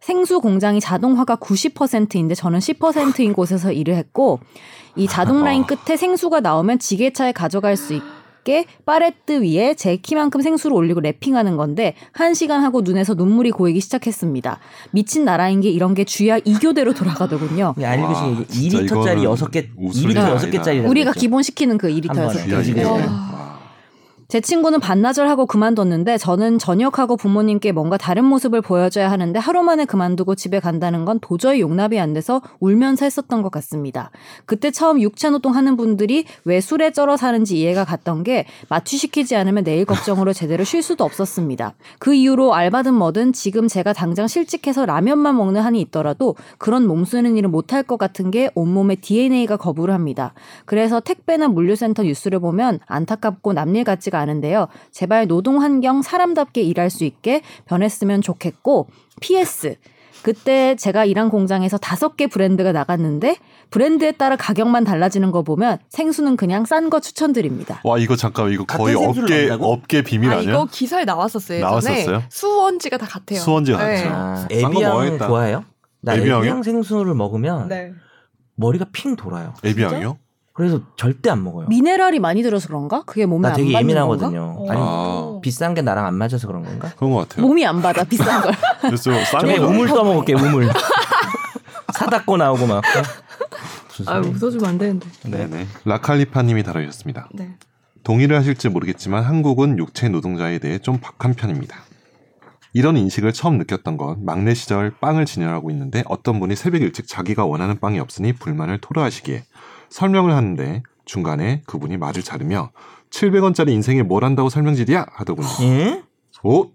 생수 0.00 0.40
공장이 0.40 0.80
자동화가 0.80 1.36
90%인데 1.36 2.34
저는 2.34 2.58
10%인 2.58 3.32
곳에서 3.32 3.70
일을 3.70 3.94
했고 3.94 4.40
이 4.96 5.06
자동 5.06 5.44
라인 5.44 5.62
어. 5.62 5.66
끝에 5.70 5.96
생수가 5.96 6.40
나오면 6.40 6.80
지게차에 6.80 7.32
가져갈 7.32 7.76
수 7.76 7.94
있 7.94 8.02
게 8.44 8.64
파레트 8.84 9.42
위에 9.42 9.74
제 9.74 9.96
키만큼 9.96 10.40
생수를 10.40 10.76
올리고 10.76 11.00
랩핑하는 11.00 11.56
건데 11.56 11.94
한 12.12 12.34
시간 12.34 12.62
하고 12.62 12.80
눈에서 12.80 13.14
눈물이 13.14 13.50
고이기 13.50 13.80
시작했습니다. 13.80 14.58
미친 14.92 15.24
나라인 15.24 15.60
게 15.60 15.70
이런 15.70 15.94
게 15.94 16.04
주야 16.04 16.38
2교대로 16.38 16.96
돌아가더군요. 16.96 17.74
예, 17.78 17.84
알고 17.84 18.04
와, 18.04 18.08
계신 18.08 18.46
진짜 18.48 18.78
2리터짜리 18.78 19.22
이거는 19.22 19.34
6개, 19.34 19.68
웃을 19.76 20.10
2리터 20.10 20.42
일이 20.44 20.58
6개짜리. 20.58 20.88
우리가 20.88 21.12
기본 21.12 21.42
시키는 21.42 21.78
그한 21.78 21.96
2리터여서 21.96 22.46
제 24.30 24.40
친구는 24.40 24.78
반나절 24.78 25.28
하고 25.28 25.44
그만뒀는데 25.44 26.16
저는 26.16 26.60
전역하고 26.60 27.16
부모님께 27.16 27.72
뭔가 27.72 27.96
다른 27.96 28.24
모습을 28.24 28.60
보여줘야 28.60 29.10
하는데 29.10 29.36
하루 29.40 29.64
만에 29.64 29.84
그만두고 29.84 30.36
집에 30.36 30.60
간다는 30.60 31.04
건 31.04 31.18
도저히 31.18 31.60
용납이 31.60 31.98
안 31.98 32.12
돼서 32.12 32.40
울면서 32.60 33.06
했었던 33.06 33.42
것 33.42 33.50
같습니다. 33.50 34.12
그때 34.46 34.70
처음 34.70 35.00
육체노동 35.00 35.56
하는 35.56 35.76
분들이 35.76 36.26
왜 36.44 36.60
술에 36.60 36.92
쩔어 36.92 37.16
사는지 37.16 37.58
이해가 37.58 37.84
갔던 37.84 38.22
게 38.22 38.46
마취시키지 38.68 39.34
않으면 39.34 39.64
내일 39.64 39.84
걱정으로 39.84 40.32
제대로 40.32 40.62
쉴 40.62 40.80
수도 40.80 41.02
없었습니다. 41.02 41.74
그 41.98 42.14
이후로 42.14 42.54
알바든 42.54 42.94
뭐든 42.94 43.32
지금 43.32 43.66
제가 43.66 43.92
당장 43.92 44.28
실직해서 44.28 44.86
라면만 44.86 45.36
먹는 45.36 45.60
한이 45.60 45.80
있더라도 45.80 46.36
그런 46.58 46.86
몸 46.86 47.04
쓰는 47.04 47.36
일을 47.36 47.48
못할 47.48 47.82
것 47.82 47.96
같은 47.96 48.30
게 48.30 48.48
온몸에 48.54 48.94
DNA가 48.94 49.56
거부를 49.56 49.92
합니다. 49.92 50.34
그래서 50.66 51.00
택배나 51.00 51.48
물류센터 51.48 52.04
뉴스를 52.04 52.38
보면 52.38 52.78
안타깝고 52.86 53.54
남일 53.54 53.82
같지가 53.82 54.19
않은데요. 54.20 54.68
제발 54.92 55.26
노동 55.26 55.60
환경 55.62 56.02
사람답게 56.02 56.62
일할 56.62 56.90
수 56.90 57.04
있게 57.04 57.42
변했으면 57.66 58.22
좋겠고 58.22 58.86
PS 59.20 59.76
그때 60.22 60.74
제가 60.76 61.04
일한 61.04 61.30
공장에서 61.30 61.78
다섯 61.78 62.16
개 62.16 62.26
브랜드가 62.26 62.72
나갔는데 62.72 63.36
브랜드에 63.70 64.12
따라 64.12 64.36
가격만 64.36 64.84
달라지는 64.84 65.30
거 65.30 65.42
보면 65.42 65.78
생수는 65.88 66.36
그냥 66.36 66.64
싼 66.64 66.90
거 66.90 67.00
추천드립니다. 67.00 67.80
와 67.84 67.98
이거 67.98 68.16
잠깐 68.16 68.52
이거 68.52 68.64
거의 68.64 68.94
업계 68.94 69.20
넣는다고? 69.20 69.72
업계 69.72 70.02
비밀 70.02 70.30
아 70.30 70.38
아니야? 70.38 70.50
이거 70.50 70.66
기사에 70.70 71.04
나왔었어요. 71.04 71.60
나왔었어요? 71.60 72.22
수원지가 72.28 72.98
다 72.98 73.06
같아요. 73.06 73.38
수원지가 73.38 73.86
네. 73.86 73.94
같죠. 74.02 74.08
아, 74.12 74.46
에비앙 74.50 74.72
먹어야겠다. 74.72 75.26
좋아해요? 75.26 75.64
나 76.02 76.14
에비앙이요? 76.14 76.38
에비앙 76.38 76.62
생수를 76.62 77.14
먹으면 77.14 77.68
네. 77.68 77.92
머리가 78.56 78.86
핑 78.92 79.16
돌아요. 79.16 79.54
에비앙이요? 79.64 80.18
그래서 80.60 80.82
절대 80.94 81.30
안 81.30 81.42
먹어요. 81.42 81.68
미네랄이 81.68 82.18
많이 82.18 82.42
들어서 82.42 82.68
그런가? 82.68 83.02
그게 83.06 83.24
몸에 83.24 83.48
나안 83.48 83.56
되게? 83.56 83.72
예민하거든요. 83.72 84.56
어. 84.58 84.66
아니 84.70 84.78
아. 84.78 85.40
비싼 85.40 85.72
게 85.72 85.80
나랑 85.80 86.04
안 86.04 86.14
맞아서 86.16 86.46
그런 86.46 86.62
건가? 86.62 86.92
그런 86.98 87.12
것 87.12 87.26
같아요. 87.26 87.46
몸이 87.46 87.64
안 87.64 87.80
받아 87.80 88.04
비싼 88.04 88.42
걸. 88.42 88.52
그래서 88.82 89.10
싼 89.24 89.40
저기 89.40 89.56
거. 89.56 89.68
우물 89.68 89.88
떠먹을게 89.88 90.34
우물. 90.34 90.68
사다 91.96 92.24
꼬 92.26 92.36
나오고 92.36 92.66
막. 92.66 92.84
아. 94.04 94.18
웃어주면 94.18 94.66
안 94.68 94.76
되는데. 94.76 95.08
네네. 95.24 95.66
라칼리파님이 95.86 96.62
달아주셨습니다. 96.62 97.30
네. 97.32 97.54
동의를 98.02 98.36
하실지 98.36 98.68
모르겠지만 98.68 99.24
한국은 99.24 99.78
육체 99.78 100.10
노동자에 100.10 100.58
대해 100.58 100.78
좀 100.78 100.98
박한 100.98 101.32
편입니다. 101.32 101.74
이런 102.74 102.98
인식을 102.98 103.32
처음 103.32 103.56
느꼈던 103.56 103.96
건 103.96 104.26
막내 104.26 104.52
시절 104.52 104.90
빵을 105.00 105.24
진열하고 105.24 105.70
있는데 105.70 106.04
어떤 106.06 106.38
분이 106.38 106.54
새벽 106.54 106.82
일찍 106.82 107.08
자기가 107.08 107.46
원하는 107.46 107.80
빵이 107.80 107.98
없으니 107.98 108.34
불만을 108.34 108.78
토로하시기에 108.82 109.44
설명을 109.90 110.32
하는데 110.32 110.82
중간에 111.04 111.62
그분이 111.66 111.96
말을 111.98 112.22
자르며 112.22 112.70
700원짜리 113.10 113.70
인생에 113.70 114.02
뭘 114.02 114.24
한다고 114.24 114.48
설명질이야 114.48 115.06
하더군요. 115.12 115.48
예? 115.62 116.02
오 116.42 116.70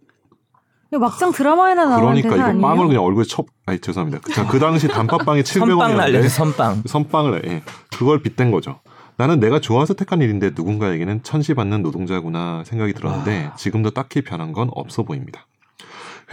막상 0.91 1.32
드라마에나 1.32 1.86
나오는 1.86 2.06
그러니까 2.21 2.36
이거 2.36 2.43
아니에요? 2.45 2.62
빵을 2.62 2.88
그냥 2.88 3.04
얼굴에 3.04 3.25
쳐 3.25 3.43
아니 3.65 3.80
죄송합니다. 3.80 4.21
자, 4.34 4.47
그 4.47 4.60
당시 4.60 4.88
단팥빵이 4.88 5.43
선빵 5.43 5.97
날려줘 5.97 6.28
700원이었는데 6.28 6.30
선빵. 6.30 6.84
선빵을 6.86 7.41
예. 7.47 7.63
그걸 7.97 8.21
빗댄 8.21 8.51
거죠. 8.51 8.80
나는 9.17 9.39
내가 9.39 9.60
좋아서 9.60 9.93
택한 9.93 10.21
일인데 10.21 10.51
누군가에게는 10.56 11.23
천시받는 11.23 11.82
노동자구나 11.82 12.63
생각이 12.65 12.93
들었는데 12.93 13.51
지금도 13.58 13.91
딱히 13.91 14.21
변한 14.21 14.51
건 14.51 14.69
없어 14.73 15.04
보입니다. 15.04 15.47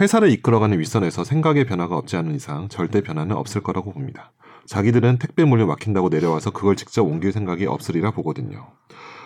회사를 0.01 0.29
이끌어가는 0.31 0.77
윗선에서 0.79 1.23
생각의 1.23 1.65
변화가 1.65 1.95
없지 1.95 2.17
않은 2.17 2.35
이상 2.35 2.67
절대 2.67 3.01
변화는 3.01 3.35
없을 3.35 3.61
거라고 3.61 3.93
봅니다. 3.93 4.31
자기들은 4.67 5.19
택배 5.19 5.43
물류 5.43 5.65
막힌다고 5.67 6.09
내려와서 6.09 6.51
그걸 6.51 6.75
직접 6.75 7.03
옮길 7.03 7.31
생각이 7.31 7.65
없으리라 7.65 8.11
보거든요. 8.11 8.67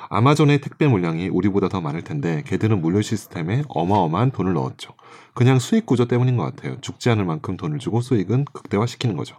아마존의 0.09 0.61
택배 0.61 0.87
물량이 0.87 1.27
우리보다 1.29 1.67
더 1.67 1.81
많을 1.81 2.01
텐데 2.01 2.41
걔들은 2.45 2.81
물류 2.81 3.01
시스템에 3.01 3.63
어마어마한 3.67 4.31
돈을 4.31 4.53
넣었죠. 4.53 4.93
그냥 5.33 5.59
수익 5.59 5.85
구조 5.85 6.07
때문인 6.07 6.37
것 6.37 6.43
같아요. 6.43 6.79
죽지 6.81 7.09
않을 7.09 7.25
만큼 7.25 7.57
돈을 7.57 7.79
주고 7.79 8.01
수익은 8.01 8.45
극대화시키는 8.45 9.17
거죠. 9.17 9.35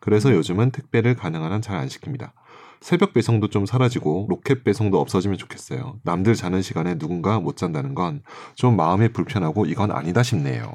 그래서 0.00 0.32
요즘은 0.32 0.70
택배를 0.72 1.14
가능한 1.16 1.52
한 1.52 1.60
잘 1.62 1.76
안 1.78 1.88
시킵니다. 1.88 2.32
새벽 2.80 3.12
배송도 3.12 3.48
좀 3.48 3.66
사라지고 3.66 4.26
로켓 4.30 4.64
배송도 4.64 4.98
없어지면 5.00 5.36
좋겠어요. 5.38 5.98
남들 6.02 6.34
자는 6.34 6.62
시간에 6.62 6.96
누군가 6.96 7.38
못 7.40 7.56
잔다는 7.56 7.94
건 7.94 8.22
좀 8.54 8.76
마음이 8.76 9.08
불편하고 9.12 9.66
이건 9.66 9.90
아니다 9.90 10.22
싶네요. 10.22 10.72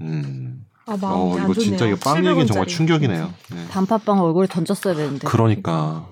음. 0.00 0.64
아, 0.86 0.96
마음이 0.96 1.04
어, 1.32 1.36
안 1.38 1.44
이거 1.44 1.54
좋네요. 1.54 1.54
진짜 1.54 1.86
이거 1.86 1.96
빵 2.02 2.24
얘기는 2.24 2.46
정말 2.46 2.66
700원짜리. 2.66 2.68
충격이네요. 2.70 3.34
네. 3.52 3.66
단팥빵 3.68 4.20
얼굴에 4.20 4.46
던졌어야 4.46 4.94
되는데. 4.94 5.26
그러니까 5.26 6.06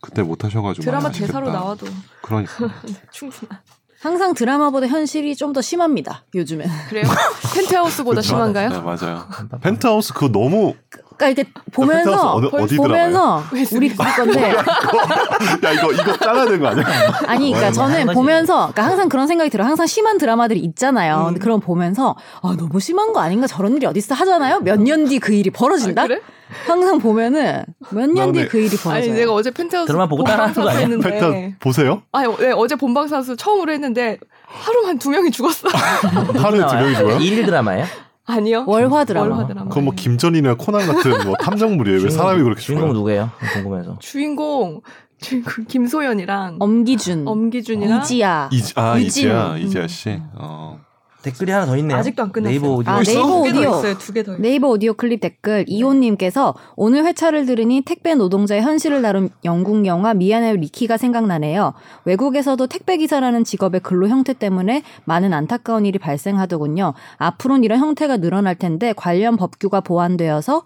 그때 0.00 0.22
못 0.22 0.44
하셔가지고 0.44 0.84
드라마 0.84 1.10
대사로. 1.10 1.50
나와도 1.50 1.86
그러니까 2.22 2.52
충분한. 3.12 3.60
항상 4.06 4.34
드라마보다 4.34 4.86
현실이 4.86 5.34
좀 5.36 5.52
더 5.52 5.60
심합니다. 5.62 6.24
요즘엔. 6.34 6.68
그래요? 6.88 7.04
펜트하우스보다 7.54 8.20
그쵸? 8.20 8.28
심한가요? 8.28 8.68
네, 8.68 8.78
맞아요. 8.80 9.26
펜트하우스 9.62 10.12
그거 10.12 10.28
너무 10.28 10.74
그러니까 11.16 11.28
이렇게 11.42 11.50
보면서 11.72 12.10
펜트하우스 12.10 12.46
어디, 12.56 12.62
어디? 12.64 12.76
보면서 12.76 13.42
우리 13.52 13.66
우리 13.72 13.94
건데 13.94 14.52
야 15.64 15.72
이거 15.72 15.92
이거 15.92 16.16
잘라야 16.18 16.44
되는 16.44 16.60
거 16.60 16.66
아니야? 16.68 16.84
아니 17.26 17.52
그러니까 17.52 17.80
뭐 17.80 17.88
저는. 17.88 18.14
보면서 18.14 18.54
그러니까 18.72 18.84
항상 18.84 19.08
그런 19.08 19.26
생각이 19.26 19.48
들어요. 19.50 19.66
항상 19.66 19.86
심한 19.86 20.18
드라마들이 20.18 20.60
있잖아요. 20.60 21.18
음. 21.20 21.24
근데 21.26 21.40
그런 21.40 21.60
보면서 21.60 22.16
아 22.42 22.54
너무 22.58 22.78
심한 22.80 23.12
거 23.12 23.20
아닌가 23.20 23.46
저런 23.46 23.74
일이 23.76 23.86
어디 23.86 23.98
있어 23.98 24.14
하잖아요. 24.14 24.60
몇 24.60 24.78
년 24.80 25.06
뒤 25.06 25.18
그 25.18 25.32
일이 25.32 25.50
벌어진다. 25.50 26.02
아, 26.02 26.06
그래? 26.06 26.20
항상 26.66 26.98
보면은 26.98 27.64
몇 27.90 28.08
년뒤 28.10 28.40
나는- 28.44 28.48
그 28.48 28.58
일이 28.58 28.68
아니 28.68 28.76
벌어져요. 28.82 29.14
내가 29.14 29.32
어제 29.32 29.50
펜트하우스 29.50 29.86
드라마 29.88 30.06
보고 30.06 30.22
따라하는 30.24 30.54
거 30.54 30.68
아니야? 30.68 30.80
했는데 30.80 31.54
보세요. 31.60 32.02
아니 32.12 32.34
네, 32.36 32.52
어제 32.52 32.76
본방사수 32.76 33.36
처음으로 33.36 33.72
했는데 33.72 34.18
하루만 34.46 34.98
두 34.98 35.10
명이 35.10 35.30
죽었어. 35.30 35.68
하루에 36.38 36.66
두 36.66 36.74
명이 36.74 36.94
죽어요? 36.94 37.18
일일 37.18 37.46
드라마예요? 37.46 37.84
아니요. 38.26 38.64
월화 38.66 39.04
드라마. 39.04 39.26
월화 39.28 39.46
드라마. 39.46 39.68
그건 39.68 39.84
뭐 39.84 39.94
김전이나 39.94 40.54
코난 40.56 40.86
같은 40.86 41.24
뭐 41.24 41.36
탐정물이에요. 41.36 42.00
왜 42.02 42.10
사람이 42.10 42.42
그렇게 42.42 42.60
주인공 42.60 42.88
죽어요? 42.88 42.98
누구예요? 42.98 43.30
궁금해서. 43.54 43.98
주인공 44.00 44.80
주인공 45.20 45.64
김소연이랑 45.68 46.56
엄기준, 46.60 47.26
엄기준이랑 47.26 48.00
이지아. 48.02 48.48
이지, 48.52 48.72
아. 48.76 48.98
이지아 48.98 49.56
이지아 49.58 49.86
씨. 49.86 50.20
어. 50.34 50.78
댓글이 51.26 51.50
하나 51.50 51.66
더 51.66 51.76
있네요. 51.78 51.98
아직도 51.98 52.22
안 52.22 52.30
끝났어요. 52.32 52.50
네이버 52.52 52.74
오디오. 52.74 52.92
아? 52.92 53.02
네이버 53.02 53.22
두개 53.22 53.52
더 53.52 53.58
오디오. 53.58 53.70
있어요. 53.70 53.98
두개 53.98 54.22
더. 54.22 54.32
있어요. 54.32 54.42
네이버 54.42 54.68
오디오 54.68 54.94
클립 54.94 55.20
댓글 55.20 55.64
이호님께서 55.66 56.54
오늘 56.76 57.04
회차를 57.04 57.46
들으니 57.46 57.80
택배 57.82 58.14
노동자의 58.14 58.62
현실을 58.62 59.02
다룬 59.02 59.30
영국 59.44 59.86
영화 59.86 60.14
미안해요 60.14 60.54
리키가 60.56 60.96
생각나네요. 60.96 61.74
외국에서도 62.04 62.64
택배 62.68 62.96
기사라는 62.96 63.42
직업의 63.44 63.80
근로 63.80 64.08
형태 64.08 64.32
때문에 64.32 64.82
많은 65.04 65.32
안타까운 65.32 65.84
일이 65.84 65.98
발생하더군요. 65.98 66.94
앞으로는 67.18 67.64
이런 67.64 67.80
형태가 67.80 68.18
늘어날 68.18 68.54
텐데 68.54 68.92
관련 68.96 69.36
법규가 69.36 69.80
보완되어서 69.80 70.62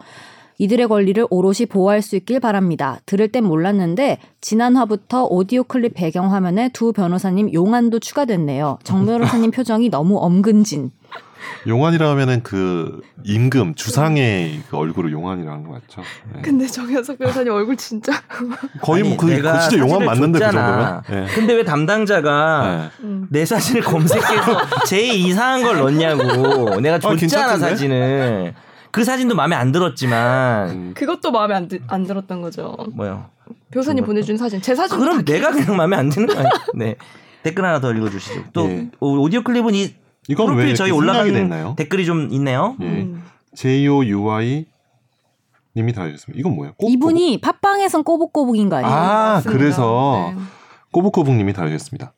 이들의 0.61 0.89
권리를 0.89 1.27
오롯이 1.31 1.65
보호할 1.71 2.03
수 2.03 2.17
있길 2.17 2.39
바랍니다. 2.39 2.99
들을 3.07 3.29
땐 3.29 3.45
몰랐는데 3.45 4.19
지난 4.43 4.77
화부터 4.77 5.25
오디오 5.25 5.65
클립 5.65 5.95
배경 5.95 6.35
화면에 6.35 6.69
두 6.75 6.93
변호사님 6.93 7.55
용안도 7.55 7.99
추가됐네요. 7.99 8.79
정 8.85 9.07
변호사님 9.07 9.53
표정이 9.53 9.89
너무 9.89 10.19
엄근진. 10.19 10.91
용환이라 11.67 12.11
하면은 12.11 12.43
그 12.43 13.01
임금 13.25 13.75
주상의 13.75 14.61
그 14.69 14.77
얼굴을 14.77 15.11
용환이라는 15.13 15.65
거 15.65 15.71
맞죠? 15.73 16.03
네. 16.35 16.43
근데 16.43 16.67
정현석 16.67 17.17
변호사님 17.19 17.55
얼굴 17.55 17.79
진짜. 17.79 18.13
거의 18.83 19.01
아니, 19.01 19.09
뭐 19.09 19.17
그, 19.17 19.31
내가 19.31 19.53
그 19.55 19.71
진짜 19.71 19.87
사진을 19.87 20.05
맞는데 20.05 20.39
그 20.41 20.45
줬잖아. 20.45 21.03
정도면. 21.07 21.27
네. 21.27 21.35
근데 21.35 21.55
왜 21.55 21.65
담당자가 21.65 22.91
네. 23.01 23.05
음. 23.07 23.27
내 23.31 23.47
사진을 23.47 23.81
검색해서 23.81 24.59
제일 24.87 25.15
이상한 25.27 25.63
걸 25.63 25.79
넣냐고. 25.79 26.79
내가 26.83 26.99
줬잖아 26.99 27.17
괜찮던데? 27.19 27.67
사진을. 27.67 28.55
그 28.91 29.05
사진도 29.05 29.35
마음에 29.35 29.55
안 29.57 29.73
들었지만 29.73 30.71
음. 30.71 30.95
그것도 30.95 31.31
마음에 31.31 31.55
안, 31.55 31.69
들, 31.69 31.81
안 31.87 32.05
들었던 32.07 32.41
거죠. 32.43 32.77
뭐요? 32.95 33.27
변호사님 33.71 34.03
그것도. 34.03 34.07
보내준 34.07 34.37
사진. 34.37 34.61
제 34.61 34.75
사진. 34.75 34.99
그럼 34.99 35.25
내가 35.25 35.51
그냥 35.53 35.77
마음에 35.77 35.97
안 35.97 36.09
드는 36.09 36.27
거야. 36.29 36.45
네. 36.75 36.97
댓글 37.43 37.65
하나 37.65 37.81
더 37.81 37.93
읽어주시죠. 37.93 38.45
또 38.53 38.69
예. 38.69 38.89
오- 39.01 39.21
오디오 39.23 39.43
클립은 39.43 39.75
이 39.75 39.95
이건 40.29 40.49
왜 40.51 40.55
프로필 40.57 40.75
저희 40.75 40.91
올라간 40.91 41.33
됐나요? 41.33 41.75
댓글이 41.77 42.05
좀 42.05 42.29
있네요. 42.33 42.77
예. 42.81 42.85
음. 42.85 43.25
JOUI 43.55 44.67
님이 45.77 45.93
달아주셨습니다. 45.93 46.39
이건 46.39 46.55
뭐예요? 46.57 46.75
꼬- 46.75 46.89
이분이 46.89 47.41
팟빵에선 47.41 48.03
꼬북꼬북인 48.05 48.69
거 48.69 48.77
아니에요? 48.77 48.93
아, 48.93 49.33
맞습니다. 49.35 49.59
그래서 49.59 50.33
네. 50.37 50.43
꼬북꼬북님이 50.93 51.53
달아주셨습니다. 51.53 52.13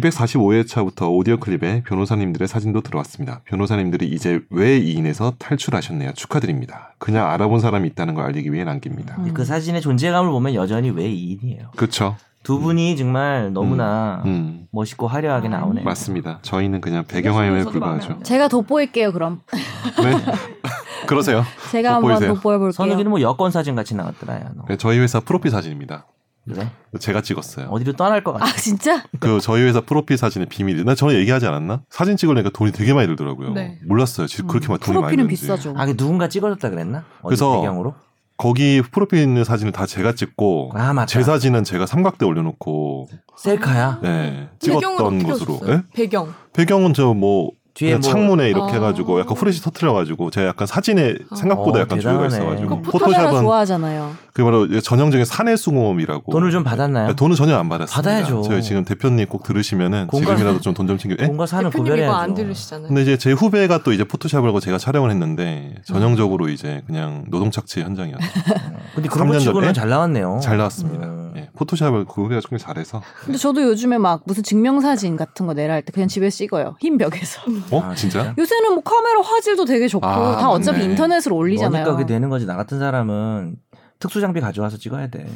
245회차부터 0.00 1.10
오디오 1.10 1.38
클립에 1.38 1.82
변호사님들의 1.86 2.48
사진도 2.48 2.80
들어왔습니다. 2.80 3.40
변호사님들이 3.44 4.08
이제 4.08 4.40
왜 4.50 4.78
이인에서 4.78 5.34
탈출하셨네요. 5.38 6.12
축하드립니다. 6.14 6.94
그냥 6.98 7.30
알아본 7.30 7.60
사람이 7.60 7.88
있다는 7.88 8.14
걸 8.14 8.24
알리기 8.26 8.52
위해 8.52 8.64
남깁니다. 8.64 9.16
음. 9.18 9.34
그 9.34 9.44
사진의 9.44 9.80
존재감을 9.80 10.30
보면 10.30 10.54
여전히 10.54 10.90
왜 10.90 11.04
2인이에요. 11.04 11.70
그렇죠. 11.76 12.16
두 12.42 12.58
분이 12.60 12.96
정말 12.98 13.52
너무나 13.54 14.22
음, 14.26 14.66
멋있고 14.70 15.08
화려하게 15.08 15.48
아, 15.48 15.50
나오네요. 15.52 15.84
맞습니다. 15.84 16.40
저희는 16.42 16.82
그냥 16.82 17.04
배경화면에 17.06 17.64
불과하죠. 17.64 18.18
제가 18.22 18.48
돋보일게요 18.48 19.12
그럼. 19.12 19.40
네. 19.50 20.12
그러세요. 21.06 21.42
제가 21.70 21.94
한번 21.94 22.10
돋보이세요. 22.10 22.34
돋보여볼게요. 22.34 22.72
선욱이는 22.72 23.10
뭐 23.10 23.20
여권 23.22 23.50
사진 23.50 23.74
같이 23.74 23.94
나왔더라. 23.94 24.34
야, 24.34 24.50
너. 24.54 24.64
네, 24.68 24.76
저희 24.76 24.98
회사 24.98 25.20
프로필 25.20 25.50
사진입니다. 25.50 26.06
그래? 26.46 26.70
제가 27.00 27.22
찍었어요. 27.22 27.68
어디로 27.70 27.94
떠날 27.94 28.22
것 28.22 28.32
같아. 28.34 28.44
아 28.44 28.52
진짜? 28.56 29.02
그 29.18 29.40
저희 29.40 29.62
회사 29.62 29.80
프로필 29.80 30.16
사진의 30.18 30.48
비밀이 30.48 30.84
나 30.84 30.94
전에 30.94 31.14
얘기하지 31.14 31.46
않았나? 31.46 31.82
사진 31.90 32.16
찍으려니까 32.16 32.50
돈이 32.52 32.72
되게 32.72 32.92
많이 32.92 33.06
들더라고요. 33.08 33.52
네. 33.52 33.78
몰랐어요. 33.86 34.26
지- 34.26 34.42
그렇게 34.42 34.68
막 34.68 34.78
돈이 34.80 34.98
많이 34.98 35.16
프로필은. 35.16 35.28
비싸죠. 35.28 35.74
아, 35.76 35.86
그 35.86 35.96
누군가 35.96 36.28
찍어줬다 36.28 36.70
그랬나? 36.70 36.98
어디 37.22 37.28
그래서 37.36 37.60
배경으로? 37.60 37.94
거기 38.36 38.82
프로필 38.82 39.20
있는 39.20 39.44
사진을 39.44 39.72
다 39.72 39.86
제가 39.86 40.12
찍고 40.14 40.72
아, 40.74 40.92
맞다. 40.92 41.06
제 41.06 41.22
사진은 41.22 41.62
제가 41.64 41.86
삼각대 41.86 42.26
올려놓고 42.26 43.08
셀카야? 43.38 44.00
네, 44.02 44.48
찍었던 44.58 45.22
것으로. 45.22 45.60
네? 45.64 45.82
배경. 45.94 46.34
배경은 46.52 46.94
저뭐 46.94 47.52
뒤에 47.74 47.92
뭐 47.92 48.00
창문에 48.00 48.48
이렇게 48.50 48.72
아. 48.72 48.74
해가지고 48.74 49.18
약간 49.20 49.36
후레쉬 49.36 49.62
터트려가지고 49.62 50.30
제가 50.30 50.48
약간 50.48 50.66
사진에 50.66 51.14
생각보다 51.36 51.78
어, 51.78 51.82
약간 51.82 51.98
조예가 52.00 52.28
대단하네. 52.28 52.44
있어가지고 52.44 52.82
포토샵 52.82 53.08
포토샵은 53.08 53.40
좋아하잖아요. 53.42 54.12
그 54.34 54.42
바로 54.42 54.66
전형적인 54.80 55.24
사내 55.24 55.54
수공업이라고 55.54 56.32
돈을 56.32 56.50
좀 56.50 56.64
받았나요? 56.64 57.06
네, 57.06 57.14
돈은 57.14 57.36
전혀 57.36 57.56
안 57.56 57.68
받았습니다. 57.68 57.94
받아야죠. 57.96 58.42
저희 58.42 58.62
지금 58.64 58.84
대표님 58.84 59.26
꼭 59.28 59.44
들으시면은 59.44 60.08
공과- 60.08 60.34
지금이라도 60.34 60.60
좀 60.60 60.74
돈 60.74 60.88
좀 60.88 60.98
챙겨. 60.98 61.14
예? 61.20 61.26
뭔가 61.26 61.46
사는 61.46 61.70
대표님 61.70 61.84
구별해야죠. 61.84 62.12
이거 62.12 62.20
안 62.20 62.34
들으시잖아요. 62.34 62.88
근데 62.88 63.02
이제 63.02 63.16
제 63.16 63.30
후배가 63.30 63.84
또 63.84 63.92
이제 63.92 64.02
포토샵을 64.02 64.48
하고 64.48 64.58
제가 64.58 64.76
촬영을 64.78 65.12
했는데 65.12 65.76
전형적으로 65.84 66.48
이제 66.48 66.82
그냥 66.88 67.24
노동 67.28 67.52
착취 67.52 67.80
현장이었죠. 67.82 68.18
근데 68.96 69.08
그런 69.08 69.28
거 69.28 69.34
3년 69.34 69.38
치고는 69.40 69.60
전에 69.68 69.72
잘 69.72 69.88
나왔네요. 69.88 70.40
잘 70.42 70.56
나왔습니다. 70.56 71.06
음. 71.06 71.32
예, 71.36 71.48
포토샵을 71.56 72.04
그 72.06 72.22
후배가 72.22 72.40
좀 72.40 72.58
잘해서. 72.58 73.02
근데 73.24 73.38
저도 73.38 73.62
요즘에 73.62 73.98
막 73.98 74.22
무슨 74.26 74.42
증명사진 74.42 75.16
같은 75.16 75.46
거 75.46 75.54
내라 75.54 75.74
할 75.74 75.82
때 75.84 75.92
그냥 75.92 76.08
집에서 76.08 76.36
찍어요. 76.38 76.74
흰 76.80 76.98
벽에서. 76.98 77.40
어 77.70 77.80
아, 77.84 77.94
진짜? 77.94 78.34
요새는 78.38 78.72
뭐 78.74 78.82
카메라 78.82 79.20
화질도 79.20 79.64
되게 79.64 79.86
좋고 79.86 80.04
아, 80.04 80.38
다 80.38 80.50
어차피 80.50 80.78
맞네. 80.80 80.90
인터넷으로 80.90 81.36
올리잖아요. 81.36 81.70
그러니까 81.84 81.92
그게 81.92 82.04
되는 82.12 82.28
거지. 82.30 82.46
나 82.46 82.56
같은 82.56 82.80
사람은 82.80 83.54
특수 83.98 84.20
장비 84.20 84.40
가져와서 84.40 84.76
찍어야 84.76 85.08
돼. 85.08 85.26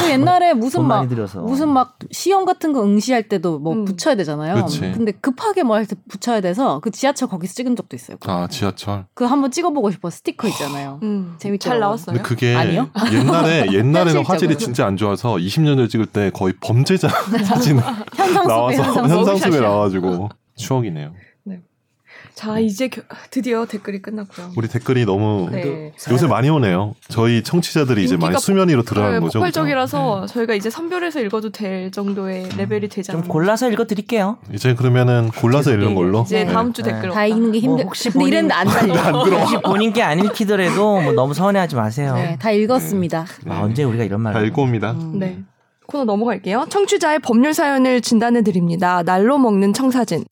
또 0.00 0.10
옛날에 0.10 0.54
무슨 0.54 0.80
돈 0.80 0.88
막. 0.88 1.06
무슨 1.42 1.68
막 1.68 1.98
시험 2.10 2.46
같은 2.46 2.72
거 2.72 2.82
응시할 2.82 3.24
때도 3.28 3.58
뭐 3.58 3.74
음. 3.74 3.84
붙여야 3.84 4.14
되잖아요. 4.14 4.54
그치. 4.64 4.80
근데 4.80 5.12
급하게 5.12 5.62
뭐 5.62 5.76
할 5.76 5.84
때 5.86 5.94
붙여야 6.08 6.40
돼서 6.40 6.80
그 6.80 6.90
지하철 6.90 7.28
거기서 7.28 7.52
찍은 7.54 7.76
적도 7.76 7.94
있어요. 7.94 8.16
아 8.26 8.46
지하철. 8.50 9.04
그 9.12 9.24
한번 9.24 9.50
찍어보고 9.50 9.90
싶어 9.90 10.08
스티커 10.08 10.48
있잖아요. 10.48 11.00
음, 11.02 11.34
재밌더라고요. 11.38 11.58
잘 11.58 11.80
나왔어요. 11.80 12.16
근데 12.16 12.22
그게 12.26 12.54
아니요? 12.54 12.88
옛날에 13.12 13.66
옛날에는. 13.72 14.24
화질이 14.24 14.56
진짜 14.56 14.86
안 14.86 14.96
좋아서 14.96 15.34
20년 15.34 15.76
전에 15.76 15.88
찍을 15.88 16.06
때 16.06 16.30
거의 16.30 16.54
범죄자 16.62 17.08
사진 17.44 17.78
현상 18.14 18.34
속에 18.34 18.46
나와서 18.48 18.82
현상 18.82 19.24
속. 19.24 19.38
속에. 19.38 19.60
나와가지고 19.60 20.30
추억이네요. 20.56 21.12
자 22.34 22.58
이제 22.58 22.88
겨- 22.88 23.02
드디어 23.30 23.64
댓글이 23.64 24.02
끝났고요. 24.02 24.50
우리 24.56 24.66
댓글이 24.66 25.04
너무 25.04 25.48
네. 25.52 25.92
요새 26.10 26.26
많이 26.26 26.50
오네요. 26.50 26.94
저희 27.08 27.44
청취자들이 27.44 28.02
이제 28.02 28.16
많이 28.16 28.36
수면 28.40 28.68
위로 28.68 28.82
드러나는 28.82 29.18
네, 29.18 29.20
거죠. 29.20 29.38
폭발적이라서 29.38 30.22
그죠? 30.22 30.32
저희가 30.34 30.54
이제 30.54 30.68
선별해서 30.68 31.20
읽어도 31.20 31.50
될 31.50 31.92
정도의 31.92 32.48
레벨이 32.56 32.88
되지 32.88 33.12
좀 33.12 33.20
않나. 33.20 33.28
골라서 33.28 33.70
읽어드릴게요. 33.70 34.38
네. 34.48 34.54
이제 34.56 34.74
그러면은 34.74 35.28
골라서 35.28 35.70
계속 35.70 35.82
읽는 35.82 35.94
걸로. 35.94 36.22
이제 36.22 36.44
네. 36.44 36.52
다음 36.52 36.72
주 36.72 36.82
네. 36.82 36.92
댓글 36.92 37.10
다. 37.10 37.24
읽는 37.24 37.52
게 37.52 37.58
힘들. 37.60 37.76
뭐 37.76 37.84
혹시 37.84 38.10
본인- 38.10 38.28
이랬는데 38.28 38.54
안 38.54 38.66
달려. 38.66 38.94
혹시 39.38 39.56
본인 39.64 39.92
게 39.92 40.02
안 40.02 40.18
읽히더라도 40.18 41.00
뭐 41.02 41.12
너무 41.12 41.34
서운해하지 41.34 41.76
마세요. 41.76 42.14
네, 42.16 42.36
다 42.40 42.50
읽었습니다. 42.50 43.26
아, 43.48 43.60
언제 43.62 43.84
우리가 43.84 44.02
이런 44.02 44.22
다 44.24 44.30
말을 44.32 44.48
읽고 44.48 44.62
옵니다. 44.62 44.90
음. 44.90 45.18
네. 45.20 45.38
코너 45.86 46.04
넘어갈게요. 46.04 46.66
청취자의 46.68 47.20
법률 47.20 47.54
사연을 47.54 48.00
진단해 48.00 48.42
드립니다. 48.42 49.02
날로 49.04 49.38
먹는 49.38 49.72
청사진. 49.72 50.24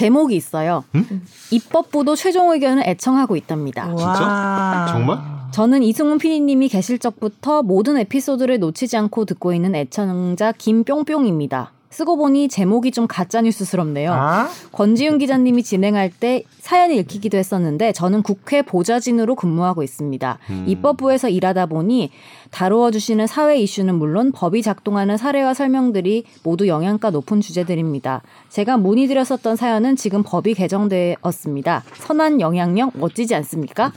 제목이 0.00 0.34
있어요. 0.34 0.84
음? 0.94 1.26
입법부도 1.50 2.16
최종 2.16 2.52
의견을 2.52 2.84
애청하고 2.86 3.36
있답니다. 3.36 3.86
와. 3.92 4.86
정말? 4.90 5.18
저는 5.50 5.82
이승훈 5.82 6.16
PD님이 6.16 6.70
계실 6.70 6.98
적부터 6.98 7.62
모든 7.62 7.98
에피소드를 7.98 8.60
놓치지 8.60 8.96
않고 8.96 9.26
듣고 9.26 9.52
있는 9.52 9.74
애청자 9.74 10.52
김뿅뿅입니다. 10.52 11.72
쓰고 11.90 12.16
보니 12.16 12.48
제목이 12.48 12.92
좀 12.92 13.08
가짜뉴스스럽네요. 13.08 14.12
아? 14.12 14.48
권지윤 14.72 15.18
기자님이 15.18 15.64
진행할 15.64 16.10
때 16.10 16.44
사연을 16.60 16.96
읽히기도 16.96 17.36
했었는데 17.36 17.92
저는 17.92 18.22
국회 18.22 18.62
보좌진으로 18.62 19.34
근무하고 19.34 19.82
있습니다. 19.82 20.38
음. 20.50 20.64
입법부에서 20.68 21.28
일하다 21.28 21.66
보니 21.66 22.10
다루어 22.50 22.92
주시는 22.92 23.26
사회 23.26 23.58
이슈는 23.58 23.96
물론 23.96 24.30
법이 24.30 24.62
작동하는 24.62 25.16
사례와 25.16 25.52
설명들이 25.54 26.24
모두 26.44 26.68
영양가 26.68 27.10
높은 27.10 27.40
주제들입니다. 27.40 28.22
제가 28.50 28.76
문의드렸었던 28.76 29.56
사연은 29.56 29.96
지금 29.96 30.22
법이 30.22 30.54
개정되었습니다. 30.54 31.82
선한 31.94 32.40
영향력 32.40 32.92
멋지지 32.94 33.34
않습니까? 33.34 33.92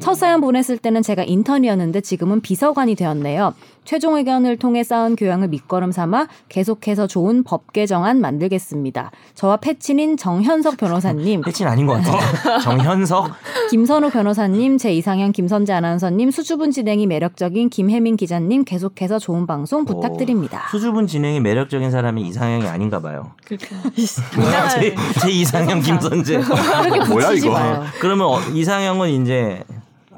첫 0.00 0.14
사연 0.14 0.40
보냈을 0.40 0.78
때는 0.78 1.02
제가 1.02 1.22
인턴이었는데 1.24 2.00
지금은 2.00 2.40
비서관이 2.40 2.94
되었네요. 2.94 3.54
최종 3.86 4.16
의견을 4.16 4.58
통해 4.58 4.82
쌓은 4.82 5.14
교양을 5.16 5.48
밑거름 5.48 5.92
삼아 5.92 6.26
계속해서 6.48 7.06
좋은 7.06 7.44
법 7.44 7.72
개정안 7.72 8.20
만들겠습니다. 8.20 9.12
저와 9.34 9.58
패친인 9.58 10.16
정현석 10.16 10.76
변호사님, 10.76 11.40
패친 11.46 11.66
아닌 11.68 11.86
것 11.86 11.94
같은데. 11.94 12.18
정현석. 12.62 13.30
김선우 13.70 14.10
변호사님, 14.10 14.76
제 14.78 14.92
이상형 14.92 15.32
김선재 15.32 15.72
아나운서님, 15.72 16.32
수줍은 16.32 16.72
진행이 16.72 17.06
매력적인 17.06 17.70
김혜민 17.70 18.16
기자님 18.16 18.64
계속해서 18.64 19.20
좋은 19.20 19.46
방송 19.46 19.84
부탁드립니다. 19.84 20.64
수줍은 20.72 21.06
진행이 21.06 21.38
매력적인 21.40 21.90
사람이 21.92 22.22
이상형이 22.22 22.66
아닌가 22.66 23.00
봐요. 23.00 23.32
그렇게. 23.44 23.68
뭐야, 24.36 24.68
제, 24.68 24.94
제 25.20 25.30
이상형 25.30 25.80
김선재. 25.80 26.38
그렇게 26.40 27.08
뭐야, 27.08 27.28
붙이지 27.28 27.46
이거. 27.46 27.56
마요. 27.56 27.84
그러면 28.00 28.26
어, 28.26 28.40
이상형은 28.52 29.22
이제 29.22 29.62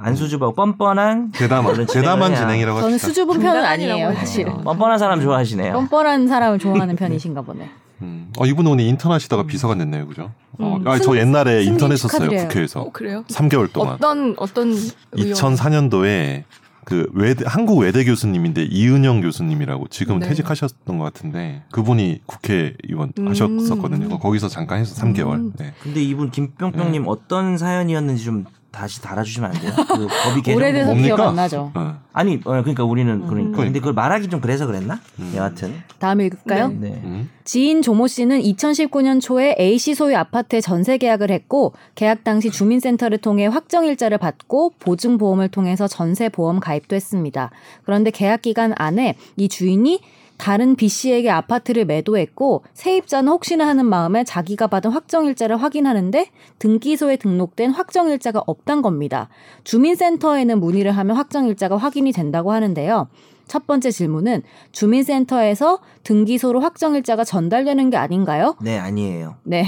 안 0.01 0.15
수줍하고 0.17 0.55
뻔뻔한 0.55 1.31
대담한 1.33 1.87
대담한. 1.87 2.35
진행이라고 2.35 2.81
저는. 2.81 2.99
수줍은 2.99 3.41
편은 3.41 3.65
아니에요. 3.65 4.15
사실. 4.15 4.49
어, 4.49 4.57
뻔뻔한 4.63 4.99
사람 4.99 5.21
좋아하시네요. 5.21 5.73
뻔뻔한 5.73 6.29
사람을 6.29 6.59
좋아하는 6.59 6.97
편이신가 6.97 7.43
보네. 7.43 7.69
음. 8.03 8.31
어, 8.39 8.47
이분 8.47 8.67
오늘 8.67 8.85
인턴 8.85 9.11
하시다가 9.11 9.43
비서관 9.45 9.79
됐네요, 9.79 10.07
그죠? 10.07 10.31
어, 10.59 10.77
음. 10.81 10.87
아, 10.87 10.99
저 10.99 11.13
승- 11.13 11.17
옛날에 11.17 11.65
인턴 11.65 11.91
했었어요. 11.91 12.29
국회에서. 12.29 12.81
어, 12.83 12.91
그래요? 12.93 13.25
3개월 13.29 13.73
동안. 13.73 13.95
어떤 13.95 14.35
어떤 14.39 14.69
의원? 15.13 15.35
2004년도에 15.35 16.45
그 16.85 17.07
외대, 17.13 17.45
한국 17.47 17.79
외대 17.81 18.03
교수님인데 18.05 18.65
이은영 18.71 19.21
교수님이라고 19.21 19.89
지금 19.89 20.21
네. 20.21 20.29
퇴직하셨던 20.29 20.97
것 20.97 21.05
같은데 21.05 21.63
그분이 21.71 22.23
국회의원 22.25 23.13
음. 23.19 23.29
하셨었거든요. 23.29 24.19
거기서 24.19 24.49
잠깐 24.49 24.79
해서 24.79 24.95
3개월. 25.05 25.33
음. 25.35 25.53
네. 25.59 25.75
근데 25.83 26.01
이분 26.03 26.31
김뿅뿅님 26.31 27.03
네. 27.03 27.09
어떤 27.09 27.59
사연이었는지 27.59 28.25
좀 28.25 28.47
다시 28.79 29.03
달아주시면 29.03 29.51
안 29.51 29.61
돼요? 29.61 29.73
그 29.77 30.07
법이 30.07 30.43
개정. 30.43 30.57
오래돼서 30.57 30.87
뭡니까? 30.87 31.17
기억 31.17 31.29
안 31.29 31.35
나죠. 31.35 31.73
어. 31.75 31.97
아니, 32.12 32.37
어, 32.45 32.62
그러니까 32.62 32.85
우리는 32.85 33.27
그러니까. 33.27 33.59
음. 33.59 33.64
근데 33.64 33.81
그걸 33.81 33.93
말하기 33.93 34.29
좀 34.29 34.41
그래서 34.41 34.67
그랬나? 34.67 35.01
음. 35.19 35.33
여하튼. 35.35 35.75
다음 35.99 36.21
읽을까요? 36.21 36.69
네. 36.69 36.91
네. 36.91 37.01
음. 37.03 37.29
지인 37.43 37.83
조모 37.83 38.07
씨는 38.07 38.41
2019년 38.41 39.21
초에 39.21 39.57
A씨 39.59 39.95
소유 39.95 40.17
아파트에 40.17 40.61
전세 40.61 40.97
계약을 40.97 41.33
했고 41.33 41.73
계약 41.97 42.23
당시 42.23 42.51
주민센터를 42.51 43.19
통해 43.19 43.47
확정 43.47 43.85
일자를 43.85 44.19
받고 44.19 44.75
보증 44.79 45.19
보험을 45.19 45.49
통해서 45.49 45.88
전세 45.88 46.29
보험 46.29 46.61
가입도 46.61 46.95
했습니다. 46.95 47.51
그런데 47.85 48.12
계약 48.12 48.43
기간 48.43 48.75
안에 48.77 49.17
이 49.37 49.49
주인이 49.49 50.01
다른 50.38 50.77
B 50.77 50.88
씨에게 50.88 51.29
아파트를 51.31 51.85
매도했고 51.85 52.64
세입자는 52.72 53.31
혹시나 53.31 53.66
하는 53.66 53.85
마음에 53.85 54.24
자기가 54.24 54.68
받은 54.68 54.90
확정일자를 54.90 55.57
확인하는데 55.61 56.31
등기소에 56.59 57.16
등록된 57.16 57.72
확정일자가 57.72 58.42
없단 58.46 58.81
겁니다. 58.81 59.29
주민센터에는 59.64 60.59
문의를 60.61 60.92
하면 60.92 61.16
확정일자가 61.16 61.77
확인이 61.77 62.12
된다고 62.12 62.53
하는데요. 62.53 63.09
첫 63.48 63.66
번째 63.66 63.90
질문은 63.90 64.42
주민센터에서 64.72 65.81
등기소로 66.05 66.61
확정일자가 66.61 67.24
전달되는 67.24 67.90
게 67.90 67.96
아닌가요? 67.96 68.57
네, 68.62 68.79
아니에요. 68.79 69.37
네. 69.42 69.64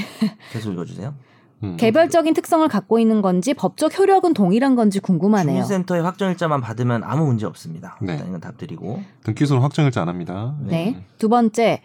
계속 0.53 0.73
읽어주세요. 0.73 1.15
음. 1.63 1.77
개별적인 1.77 2.33
특성을 2.35 2.67
갖고 2.69 2.99
있는 2.99 3.21
건지 3.23 3.53
법적 3.55 3.99
효력은 3.99 4.35
동일한 4.35 4.77
건지 4.77 4.99
궁금하네요. 5.01 5.63
주민센터의 5.63 6.03
확정일자만 6.03 6.61
받으면 6.61 7.03
아무 7.05 7.27
문제 7.27 7.47
없습니다. 7.47 7.97
네. 8.01 8.13
일단 8.15 8.29
이건 8.29 8.41
답드리고. 8.41 9.03
등기소는 9.25 9.61
확정일자 9.63 10.03
안 10.03 10.09
합니다. 10.09 10.55
네. 10.61 10.97
두 11.19 11.29
번째, 11.29 11.83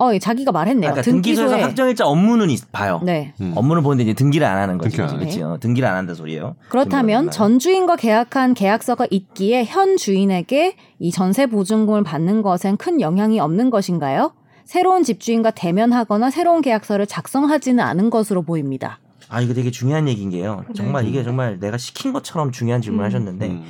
어, 0.00 0.10
예, 0.14 0.18
자기가 0.18 0.52
말했네요. 0.52 0.90
아까 0.90 1.02
등기소에서 1.02 1.48
등기소에 1.50 1.62
확정일자 1.62 2.06
업무는 2.06 2.50
있- 2.50 2.70
봐요. 2.72 3.00
네. 3.04 3.34
음. 3.40 3.52
업무는 3.56 3.82
보는데 3.82 4.04
이제 4.04 4.14
등기를 4.14 4.46
안 4.46 4.58
하는. 4.58 4.78
등기 4.78 5.00
안 5.02 5.18
그치? 5.18 5.42
어, 5.42 5.58
등기를 5.60 5.88
안 5.88 5.96
한다 5.96 6.14
소리예요. 6.14 6.56
그렇다면 6.68 7.30
전 7.30 7.58
주인과 7.58 7.96
계약한 7.96 8.54
계약서가 8.54 9.06
있기에 9.10 9.64
현 9.64 9.96
주인에게 9.96 10.76
이 11.00 11.10
전세 11.12 11.46
보증금을 11.46 12.02
받는 12.04 12.42
것엔 12.42 12.76
큰 12.78 13.00
영향이 13.00 13.38
없는 13.40 13.70
것인가요? 13.70 14.32
새로운 14.68 15.02
집주인과 15.02 15.52
대면하거나 15.52 16.30
새로운 16.30 16.60
계약서를 16.60 17.06
작성하지는 17.06 17.82
않은 17.82 18.10
것으로 18.10 18.42
보입니다. 18.42 18.98
아 19.30 19.40
이거 19.40 19.54
되게 19.54 19.70
중요한 19.70 20.06
얘기인 20.08 20.28
게요. 20.28 20.62
정말 20.76 21.04
네. 21.04 21.08
이게 21.08 21.24
정말 21.24 21.58
내가 21.58 21.78
시킨 21.78 22.12
것처럼 22.12 22.52
중요한 22.52 22.82
질문을 22.82 23.02
음. 23.02 23.06
하셨는데 23.06 23.46
음. 23.46 23.64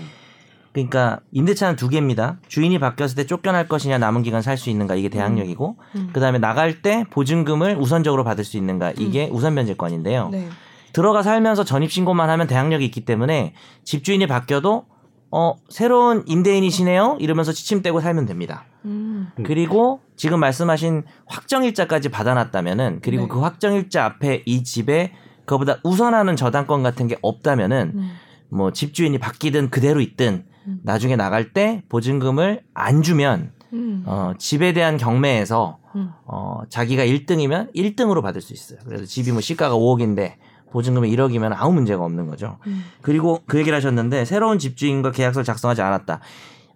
그러니까 0.72 1.20
임대차는 1.30 1.76
두 1.76 1.88
개입니다. 1.88 2.38
주인이 2.48 2.76
바뀌었을 2.80 3.14
때 3.14 3.26
쫓겨날 3.26 3.68
것이냐 3.68 3.98
남은 3.98 4.24
기간 4.24 4.42
살 4.42 4.56
수 4.58 4.70
있는가 4.70 4.96
이게 4.96 5.08
대항력이고 5.08 5.76
음. 5.94 6.10
그다음에 6.12 6.40
나갈 6.40 6.82
때 6.82 7.04
보증금을 7.10 7.76
우선적으로 7.76 8.24
받을 8.24 8.42
수 8.42 8.56
있는가 8.56 8.94
이게 8.98 9.28
우선 9.32 9.54
변제권인데요. 9.54 10.30
네. 10.30 10.48
들어가 10.92 11.22
살면서 11.22 11.62
전입 11.62 11.92
신고만 11.92 12.28
하면 12.28 12.48
대항력이 12.48 12.84
있기 12.86 13.04
때문에 13.04 13.54
집주인이 13.84 14.26
바뀌어도 14.26 14.84
어 15.30 15.54
새로운 15.68 16.24
임대인이시네요 16.26 17.18
이러면서 17.20 17.52
지침 17.52 17.82
떼고 17.82 18.00
살면 18.00 18.26
됩니다. 18.26 18.64
음. 18.84 19.30
음. 19.38 19.42
그리고 19.44 20.00
지금 20.16 20.40
말씀하신 20.40 21.04
확정일자까지 21.26 22.08
받아놨다면은 22.08 23.00
그리고 23.02 23.24
네. 23.24 23.28
그 23.28 23.40
확정일자 23.40 24.04
앞에 24.04 24.42
이 24.46 24.64
집에 24.64 25.12
그거보다 25.44 25.78
우선하는 25.82 26.36
저당권 26.36 26.82
같은 26.82 27.06
게 27.06 27.16
없다면은 27.22 27.92
음. 27.94 28.10
뭐 28.50 28.72
집주인이 28.72 29.18
바뀌든 29.18 29.70
그대로 29.70 30.00
있든 30.00 30.44
음. 30.66 30.80
나중에 30.82 31.16
나갈 31.16 31.52
때 31.52 31.82
보증금을 31.88 32.62
안 32.74 33.02
주면 33.02 33.52
음. 33.72 34.02
어 34.06 34.32
집에 34.38 34.72
대한 34.72 34.96
경매에서 34.96 35.78
음. 35.96 36.10
어 36.24 36.62
자기가 36.68 37.04
1등이면 37.04 37.74
1등으로 37.74 38.22
받을 38.22 38.40
수 38.40 38.52
있어요. 38.52 38.78
그래서 38.84 39.04
집이 39.04 39.32
뭐 39.32 39.40
시가가 39.40 39.74
5억인데 39.74 40.34
보증금이 40.70 41.10
1억이면 41.16 41.54
아무 41.56 41.72
문제가 41.72 42.04
없는 42.04 42.26
거죠. 42.26 42.58
음. 42.66 42.84
그리고 43.02 43.40
그 43.46 43.58
얘기를 43.58 43.76
하셨는데 43.76 44.24
새로운 44.24 44.58
집주인과 44.58 45.12
계약서를 45.12 45.44
작성하지 45.44 45.82
않았다. 45.82 46.20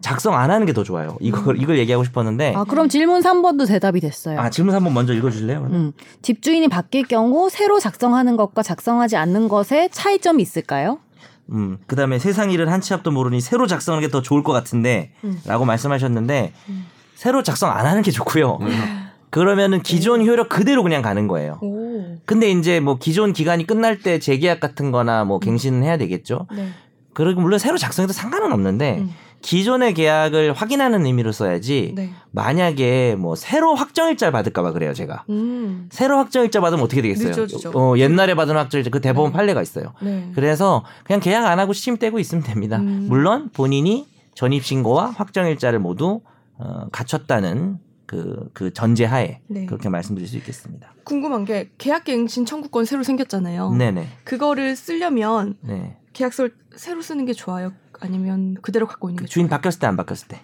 작성 0.03 0.35
안 0.35 0.51
하는 0.51 0.67
게 0.67 0.73
더 0.73 0.83
좋아요. 0.85 1.17
이걸 1.21 1.61
이걸 1.61 1.79
얘기하고 1.79 2.05
싶었는데 2.05 2.55
아, 2.57 2.65
그럼 2.65 2.88
질문 2.88 3.21
3번도 3.23 3.67
대답이 3.69 4.01
됐어요. 4.01 4.38
아 4.41 4.51
질문 4.51 4.75
한번 4.75 4.93
먼저 4.95 5.12
읽어주실래요? 5.15 5.59
음, 5.71 5.93
집주인이 6.23 6.69
바뀔 6.69 7.07
경우 7.07 7.49
새로 7.49 7.79
작성하는 7.79 8.37
것과 8.37 8.62
작성하지 8.62 9.17
않는 9.17 9.49
것에 9.49 9.88
차이점이 9.93 10.43
있을까요? 10.43 10.99
음, 11.51 11.79
그 11.87 11.97
다음에 11.97 12.19
세상 12.19 12.51
일을 12.51 12.71
한 12.71 12.81
치 12.81 12.95
앞도 12.95 13.11
모르니 13.11 13.41
새로 13.41 13.67
작성하는 13.67 14.07
게 14.07 14.11
더 14.11 14.23
좋을 14.23 14.43
것 14.43 14.53
같은데, 14.53 15.12
음. 15.25 15.38
라고 15.45 15.65
말씀하셨는데, 15.65 16.53
음. 16.69 16.87
새로 17.15 17.43
작성 17.43 17.71
안 17.71 17.85
하는 17.87 18.03
게 18.03 18.11
좋고요. 18.11 18.59
음. 18.62 18.69
그러면은 19.31 19.83
기존 19.83 20.27
효력 20.27 20.49
그대로 20.49 20.83
그냥 20.83 21.03
가는 21.03 21.27
거예요. 21.29 21.59
오. 21.62 22.17
근데 22.27 22.51
이제 22.51 22.81
뭐 22.81 22.99
기존 22.99 23.33
기간이 23.33 23.67
끝날 23.67 23.99
때 23.99 24.19
재계약 24.19 24.61
같은 24.61 24.91
거나 24.93 25.25
뭐 25.25 25.38
갱신은 25.41 25.83
해야 25.83 25.97
되겠죠. 25.97 26.47
네. 26.55 26.69
그리고 27.15 27.41
물론 27.41 27.59
새로 27.59 27.77
작성해도 27.79 28.12
상관은 28.12 28.53
없는데 28.53 28.99
음. 29.01 29.11
기존의 29.42 29.94
계약을 29.94 30.52
확인하는 30.55 31.05
의미로 31.05 31.33
써야지 31.33 31.92
네. 31.94 32.11
만약에 32.31 33.16
뭐 33.16 33.35
새로 33.35 33.74
확정일자를 33.74 34.33
받을까봐 34.33 34.72
그래요 34.72 34.94
제가 34.94 35.24
음. 35.28 35.88
새로 35.90 36.16
확정일자 36.16 36.61
받으면 36.61 36.85
어떻게 36.85 37.02
되겠어요? 37.02 37.28
늦어지죠. 37.28 37.72
어, 37.74 37.98
옛날에 37.98 38.35
받은 38.35 38.57
확정일자 38.57 38.90
그 38.90 39.00
대법원 39.00 39.33
네. 39.33 39.37
판례가 39.37 39.61
있어요. 39.61 39.92
네. 40.00 40.31
그래서 40.35 40.85
그냥 41.05 41.20
계약 41.20 41.44
안 41.46 41.59
하고 41.59 41.72
시임 41.72 41.98
떼고 41.98 42.18
있으면 42.18 42.44
됩니다. 42.44 42.78
음. 42.78 43.07
물론 43.09 43.50
본인이 43.52 44.07
전입 44.35 44.64
신고와 44.64 45.11
확정일자를 45.11 45.78
모두 45.78 46.20
어, 46.57 46.87
갖췄다는 46.92 47.78
그, 48.07 48.50
그 48.52 48.72
전제하에 48.72 49.40
네. 49.48 49.66
그렇게 49.66 49.88
말씀드릴 49.88 50.28
수 50.28 50.37
있겠습니다. 50.37 50.94
궁금한 51.05 51.44
게 51.44 51.70
계약갱신 51.78 52.44
청구권 52.44 52.85
새로 52.85 53.02
생겼잖아요. 53.02 53.72
네네. 53.72 54.07
그거를 54.24 54.76
쓰려면 54.76 55.57
네. 55.62 55.96
계약서를 56.12 56.55
새로 56.76 57.00
쓰는 57.02 57.24
게 57.24 57.33
좋아요? 57.33 57.72
아니면 58.03 58.57
그대로 58.62 58.87
갖고 58.87 59.09
있는 59.11 59.23
게 59.23 59.29
주인 59.29 59.47
좋아요? 59.47 59.57
바뀌었을 59.59 59.81
때 59.81 59.87
안 59.87 59.97
바뀌었을 59.97 60.29
때 60.29 60.41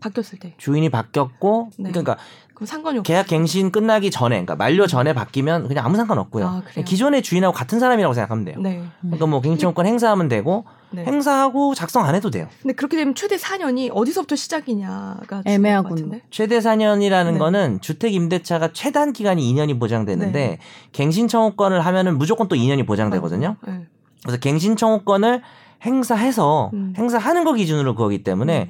바뀌었을 0.00 0.38
때. 0.40 0.54
주인이 0.58 0.88
바뀌었고 0.88 1.70
네. 1.78 1.90
그러니까 1.90 2.16
그럼 2.54 2.66
상관이 2.66 2.98
없 2.98 3.04
계약 3.04 3.28
갱신 3.28 3.70
끝나기 3.70 4.10
전에 4.10 4.34
그러니까 4.34 4.56
만료 4.56 4.86
전에 4.88 5.12
바뀌면 5.12 5.68
그냥 5.68 5.84
아무 5.84 5.96
상관 5.96 6.18
없고요. 6.18 6.44
아? 6.44 6.62
기존의 6.84 7.22
주인하고 7.22 7.54
같은 7.54 7.78
사람이라고 7.78 8.12
생각하면 8.12 8.44
돼요. 8.44 8.56
네. 8.60 8.82
그러니까 9.00 9.26
뭐 9.26 9.40
갱신청권 9.40 9.86
행사하면 9.86 10.26
되고 10.28 10.64
네. 10.90 11.04
행사하고 11.04 11.74
작성 11.76 12.04
안 12.04 12.16
해도 12.16 12.30
돼요. 12.30 12.48
근데 12.60 12.74
그렇게 12.74 12.96
되면 12.96 13.14
최대 13.14 13.36
4년이 13.36 13.90
어디서부터 13.94 14.34
시작이냐가 14.34 15.42
애매하군. 15.44 16.20
최대 16.30 16.58
4년이라는 16.58 17.32
네. 17.34 17.38
거는 17.38 17.80
주택 17.80 18.12
임대차가 18.12 18.72
최단 18.72 19.12
기간이 19.12 19.42
2년이 19.54 19.78
보장되는데 19.78 20.32
네. 20.32 20.58
갱신 20.90 21.28
청구권을 21.28 21.80
하면은 21.80 22.18
무조건 22.18 22.48
또 22.48 22.56
2년이 22.56 22.86
보장되거든요. 22.86 23.56
네. 23.66 23.86
그래서 24.24 24.38
갱신 24.38 24.76
청구권을 24.76 25.42
행사해서 25.82 26.70
음. 26.74 26.94
행사하는 26.96 27.44
거 27.44 27.52
기준으로 27.54 27.94
그거기 27.94 28.22
때문에 28.22 28.68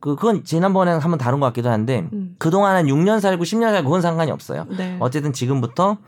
그 0.00 0.16
그건 0.16 0.44
지난번에 0.44 0.92
한번 0.92 1.18
다룬 1.18 1.40
것 1.40 1.46
같기도 1.46 1.70
한데 1.70 2.08
음. 2.12 2.34
그동안 2.38 2.76
한 2.76 2.86
6년 2.86 3.20
살고 3.20 3.44
10년 3.44 3.70
살고 3.70 3.88
그건 3.88 4.00
상관이 4.02 4.30
없어요. 4.30 4.66
네. 4.76 4.96
어쨌든 5.00 5.32
지금부터 5.32 5.98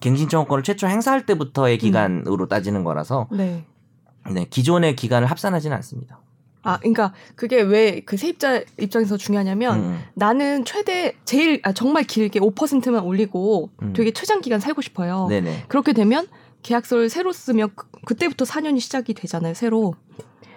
갱신 0.00 0.28
청구권을 0.28 0.62
최초 0.62 0.86
행사할 0.86 1.26
때부터의 1.26 1.78
기간으로 1.78 2.46
따지는 2.48 2.84
거라서 2.84 3.28
네. 3.30 3.64
네, 4.30 4.46
기존의 4.48 4.94
기간을 4.96 5.28
합산하지는 5.30 5.76
않습니다. 5.76 6.20
아, 6.62 6.78
그러니까 6.78 7.12
그게 7.34 7.62
왜 7.62 8.02
그 8.04 8.16
세입자 8.16 8.62
입장에서 8.78 9.16
중요하냐면 9.16 9.78
음, 9.78 9.98
나는 10.14 10.64
최대 10.64 11.14
제일 11.24 11.60
아, 11.64 11.72
정말 11.72 12.04
길게 12.04 12.40
5%만 12.40 13.02
올리고 13.02 13.70
음. 13.82 13.92
되게 13.94 14.10
최장 14.12 14.40
기간 14.40 14.60
살고 14.60 14.82
싶어요. 14.82 15.26
네네. 15.28 15.64
그렇게 15.68 15.92
되면 15.92 16.26
계약서를 16.72 17.08
새로 17.08 17.32
쓰면 17.32 17.70
그, 17.74 17.86
그때부터 18.04 18.44
4년이 18.44 18.80
시작이 18.80 19.14
되잖아요. 19.14 19.54
새로. 19.54 19.94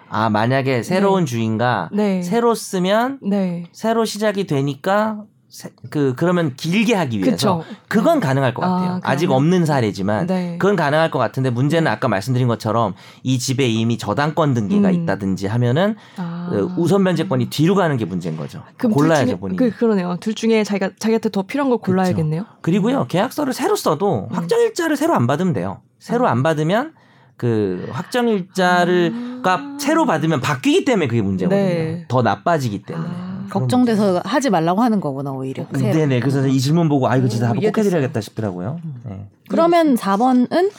아 0.10 0.30
만약에 0.30 0.84
새로운 0.84 1.26
주인과 1.26 1.90
네. 1.94 2.22
새로 2.22 2.54
쓰면 2.54 3.20
네. 3.24 3.64
새로 3.72 4.04
시작이 4.04 4.46
되니까 4.46 5.24
세- 5.48 5.70
그 5.90 6.14
그러면 6.18 6.54
길게 6.58 6.96
하기 6.96 7.20
위해서 7.20 7.60
그쵸. 7.60 7.64
그건 7.88 8.20
가능할 8.20 8.54
것 8.54 8.62
아, 8.62 8.68
같아요. 8.70 9.00
아, 9.04 9.16
직. 9.16 9.32
없는 9.32 9.66
사례지만 9.66 10.28
네. 10.28 10.58
그건 10.60 10.76
가능할 10.76 11.12
것 11.12 11.20
같은데 11.20 11.50
문제는 11.50 11.90
아까 11.90 12.10
말씀드린 12.10 12.50
것처럼 12.50 12.94
이 13.24 13.40
집에 13.40 13.68
이미 13.68 13.98
저당권 13.98 14.54
등기가 14.54 14.90
음. 14.90 14.94
있다든지 14.94 15.48
하면은 15.48 15.96
아. 16.18 16.50
어, 16.52 16.74
우선 16.78 17.06
변제권이 17.06 17.50
뒤로 17.50 17.76
가는 17.76 17.96
게 17.96 18.04
문제인 18.04 18.36
거죠. 18.36 18.64
골라야죠 18.82 19.38
본인이. 19.38 19.58
그, 19.58 19.72
그러네요. 19.72 20.18
둘 20.20 20.34
중에 20.34 20.66
자기가 20.66 20.92
자기한테 21.00 21.30
더 21.30 21.44
필요한 21.44 21.70
걸 21.70 21.78
골라야겠네요. 21.80 22.46
그리고요 22.62 23.08
계약서를 23.08 23.54
새로 23.54 23.78
써도 23.78 24.28
음. 24.30 24.36
확정일자를 24.36 24.98
새로 24.98 25.16
안 25.16 25.26
받으면 25.26 25.54
돼요. 25.54 25.80
새로 26.02 26.28
안 26.28 26.42
받으면 26.44 26.94
그 27.38 27.88
확정 27.92 28.28
일자를가 28.28 29.54
아. 29.54 29.78
새로 29.80 30.06
받으면 30.06 30.42
바뀌기 30.42 30.84
때문에 30.84 31.08
그게 31.08 31.22
문제거든요. 31.22 31.62
네. 31.64 32.06
더 32.08 32.22
나빠지기 32.22 32.82
때문에. 32.84 33.08
아. 33.10 33.46
걱정돼서 33.52 34.22
하지 34.26 34.50
말라고 34.50 34.82
하는 34.82 35.00
거구나 35.00 35.32
오히려. 35.32 35.66
새로. 35.76 35.94
네네. 35.94 36.20
그래서 36.22 36.46
이 36.48 36.60
질문 36.60 36.90
보고 36.90 37.08
아 37.08 37.18
이거 37.18 37.28
진짜 37.28 37.46
오, 37.46 37.50
한번 37.50 37.62
꼭 37.62 37.64
이해됐어요. 37.66 37.86
해드려야겠다 37.86 38.22
싶더라고요. 38.22 38.80
네. 39.06 39.28
그러면 39.50 39.96
4번은 39.96 40.72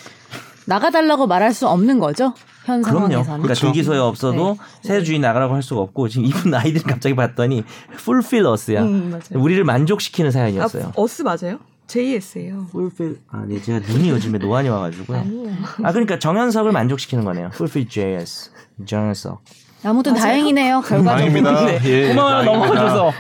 나가달라고 0.67 1.27
말할 1.27 1.53
수 1.53 1.69
없는 1.69 1.99
거죠? 1.99 2.33
현 2.65 2.81
그럼요. 2.83 3.09
상황에서는. 3.09 3.25
그러니까 3.25 3.43
그렇죠. 3.43 3.67
등기소에 3.67 3.99
없어도 3.99 4.57
네. 4.83 4.89
새 4.89 5.03
주인 5.03 5.21
나가라고 5.21 5.55
할 5.55 5.63
수가 5.63 5.81
없고 5.83 6.09
지금 6.09 6.27
이분 6.27 6.55
아이들 6.55 6.83
갑자기 6.83 7.15
봤더니 7.15 7.65
fulfill 7.95 8.47
us야. 8.53 8.83
음. 8.83 9.21
우리를 9.35 9.63
만족시키는 9.65 10.31
사연이었어요. 10.31 10.87
아, 10.87 10.93
어스 10.97 11.23
맞아요? 11.23 11.59
JS예요. 11.93 12.67
fulfill 12.71 13.19
아, 13.31 13.45
네 13.47 13.61
제가 13.61 13.81
눈이 13.87 14.09
요즘에 14.09 14.39
노안이 14.39 14.69
와가지고요. 14.71 15.19
아니에요. 15.19 15.53
아 15.83 15.93
그러니까 15.93 16.19
정현석을 16.19 16.73
만족시키는 16.73 17.23
거네요. 17.25 17.51
fulfill 17.53 17.87
JS 17.89 18.51
정현석. 18.87 19.43
아무튼 19.85 20.13
맞아요? 20.13 20.25
다행이네요. 20.25 20.81
결과적으로. 20.81 21.11
다행입니다. 21.11 21.65
네. 21.67 21.81
예, 21.85 22.09
고마워요 22.09 22.45
다행입니다. 22.45 22.75
넘어가줘서. 22.75 23.13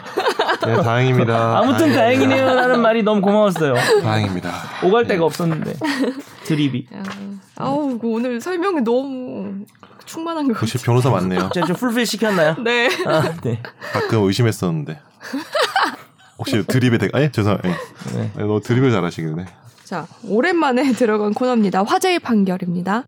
네, 0.66 0.82
다행입니다. 0.82 1.58
아무튼 1.58 1.92
다행이네요라는 1.92 2.80
말이 2.80 3.02
너무 3.02 3.20
고마웠어요. 3.20 3.74
다행입니다. 4.00 4.52
오갈 4.84 5.06
데가 5.06 5.26
없었는데 5.26 5.74
드립이. 6.44 6.86
야, 6.94 7.02
아우 7.56 7.98
그 7.98 8.06
오늘 8.06 8.40
설명이 8.40 8.80
너무 8.82 9.66
충만한 10.06 10.48
것 10.48 10.62
역시 10.62 10.78
같아요. 10.78 10.84
변호사 10.86 11.10
맞네요. 11.10 11.50
제가 11.52 11.66
좀 11.66 11.76
풀필 11.76 12.06
시켰나요? 12.06 12.54
네. 12.62 12.88
아, 13.06 13.34
네. 13.42 13.60
가끔 13.92 14.22
의심했었는데. 14.22 14.98
혹시 16.38 16.64
드립에 16.66 16.98
대, 16.98 17.08
아니 17.12 17.30
죄송, 17.30 17.58
예. 17.64 17.68
네. 17.68 18.30
아니, 18.36 18.48
너 18.48 18.60
드립을 18.60 18.90
잘하시길래. 18.90 19.46
자, 19.84 20.06
오랜만에 20.24 20.92
들어간 20.94 21.34
코너입니다. 21.34 21.82
화제의 21.82 22.18
판결입니다. 22.20 23.04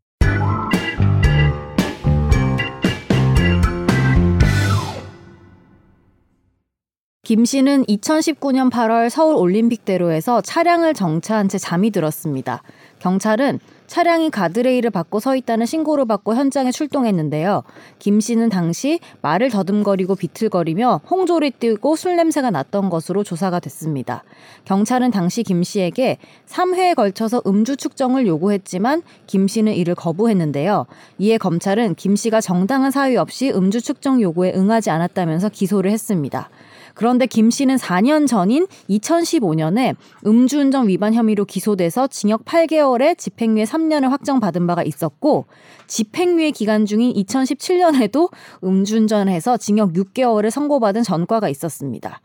김 7.24 7.46
씨는 7.46 7.84
2019년 7.86 8.70
8월 8.70 9.08
서울 9.08 9.36
올림픽대로에서 9.36 10.42
차량을 10.42 10.92
정차한 10.92 11.48
채 11.48 11.56
잠이 11.56 11.90
들었습니다. 11.90 12.62
경찰은 12.98 13.60
차량이 13.94 14.28
가드레일을 14.28 14.90
받고 14.90 15.20
서 15.20 15.36
있다는 15.36 15.66
신고를 15.66 16.04
받고 16.06 16.34
현장에 16.34 16.72
출동했는데요. 16.72 17.62
김 18.00 18.18
씨는 18.18 18.48
당시 18.48 18.98
말을 19.22 19.50
더듬거리고 19.50 20.16
비틀거리며 20.16 21.02
홍조리 21.08 21.52
띄고 21.52 21.94
술 21.94 22.16
냄새가 22.16 22.50
났던 22.50 22.90
것으로 22.90 23.22
조사가 23.22 23.60
됐습니다. 23.60 24.24
경찰은 24.64 25.12
당시 25.12 25.44
김 25.44 25.62
씨에게 25.62 26.18
3회에 26.48 26.96
걸쳐서 26.96 27.42
음주 27.46 27.76
측정을 27.76 28.26
요구했지만 28.26 29.02
김 29.28 29.46
씨는 29.46 29.74
이를 29.74 29.94
거부했는데요. 29.94 30.86
이에 31.18 31.38
검찰은 31.38 31.94
김 31.94 32.16
씨가 32.16 32.40
정당한 32.40 32.90
사유 32.90 33.20
없이 33.20 33.52
음주 33.54 33.80
측정 33.80 34.20
요구에 34.20 34.54
응하지 34.56 34.90
않았다면서 34.90 35.50
기소를 35.50 35.92
했습니다. 35.92 36.50
그런데 36.94 37.26
김 37.26 37.50
씨는 37.50 37.76
4년 37.76 38.26
전인 38.26 38.66
2015년에 38.88 39.96
음주운전 40.26 40.88
위반 40.88 41.12
혐의로 41.12 41.44
기소돼서 41.44 42.06
징역 42.06 42.44
8개월에 42.44 43.18
집행유예 43.18 43.64
3년을 43.64 44.08
확정받은 44.08 44.66
바가 44.66 44.82
있었고 44.82 45.46
집행유예 45.86 46.52
기간 46.52 46.86
중인 46.86 47.12
2017년에도 47.12 48.30
음주운전해서 48.62 49.56
징역 49.58 49.92
6개월을 49.92 50.50
선고받은 50.50 51.02
전과가 51.02 51.48
있었습니다. 51.48 52.20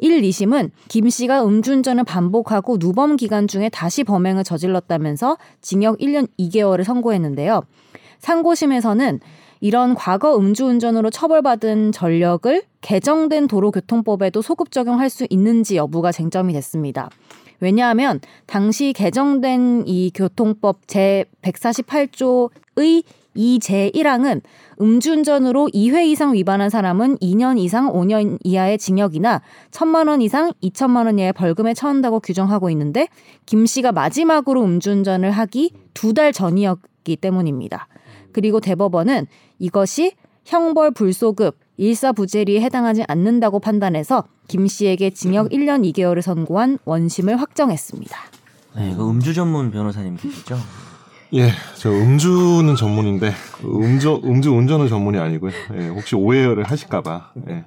1, 0.00 0.22
2심은 0.22 0.70
김 0.88 1.10
씨가 1.10 1.44
음주운전을 1.44 2.04
반복하고 2.04 2.76
누범 2.78 3.16
기간 3.16 3.48
중에 3.48 3.68
다시 3.68 4.04
범행을 4.04 4.44
저질렀다면서 4.44 5.36
징역 5.60 5.98
1년 5.98 6.28
2개월을 6.38 6.84
선고했는데요. 6.84 7.62
상고심에서는 8.20 9.20
이런 9.60 9.94
과거 9.94 10.36
음주운전으로 10.36 11.10
처벌받은 11.10 11.92
전력을 11.92 12.62
개정된 12.80 13.48
도로교통법에도 13.48 14.42
소급 14.42 14.70
적용할 14.70 15.10
수 15.10 15.26
있는지 15.30 15.76
여부가 15.76 16.12
쟁점이 16.12 16.52
됐습니다. 16.52 17.10
왜냐하면 17.60 18.20
당시 18.46 18.92
개정된 18.92 19.84
이 19.86 20.12
교통법 20.14 20.86
제 20.86 21.24
148조의 21.42 23.02
이 23.34 23.58
제1항은 23.60 24.42
음주운전으로 24.80 25.68
2회 25.74 26.06
이상 26.06 26.34
위반한 26.34 26.70
사람은 26.70 27.18
2년 27.18 27.58
이상 27.58 27.92
5년 27.92 28.38
이하의 28.42 28.78
징역이나 28.78 29.42
1천만 29.70 30.08
원 30.08 30.22
이상 30.22 30.52
2천만 30.62 31.06
원 31.06 31.18
이하의 31.18 31.32
벌금에 31.32 31.74
처한다고 31.74 32.20
규정하고 32.20 32.70
있는데 32.70 33.08
김 33.46 33.66
씨가 33.66 33.92
마지막으로 33.92 34.62
음주운전을 34.64 35.30
하기 35.30 35.72
두 35.94 36.14
달 36.14 36.32
전이었기 36.32 37.16
때문입니다. 37.16 37.88
그리고 38.32 38.60
대법원은 38.60 39.26
이것이 39.58 40.12
형벌 40.44 40.92
불소급 40.92 41.58
일사부재리에 41.76 42.60
해당하지 42.60 43.04
않는다고 43.06 43.60
판단해서 43.60 44.24
김 44.48 44.66
씨에게 44.66 45.10
징역 45.10 45.50
1년 45.50 45.84
2개월을 45.92 46.22
선고한 46.22 46.78
원심을 46.84 47.40
확정했습니다. 47.40 48.16
네, 48.76 48.94
그 48.96 49.08
음주 49.08 49.34
전문 49.34 49.70
변호사님 49.70 50.16
계시죠? 50.16 50.58
예, 51.34 51.50
저 51.76 51.90
음주는 51.90 52.74
전문인데 52.74 53.32
음주 53.64 54.22
음주 54.24 54.50
운전은 54.52 54.88
전문이 54.88 55.18
아니고요. 55.18 55.52
예, 55.74 55.88
혹시 55.88 56.16
오해를 56.16 56.64
하실까봐. 56.64 57.32
예. 57.48 57.64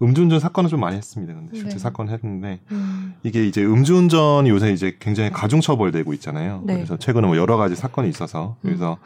음주운전 0.00 0.38
사건은 0.38 0.70
좀 0.70 0.80
많이 0.80 0.96
했습니다. 0.96 1.34
근데 1.34 1.56
실제 1.56 1.72
네. 1.72 1.78
사건 1.78 2.08
했는데 2.08 2.60
음. 2.70 3.14
이게 3.24 3.46
이제 3.46 3.64
음주운전이 3.64 4.48
요새 4.48 4.72
이제 4.72 4.96
굉장히 5.00 5.30
가중처벌되고 5.30 6.12
있잖아요. 6.14 6.62
네. 6.64 6.74
그래서 6.74 6.96
최근에 6.96 7.26
뭐 7.26 7.36
여러 7.36 7.56
가지 7.56 7.74
사건이 7.74 8.08
있어서 8.08 8.56
음. 8.60 8.62
그래서 8.62 8.98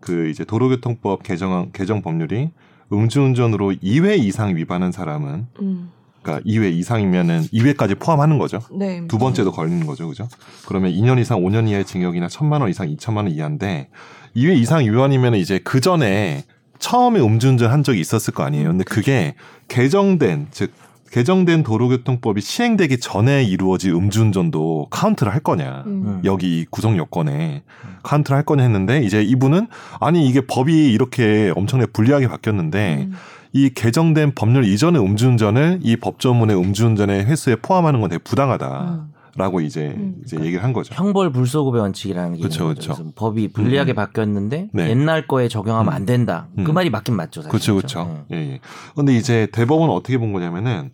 그 0.00 0.28
이제 0.28 0.44
도로교통법 0.44 1.22
개정 1.22 1.70
개정 1.72 2.02
법률이 2.02 2.50
음주운전으로 2.92 3.72
2회 3.72 4.18
이상 4.18 4.56
위반한 4.56 4.92
사람은 4.92 5.46
음. 5.60 5.90
그러니까 6.22 6.46
2회 6.46 6.72
이상이면은 6.72 7.42
2회까지 7.52 7.98
포함하는 7.98 8.38
거죠. 8.38 8.60
네. 8.72 9.06
두 9.08 9.18
번째도 9.18 9.52
걸리는 9.52 9.86
거죠, 9.86 10.08
그죠? 10.08 10.28
그러면 10.66 10.92
2년 10.92 11.18
이상 11.18 11.40
5년 11.40 11.68
이하의 11.68 11.86
징역이나 11.86 12.26
1천만 12.26 12.60
원 12.60 12.68
이상 12.68 12.88
2천만 12.88 13.18
원 13.18 13.30
이하인데 13.30 13.88
2회 14.36 14.56
이상 14.58 14.84
위반이면 14.84 15.34
이제 15.36 15.60
그 15.64 15.80
전에 15.80 16.44
처음에 16.78 17.20
음주운전 17.20 17.70
한 17.70 17.82
적이 17.82 18.00
있었을 18.00 18.34
거 18.34 18.42
아니에요. 18.42 18.68
근데 18.68 18.84
그게 18.84 19.34
개정된 19.68 20.48
즉 20.50 20.72
개정된 21.10 21.64
도로교통법이 21.64 22.40
시행되기 22.40 22.98
전에 23.00 23.42
이루어진 23.42 23.94
음주운전도 23.94 24.88
카운트를 24.90 25.32
할 25.32 25.40
거냐. 25.40 25.82
음. 25.86 26.20
여기 26.24 26.60
이 26.60 26.66
구성 26.70 26.96
요건에 26.96 27.62
카운트를 28.02 28.36
할 28.36 28.44
거냐 28.44 28.62
했는데 28.62 29.02
이제 29.02 29.22
이분은 29.22 29.66
아니 30.00 30.28
이게 30.28 30.40
법이 30.46 30.92
이렇게 30.92 31.52
엄청나게 31.56 31.90
불리하게 31.92 32.28
바뀌었는데 32.28 33.08
음. 33.10 33.12
이 33.52 33.70
개정된 33.70 34.32
법률 34.36 34.64
이전의 34.64 35.02
음주운전을 35.02 35.80
이 35.82 35.96
법조문의 35.96 36.56
음주운전의 36.56 37.24
횟수에 37.24 37.56
포함하는 37.56 38.00
건 38.00 38.10
되게 38.10 38.22
부당하다 38.22 39.06
라고 39.36 39.58
음. 39.58 39.64
이제 39.64 39.94
음. 39.96 40.16
이제 40.24 40.38
얘기를 40.38 40.62
한 40.62 40.72
거죠. 40.72 40.94
형벌 40.94 41.32
불소급의 41.32 41.80
원칙이라는 41.80 42.36
게 42.36 42.42
그쵸. 42.42 42.68
그쵸. 42.68 42.96
법이 43.14 43.48
불리하게 43.52 43.92
음. 43.92 43.94
바뀌었는데 43.94 44.68
네. 44.72 44.90
옛날 44.90 45.26
거에 45.26 45.48
적용하면 45.48 45.92
음. 45.92 45.94
안 45.94 46.06
된다. 46.06 46.48
그 46.56 46.70
음. 46.70 46.74
말이 46.74 46.90
맞긴 46.90 47.16
맞죠. 47.16 47.42
사실. 47.42 47.50
그렇죠, 47.50 47.74
그렇죠. 47.76 48.24
예, 48.32 48.36
예. 48.36 48.60
근데 48.94 49.14
이제 49.14 49.48
대법원은 49.52 49.94
어떻게 49.94 50.18
본 50.18 50.32
거냐면은 50.32 50.90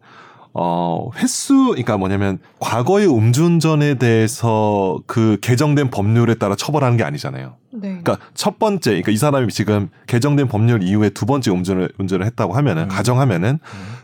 어 0.59 1.11
횟수, 1.17 1.67
그러니까 1.67 1.99
뭐냐면 1.99 2.39
과거의 2.61 3.07
음주운전에 3.07 3.97
대해서 3.97 4.99
그 5.07 5.37
개정된 5.43 5.91
법률에 5.91 6.35
따라 6.37 6.57
처벌하는 6.57 6.97
게 6.97 7.05
아니잖아요. 7.05 7.57
네. 7.73 8.01
그러니까 8.03 8.17
첫 8.33 8.59
번째, 8.59 8.91
그러니까 8.93 9.13
이 9.13 9.19
사람이 9.19 9.49
지금 9.53 9.91
개정된 10.07 10.49
법률 10.49 10.83
이후에 10.83 11.11
두 11.11 11.27
번째 11.27 11.51
음주를 11.51 11.93
운전을 11.99 12.25
했다고 12.25 12.55
하면은 12.55 12.85
음. 12.85 12.89
가정하면은 12.89 13.59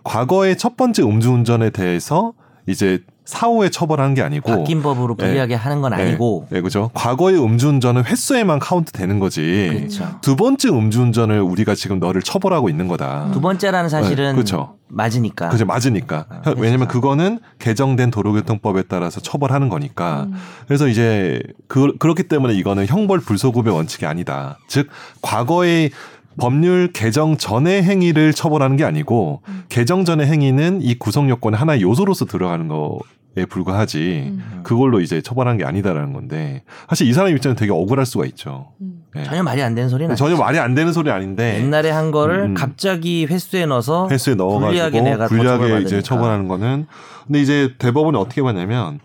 과거의 0.05 0.59
첫 0.59 0.77
번째 0.77 1.03
음주운전에 1.05 1.71
대해서 1.71 2.35
이제 2.67 3.03
사후에 3.25 3.69
처벌하는 3.71 4.15
게 4.15 4.23
아니고 4.23 4.51
바뀐 4.51 4.83
법으로 4.83 5.15
불리하게 5.15 5.55
하는 5.55 5.81
건 5.81 5.95
네, 5.97 6.03
아니고. 6.03 6.47
네, 6.51 6.61
그죠. 6.61 6.91
과거의 6.95 7.43
음주운전은 7.43 8.05
횟수에만 8.05 8.59
카운트 8.59 8.93
되는 8.93 9.19
거지. 9.19 9.71
그렇죠. 9.73 10.19
두 10.21 10.37
번째 10.37 10.69
음주운전을 10.71 11.41
우리가 11.41 11.75
지금 11.75 11.99
너를 11.99 12.23
처벌하고 12.23 12.69
있는 12.69 12.89
거다. 12.89 13.31
두 13.33 13.41
번째라는 13.41 13.89
사실은 13.89 14.33
네, 14.33 14.37
그쵸. 14.37 14.77
맞으니까. 14.93 15.49
그죠 15.49 15.65
맞으니까 15.65 16.27
아, 16.29 16.55
왜냐면 16.57 16.87
그렇죠. 16.87 17.01
그거는 17.01 17.39
개정된 17.59 18.11
도로교통법에 18.11 18.83
따라서 18.89 19.21
처벌하는 19.21 19.71
거니까 19.71 20.25
음. 20.25 20.35
그래서 20.67 20.87
이제 20.87 21.43
그, 21.67 21.97
그렇기 21.97 22.25
때문에 22.25 22.53
이거는 22.55 22.87
형벌 22.87 23.21
불소급의 23.21 23.73
원칙이 23.75 24.05
아니다 24.05 24.59
즉 24.69 24.89
과거의 25.23 25.91
법률 26.39 26.93
개정 26.93 27.37
전의 27.37 27.83
행위를 27.83 28.33
처벌하는 28.33 28.77
게 28.77 28.85
아니고 28.85 29.43
음. 29.49 29.65
개정 29.69 30.05
전의 30.05 30.27
행위는 30.27 30.81
이 30.83 30.95
구성 30.95 31.29
요건의 31.29 31.59
하나의 31.59 31.83
요소로서 31.83 32.25
들어가는 32.25 32.69
거에 32.69 33.47
불과하지 33.49 34.33
음. 34.33 34.61
그걸로 34.63 35.01
이제 35.01 35.21
처벌하는 35.21 35.59
게 35.59 35.65
아니다라는 35.65 36.13
건데 36.13 36.63
사실 36.89 37.07
이 37.07 37.13
사람 37.13 37.31
입장에 37.35 37.55
되게 37.55 37.73
억울할 37.73 38.07
수가 38.07 38.25
있죠 38.27 38.73
음. 38.81 39.03
예. 39.17 39.25
전혀 39.25 39.43
말이 39.43 39.63
안 39.63 39.75
되는 39.75 39.89
소리는 39.91 40.15
전혀 40.17 40.33
아니죠. 40.33 40.43
말이 40.43 40.59
안 40.59 40.75
되는 40.75 40.93
소리 40.93 41.11
아닌데 41.11 41.61
옛날에 41.61 41.91
한 41.91 42.11
거를 42.11 42.45
음. 42.45 42.55
갑자기 42.55 43.27
횟수에 43.29 43.67
넣어서 43.67 44.09
횟수에 44.11 44.35
불리하게 44.35 45.01
넣어가지고 45.03 45.29
불리하게 45.29 45.59
처벌받으니까. 45.59 45.81
이제 45.81 46.03
처벌하는 46.03 46.49
거는 46.49 46.87
근데 47.27 47.41
이제 47.41 47.75
대법원이 47.79 48.17
어떻게 48.17 48.43
봤냐면 48.43 49.01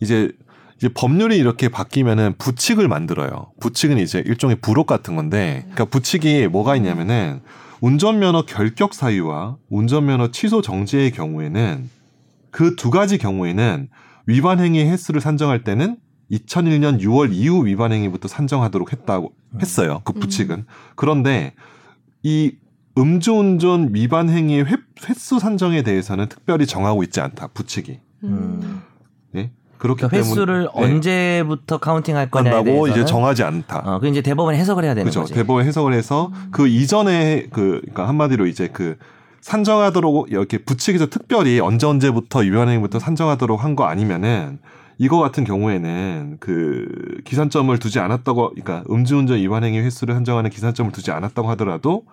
이제 0.00 0.32
이제 0.82 0.88
법률이 0.92 1.36
이렇게 1.36 1.68
바뀌면은 1.68 2.34
부칙을 2.38 2.88
만들어요. 2.88 3.52
부칙은 3.60 3.98
이제 3.98 4.20
일종의 4.26 4.56
부록 4.56 4.88
같은 4.88 5.14
건데, 5.14 5.60
그러니까 5.70 5.84
부칙이 5.84 6.48
뭐가 6.48 6.74
있냐면은 6.74 7.40
운전면허 7.80 8.46
결격 8.46 8.92
사유와 8.92 9.58
운전면허 9.70 10.32
취소 10.32 10.60
정지의 10.60 11.12
경우에는 11.12 11.88
그 12.50 12.74
두 12.74 12.90
가지 12.90 13.16
경우에는 13.16 13.90
위반 14.26 14.58
행위의 14.58 14.90
횟수를 14.90 15.20
산정할 15.20 15.62
때는 15.62 15.98
2001년 16.32 17.00
6월 17.00 17.32
이후 17.32 17.64
위반 17.64 17.92
행위부터 17.92 18.26
산정하도록 18.26 18.90
했다고 18.90 19.32
했어요. 19.60 20.00
그 20.04 20.12
부칙은. 20.12 20.66
그런데 20.96 21.54
이 22.24 22.56
음주운전 22.98 23.90
위반 23.94 24.28
행위의 24.28 24.64
횟, 24.64 24.80
횟수 25.08 25.38
산정에 25.38 25.82
대해서는 25.82 26.28
특별히 26.28 26.66
정하고 26.66 27.04
있지 27.04 27.20
않다. 27.20 27.48
부칙이. 27.48 28.00
음. 28.24 28.82
네? 29.30 29.52
그렇기 29.82 30.06
그러니까 30.06 30.16
횟수를 30.16 30.68
때문에 30.72 30.86
네. 30.86 30.94
언제부터 30.94 31.78
카운팅할 31.78 32.30
대해서는 32.30 32.90
이제 32.92 33.04
정하지 33.04 33.42
않다. 33.42 33.82
어, 33.84 33.98
그 33.98 34.06
이제 34.06 34.22
대법원이 34.22 34.56
해석을 34.56 34.84
해야 34.84 34.94
되는 34.94 35.06
그죠. 35.06 35.22
거지. 35.22 35.34
대법원 35.34 35.66
해석을 35.66 35.92
해서 35.92 36.30
그 36.52 36.68
이전에 36.68 37.48
그 37.50 37.80
그러니까 37.80 38.06
한마디로 38.06 38.46
이제 38.46 38.68
그 38.72 38.96
산정하도록 39.40 40.30
이렇게 40.30 40.58
부칙에서 40.58 41.06
특별히 41.06 41.58
언제 41.58 41.86
언제부터 41.88 42.40
위반행위부터 42.40 43.00
산정하도록 43.00 43.62
한 43.64 43.74
거 43.74 43.84
아니면은 43.84 44.60
이거 44.98 45.18
같은 45.18 45.42
경우에는 45.42 46.36
그 46.38 46.86
기산점을 47.24 47.76
두지 47.80 47.98
않았다고 47.98 48.50
그러니까 48.50 48.84
음주운전 48.88 49.38
위반 49.38 49.64
행위 49.64 49.80
횟수를 49.80 50.14
산정하는 50.14 50.48
기산점을 50.50 50.92
두지 50.92 51.10
않았다고 51.10 51.50
하더라도 51.50 52.04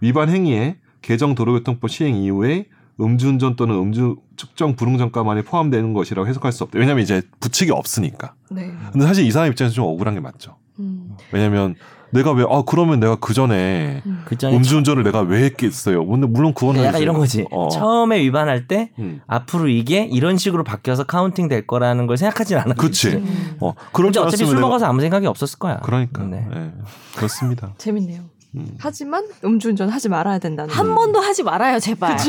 위반 0.00 0.28
행위에 0.28 0.76
개정 1.02 1.34
도로교통법 1.34 1.90
시행 1.90 2.14
이후에 2.14 2.66
음주운전 3.00 3.56
또는 3.56 3.74
음주 3.76 4.16
측정 4.36 4.74
불응 4.76 5.02
전과만이 5.02 5.42
포함되는 5.42 5.92
것이라고 5.92 6.26
해석할 6.28 6.52
수 6.52 6.64
없다. 6.64 6.78
왜냐하면 6.78 7.02
이제 7.02 7.22
부칙이 7.40 7.70
없으니까. 7.72 8.34
네. 8.50 8.72
근데 8.92 9.06
사실 9.06 9.26
이 9.26 9.30
사람 9.30 9.50
입장에서 9.50 9.74
좀 9.74 9.84
억울한 9.86 10.14
게 10.14 10.20
맞죠. 10.20 10.56
음. 10.78 11.16
왜냐면 11.32 11.74
내가 12.10 12.32
왜, 12.32 12.44
아, 12.48 12.62
그러면 12.64 13.00
내가 13.00 13.16
그 13.16 13.34
전에 13.34 14.02
음. 14.06 14.22
그 14.26 14.38
전에 14.38 14.56
음주운전을 14.56 15.02
내가 15.02 15.20
왜 15.22 15.42
했겠어요? 15.44 16.06
근데 16.06 16.26
물론 16.26 16.54
그거는. 16.54 16.80
약간 16.82 16.94
이제- 16.94 17.02
이런 17.02 17.18
거지. 17.18 17.44
어. 17.50 17.68
처음에 17.68 18.20
위반할 18.20 18.68
때 18.68 18.92
음. 18.98 19.20
앞으로 19.26 19.68
이게 19.68 20.04
이런 20.04 20.36
식으로 20.38 20.62
바뀌어서 20.64 21.04
counting 21.04 21.48
될 21.48 21.66
거라는 21.66 22.06
걸 22.06 22.16
생각하진 22.16 22.56
않았 22.58 22.76
그치. 22.76 23.08
음. 23.16 23.56
어, 23.60 23.74
그런 23.92 24.12
줄 24.12 24.22
어차피 24.22 24.44
술 24.46 24.56
내가- 24.56 24.60
먹어서 24.60 24.86
아무 24.86 25.00
생각이 25.00 25.26
없었을 25.26 25.58
거야. 25.58 25.78
그러니까. 25.78 26.22
네. 26.24 26.46
예. 26.54 26.72
그렇습니다. 27.16 27.74
재밌네요. 27.78 28.22
음. 28.56 28.74
하지만 28.78 29.26
음주운전 29.44 29.88
하지 29.88 30.08
말아야 30.08 30.38
된다는. 30.38 30.72
한 30.72 30.94
번도 30.94 31.20
하지 31.20 31.42
말아요, 31.42 31.78
제발. 31.78 32.16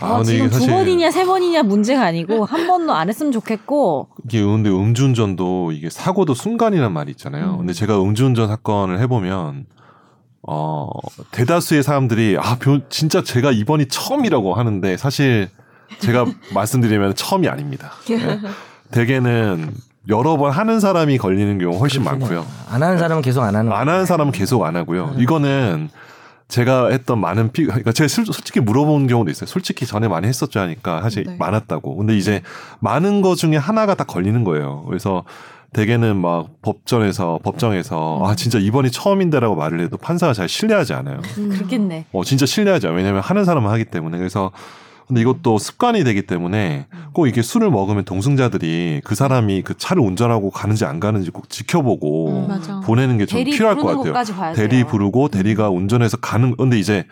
아, 0.00 0.06
아, 0.14 0.16
근데 0.18 0.32
지금 0.32 0.46
두 0.48 0.54
사실 0.54 0.70
번이냐 0.72 1.10
세 1.12 1.24
번이냐 1.24 1.62
문제가 1.62 2.02
아니고 2.06 2.44
한 2.44 2.66
번도 2.66 2.92
안 2.92 3.08
했으면 3.08 3.30
좋겠고 3.30 4.08
이게 4.24 4.42
근데 4.42 4.68
음주운전도 4.68 5.72
이게 5.72 5.90
사고도 5.90 6.34
순간이란 6.34 6.92
말이 6.92 7.12
있잖아요. 7.12 7.52
음. 7.52 7.58
근데 7.58 7.72
제가 7.72 8.00
음주운전 8.02 8.48
사건을 8.48 8.98
해보면 9.00 9.66
어 10.48 10.88
대다수의 11.30 11.84
사람들이 11.84 12.36
아 12.40 12.56
벼- 12.58 12.80
진짜 12.88 13.22
제가 13.22 13.52
이번이 13.52 13.86
처음이라고 13.86 14.54
하는데 14.54 14.96
사실 14.96 15.48
제가 16.00 16.24
말씀드리면 16.52 17.14
처음이 17.14 17.46
아닙니다. 17.48 17.92
네. 18.08 18.40
대개는 18.90 19.72
여러 20.08 20.36
번 20.36 20.50
하는 20.50 20.80
사람이 20.80 21.18
걸리는 21.18 21.58
경우 21.58 21.78
훨씬 21.78 22.02
많고요. 22.02 22.44
안 22.70 22.82
하는 22.82 22.98
사람은 22.98 23.22
계속 23.22 23.42
안 23.42 23.54
하는 23.54 23.72
안 23.72 23.88
하는 23.88 24.04
사람은 24.06 24.32
계속 24.32 24.64
안 24.64 24.74
하고요. 24.76 25.14
이거는 25.18 25.88
제가 26.48 26.88
했던 26.88 27.18
많은 27.20 27.52
피, 27.52 27.64
그러니까 27.64 27.92
제가 27.92 28.08
실- 28.08 28.26
솔직히 28.26 28.60
물어본 28.60 29.06
경우도 29.06 29.30
있어요. 29.30 29.46
솔직히 29.46 29.86
전에 29.86 30.08
많이 30.08 30.26
했었죠 30.26 30.60
하니까 30.60 31.00
사실 31.02 31.24
네. 31.24 31.36
많았다고. 31.38 31.96
근데 31.96 32.16
이제 32.16 32.42
많은 32.80 33.22
거 33.22 33.34
중에 33.34 33.56
하나가 33.56 33.94
다 33.94 34.04
걸리는 34.04 34.42
거예요. 34.44 34.84
그래서 34.86 35.24
대개는 35.72 36.16
막 36.20 36.48
법전에서 36.60 37.38
법정에서 37.42 38.20
아 38.26 38.34
진짜 38.34 38.58
이번이 38.58 38.90
처음인데라고 38.90 39.54
말을 39.54 39.80
해도 39.80 39.96
판사가 39.96 40.34
잘 40.34 40.46
신뢰하지 40.48 40.92
않아요. 40.92 41.20
음. 41.38 41.48
그렇겠네. 41.48 42.04
어 42.12 42.24
진짜 42.24 42.44
신뢰하지 42.44 42.88
않아요. 42.88 42.98
왜냐하면 42.98 43.22
하는 43.22 43.44
사람은 43.46 43.70
하기 43.70 43.86
때문에 43.86 44.18
그래서 44.18 44.50
근데 45.08 45.20
이것도 45.20 45.58
습관이 45.58 46.04
되기 46.04 46.22
때문에 46.22 46.86
꼭 47.12 47.26
이게 47.26 47.42
술을 47.42 47.70
먹으면 47.70 48.04
동승자들이 48.04 49.02
그 49.04 49.14
사람이 49.14 49.62
그 49.62 49.74
차를 49.76 50.02
운전하고 50.02 50.50
가는지 50.50 50.84
안 50.84 51.00
가는지 51.00 51.30
꼭 51.30 51.50
지켜보고 51.50 52.46
음. 52.48 52.80
보내는 52.84 53.18
게 53.18 53.26
좀 53.26 53.44
필요할 53.44 53.76
것 53.76 54.02
같아요. 54.12 54.54
대리 54.54 54.76
돼요. 54.76 54.86
부르고 54.86 55.28
대리가 55.28 55.68
운전해서 55.70 56.16
가는 56.18 56.56
근데 56.56 56.78
이제 56.78 57.04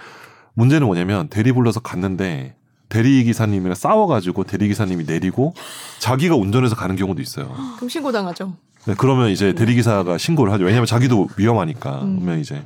문제는 0.54 0.86
뭐냐면 0.86 1.28
대리 1.28 1.52
불러서 1.52 1.80
갔는데 1.80 2.54
대리 2.88 3.22
기사님이랑 3.24 3.74
싸워가지고 3.74 4.44
대리 4.44 4.68
기사님이 4.68 5.04
내리고 5.04 5.54
자기가 6.00 6.34
운전해서 6.36 6.74
가는 6.76 6.96
경우도 6.96 7.20
있어요. 7.22 7.54
그럼 7.76 7.88
신고 7.88 8.10
당하죠. 8.12 8.54
네, 8.86 8.94
그러면 8.96 9.28
이제 9.28 9.52
대리 9.52 9.74
기사가 9.74 10.16
신고를 10.18 10.52
하죠. 10.54 10.64
왜냐하면 10.64 10.86
자기도 10.86 11.28
위험하니까 11.36 12.00
음. 12.02 12.18
그러면 12.20 12.40
이제 12.40 12.62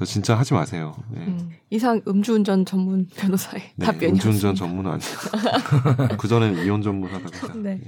그래서 0.00 0.12
진짜 0.14 0.34
하지 0.34 0.54
마세요. 0.54 0.94
네. 1.10 1.20
음. 1.20 1.50
이상 1.68 2.00
음주운전 2.08 2.64
전문 2.64 3.06
변호사의 3.18 3.62
네, 3.76 3.84
답변이었습니다. 3.86 4.28
음주운전 4.28 4.54
전문은 4.54 4.92
아니고 4.92 6.16
그 6.16 6.26
전에는 6.26 6.64
이혼 6.64 6.80
전문 6.80 7.10
하다가 7.12 7.52
네. 7.58 7.78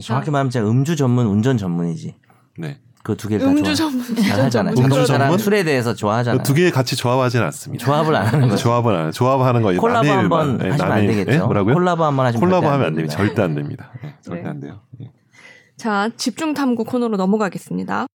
정확히 0.00 0.30
말하면 0.30 0.50
진짜 0.50 0.64
음주 0.64 0.94
전문, 0.94 1.26
운전 1.26 1.58
전문이지. 1.58 2.14
네. 2.58 2.78
그 3.02 3.16
두 3.16 3.26
개를 3.28 3.44
다 3.46 3.50
음주 3.50 3.74
좋아. 3.74 3.74
전문 3.90 4.14
잘 4.16 4.40
하잖아요. 4.42 4.74
음주 4.78 5.06
전문? 5.06 5.36
술에 5.38 5.64
대해서 5.64 5.94
좋아하잖아요. 5.94 6.44
두 6.44 6.54
개 6.54 6.70
같이 6.70 6.94
조합하진 6.94 7.40
않습니다. 7.42 7.84
조합을 7.84 8.14
안 8.14 8.26
하는 8.26 8.48
거죠. 8.50 8.62
조합을 8.62 8.94
안 8.94 9.10
조합하는 9.10 9.62
거 9.62 9.74
콜라보 9.74 10.08
한번. 10.08 10.60
예, 10.62 10.68
하시면 10.70 10.92
안. 10.92 11.06
되겠죠. 11.08 11.32
예? 11.32 11.38
뭐라고요? 11.38 11.74
콜라보 11.74 12.04
한번 12.04 12.26
하시면 12.26 12.40
콜라보 12.40 12.60
절대 12.66 12.72
하면 12.72 12.86
안 12.86 12.94
됩니다. 12.94 13.16
절대 13.16 13.42
안 13.42 13.54
됩니다. 13.56 13.90
예, 14.04 14.14
절대 14.22 14.42
네. 14.44 14.48
안 14.48 14.60
돼요. 14.60 14.80
예. 15.02 15.10
자, 15.76 16.08
집중 16.16 16.54
탐구 16.54 16.84
코너로 16.84 17.16
넘어가겠습니다. 17.16 18.06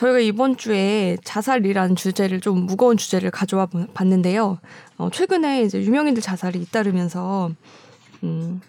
저희가 0.00 0.18
이번 0.20 0.56
주에 0.56 1.18
자살이라는 1.24 1.94
주제를 1.94 2.40
좀 2.40 2.64
무거운 2.64 2.96
주제를 2.96 3.30
가져와 3.30 3.66
보- 3.66 3.84
봤는데요. 3.92 4.56
어, 4.96 5.10
최근에 5.10 5.62
이제 5.62 5.78
유명인들 5.82 6.22
자살이 6.22 6.58
잇따르면서 6.58 7.50
음, 8.22 8.62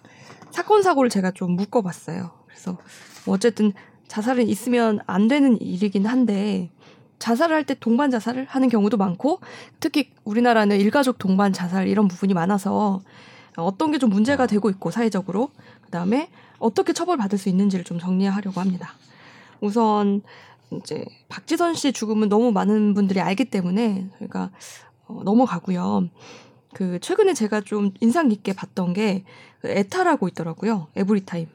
사건 0.52 0.82
사고를 0.84 1.10
제가 1.10 1.32
좀 1.32 1.52
묶어봤어요. 1.52 2.32
그래서 2.48 2.78
뭐 3.26 3.36
어쨌든 3.36 3.72
자살은 4.10 4.50
있으면 4.50 5.00
안 5.08 5.30
되는 5.30 5.60
일이긴 5.62 6.06
한데 6.06 6.70
자살을 7.20 7.56
할 7.56 7.64
때 7.64 7.76
동반 7.80 8.12
자살을 8.12 8.46
하는 8.50 8.68
경우도 8.68 8.98
많고 8.98 9.40
특히 9.80 10.12
우리나라는 10.26 10.82
일가족 10.82 11.18
동반 11.18 11.54
자살 11.54 11.88
이런 11.88 12.10
부분이 12.10 12.34
많아서 12.34 13.00
어떤 13.56 13.92
게 13.94 14.00
좀 14.00 14.10
문제가 14.10 14.48
되고 14.48 14.70
있고 14.70 14.92
사회적으로 14.92 15.52
그다음에 15.86 16.30
어떻게 16.60 16.92
처벌받을 16.92 17.38
수 17.38 17.48
있는지를 17.48 17.86
좀 17.86 18.00
정리하려고 18.00 18.60
합니다. 18.60 18.96
우선 19.62 20.24
이제 20.78 21.06
박지선 21.30 21.76
씨의 21.76 21.94
죽음은 21.94 22.30
너무 22.30 22.52
많은 22.52 22.94
분들이 22.94 23.20
알기 23.20 23.46
때문에 23.46 24.10
저희가 24.20 24.52
어, 25.08 25.22
넘어가고요. 25.24 26.10
그 26.74 27.00
최근에 27.00 27.34
제가 27.34 27.62
좀 27.62 27.92
인상 28.00 28.30
깊게 28.30 28.54
봤던 28.54 28.94
게그 28.94 29.24
에타라고 29.66 30.28
있더라고요. 30.30 30.88
에브리타임. 30.96 31.48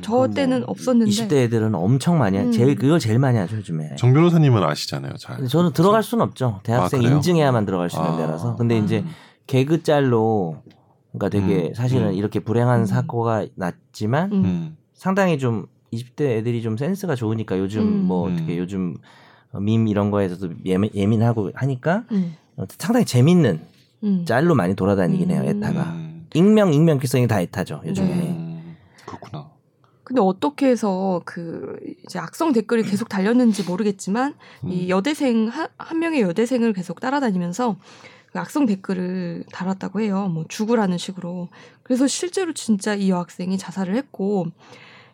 저 0.00 0.26
때는 0.28 0.64
없었는데 0.68 1.10
20대 1.12 1.32
애들은 1.44 1.72
엄청 1.76 2.18
많이 2.18 2.36
하- 2.36 2.42
음. 2.44 2.50
제일 2.50 2.74
그걸 2.74 2.98
제일 2.98 3.20
많이 3.20 3.38
하죠 3.38 3.56
요즘에. 3.58 3.94
정 3.96 4.12
변호사님은 4.12 4.60
아시잖아요. 4.64 5.12
잘. 5.16 5.46
저는 5.46 5.72
들어갈 5.72 6.02
수는 6.02 6.24
없죠. 6.24 6.58
대학생 6.64 7.04
아? 7.04 7.08
인증해야만 7.08 7.66
들어갈 7.66 7.88
수 7.88 7.96
있는 7.96 8.10
아. 8.10 8.16
데라서. 8.16 8.56
근데 8.56 8.76
이제 8.78 8.98
음. 9.00 9.10
개그 9.46 9.84
짤로 9.84 10.62
그러니까 11.12 11.28
되게 11.28 11.68
음. 11.68 11.74
사실은 11.74 12.08
음. 12.08 12.14
이렇게 12.14 12.40
불행한 12.40 12.80
음. 12.80 12.84
사고가 12.86 13.46
났지만 13.54 14.32
음. 14.32 14.44
음. 14.44 14.76
상당히 14.92 15.38
좀 15.38 15.66
20대 15.96 16.38
애들이 16.38 16.62
좀 16.62 16.76
센스가 16.76 17.14
좋으니까 17.14 17.58
요즘 17.58 17.82
음. 17.82 18.04
뭐 18.04 18.28
음. 18.28 18.34
어떻게 18.34 18.58
요즘 18.58 18.96
밈 19.60 19.88
이런 19.88 20.10
거에서도 20.10 20.50
예민, 20.64 20.90
예민하고 20.94 21.50
하니까 21.54 22.04
음, 22.12 22.36
어, 22.56 22.64
상당히 22.78 23.06
재밌는 23.06 23.60
음. 24.04 24.24
짤로 24.26 24.54
많이 24.54 24.74
돌아다니긴 24.74 25.30
해요 25.30 25.42
음. 25.42 25.48
에타가 25.48 25.82
음. 25.92 26.26
익명 26.34 26.72
익명성이 26.72 27.26
다 27.26 27.40
에타죠 27.40 27.82
요즘에 27.86 28.08
네. 28.08 28.30
음. 28.30 28.76
그렇구나. 29.06 29.50
근데 30.04 30.20
어떻게 30.20 30.68
해서 30.68 31.20
그 31.24 31.76
이제 32.06 32.20
악성 32.20 32.52
댓글이 32.52 32.84
계속 32.84 33.08
달렸는지 33.08 33.64
모르겠지만 33.64 34.34
음. 34.62 34.70
이 34.70 34.88
여대생 34.88 35.48
한, 35.48 35.66
한 35.78 35.98
명의 35.98 36.20
여대생을 36.20 36.74
계속 36.74 37.00
따라다니면서 37.00 37.76
그 38.32 38.38
악성 38.38 38.66
댓글을 38.66 39.44
달았다고 39.50 40.00
해요. 40.00 40.28
뭐 40.28 40.44
죽으라는 40.48 40.96
식으로. 40.96 41.48
그래서 41.82 42.06
실제로 42.06 42.52
진짜 42.52 42.94
이 42.94 43.10
여학생이 43.10 43.58
자살을 43.58 43.96
했고 43.96 44.46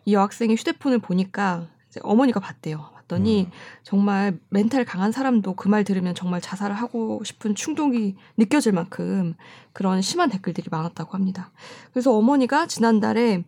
이 0.05 0.13
여학생의 0.13 0.55
휴대폰을 0.57 0.99
보니까 0.99 1.67
어머니가 2.01 2.39
봤대요. 2.39 2.89
봤더니 2.95 3.43
음. 3.43 3.51
정말 3.83 4.39
멘탈 4.49 4.83
강한 4.85 5.11
사람도 5.11 5.55
그 5.55 5.69
말 5.69 5.83
들으면 5.83 6.15
정말 6.15 6.41
자살을 6.41 6.75
하고 6.75 7.23
싶은 7.23 7.53
충동이 7.55 8.15
느껴질 8.37 8.71
만큼 8.71 9.35
그런 9.73 10.01
심한 10.01 10.29
댓글들이 10.29 10.67
많았다고 10.71 11.11
합니다. 11.13 11.51
그래서 11.91 12.13
어머니가 12.15 12.65
지난달에 12.67 13.43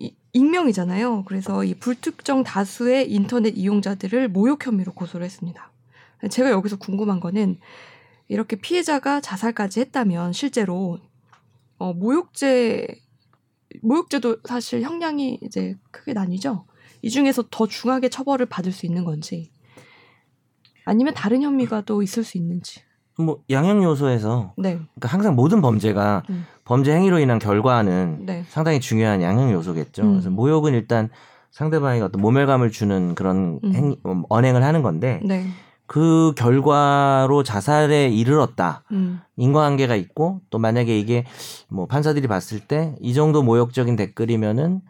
이- 0.00 0.14
익명이잖아요. 0.32 1.24
그래서 1.26 1.64
이 1.64 1.74
불특정 1.74 2.42
다수의 2.44 3.10
인터넷 3.12 3.56
이용자들을 3.56 4.28
모욕 4.28 4.64
혐의로 4.66 4.92
고소를 4.92 5.24
했습니다. 5.24 5.70
제가 6.30 6.50
여기서 6.50 6.76
궁금한 6.76 7.20
거는 7.20 7.58
이렇게 8.28 8.56
피해자가 8.56 9.20
자살까지 9.20 9.80
했다면 9.80 10.32
실제로 10.34 10.98
어, 11.78 11.92
모욕죄 11.94 12.86
모욕죄도 13.82 14.38
사실 14.44 14.82
형량이 14.82 15.40
이제 15.42 15.76
크게 15.90 16.12
나뉘죠. 16.12 16.64
이 17.02 17.10
중에서 17.10 17.44
더 17.50 17.66
중하게 17.66 18.08
처벌을 18.08 18.46
받을 18.46 18.72
수 18.72 18.86
있는 18.86 19.04
건지 19.04 19.50
아니면 20.84 21.14
다른 21.14 21.42
혐의가 21.42 21.82
또 21.82 22.02
있을 22.02 22.24
수 22.24 22.38
있는지. 22.38 22.80
뭐 23.18 23.42
양형 23.50 23.82
요소에서 23.82 24.54
네, 24.56 24.74
그러니까 24.74 25.08
항상 25.08 25.34
모든 25.34 25.60
범죄가 25.60 26.22
음. 26.30 26.46
범죄 26.64 26.94
행위로 26.94 27.18
인한 27.18 27.40
결과는 27.40 28.26
네, 28.26 28.44
상당히 28.48 28.78
중요한 28.80 29.22
양형 29.22 29.52
요소겠죠. 29.52 30.02
음. 30.02 30.10
그래서 30.12 30.30
모욕은 30.30 30.72
일단 30.74 31.10
상대방에게 31.50 32.04
어떤 32.04 32.22
모멸감을 32.22 32.70
주는 32.70 33.16
그런 33.16 33.58
음. 33.64 33.74
행, 33.74 33.96
음, 34.06 34.22
언행을 34.28 34.62
하는 34.62 34.82
건데 34.82 35.20
네, 35.24 35.46
그 35.88 36.32
결과로 36.36 37.42
자살에 37.42 38.08
이르렀다. 38.10 38.84
음, 38.92 39.20
인과관계가 39.36 39.96
있고 39.96 40.42
또 40.50 40.58
만약에 40.58 40.96
이게 40.96 41.24
뭐 41.68 41.86
판사들이 41.86 42.28
봤을 42.28 42.60
때 42.60 42.94
이 43.00 43.14
정도 43.14 43.42
모욕적인 43.42 43.96
댓글이면은 43.96 44.80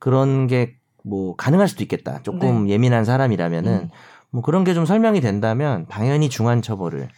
그런 0.00 0.48
게 0.48 0.74
뭐 1.08 1.36
가능할 1.36 1.68
수도 1.68 1.84
있겠다. 1.84 2.20
조금 2.24 2.68
예민한 2.68 3.04
사람이라면은 3.04 3.72
네. 3.72 3.78
음. 3.84 3.88
뭐 4.30 4.42
그런 4.42 4.64
게 4.64 4.74
좀 4.74 4.84
설명이 4.86 5.20
된다면 5.20 5.86
당연히 5.88 6.28
중한 6.28 6.62
처벌을 6.62 7.08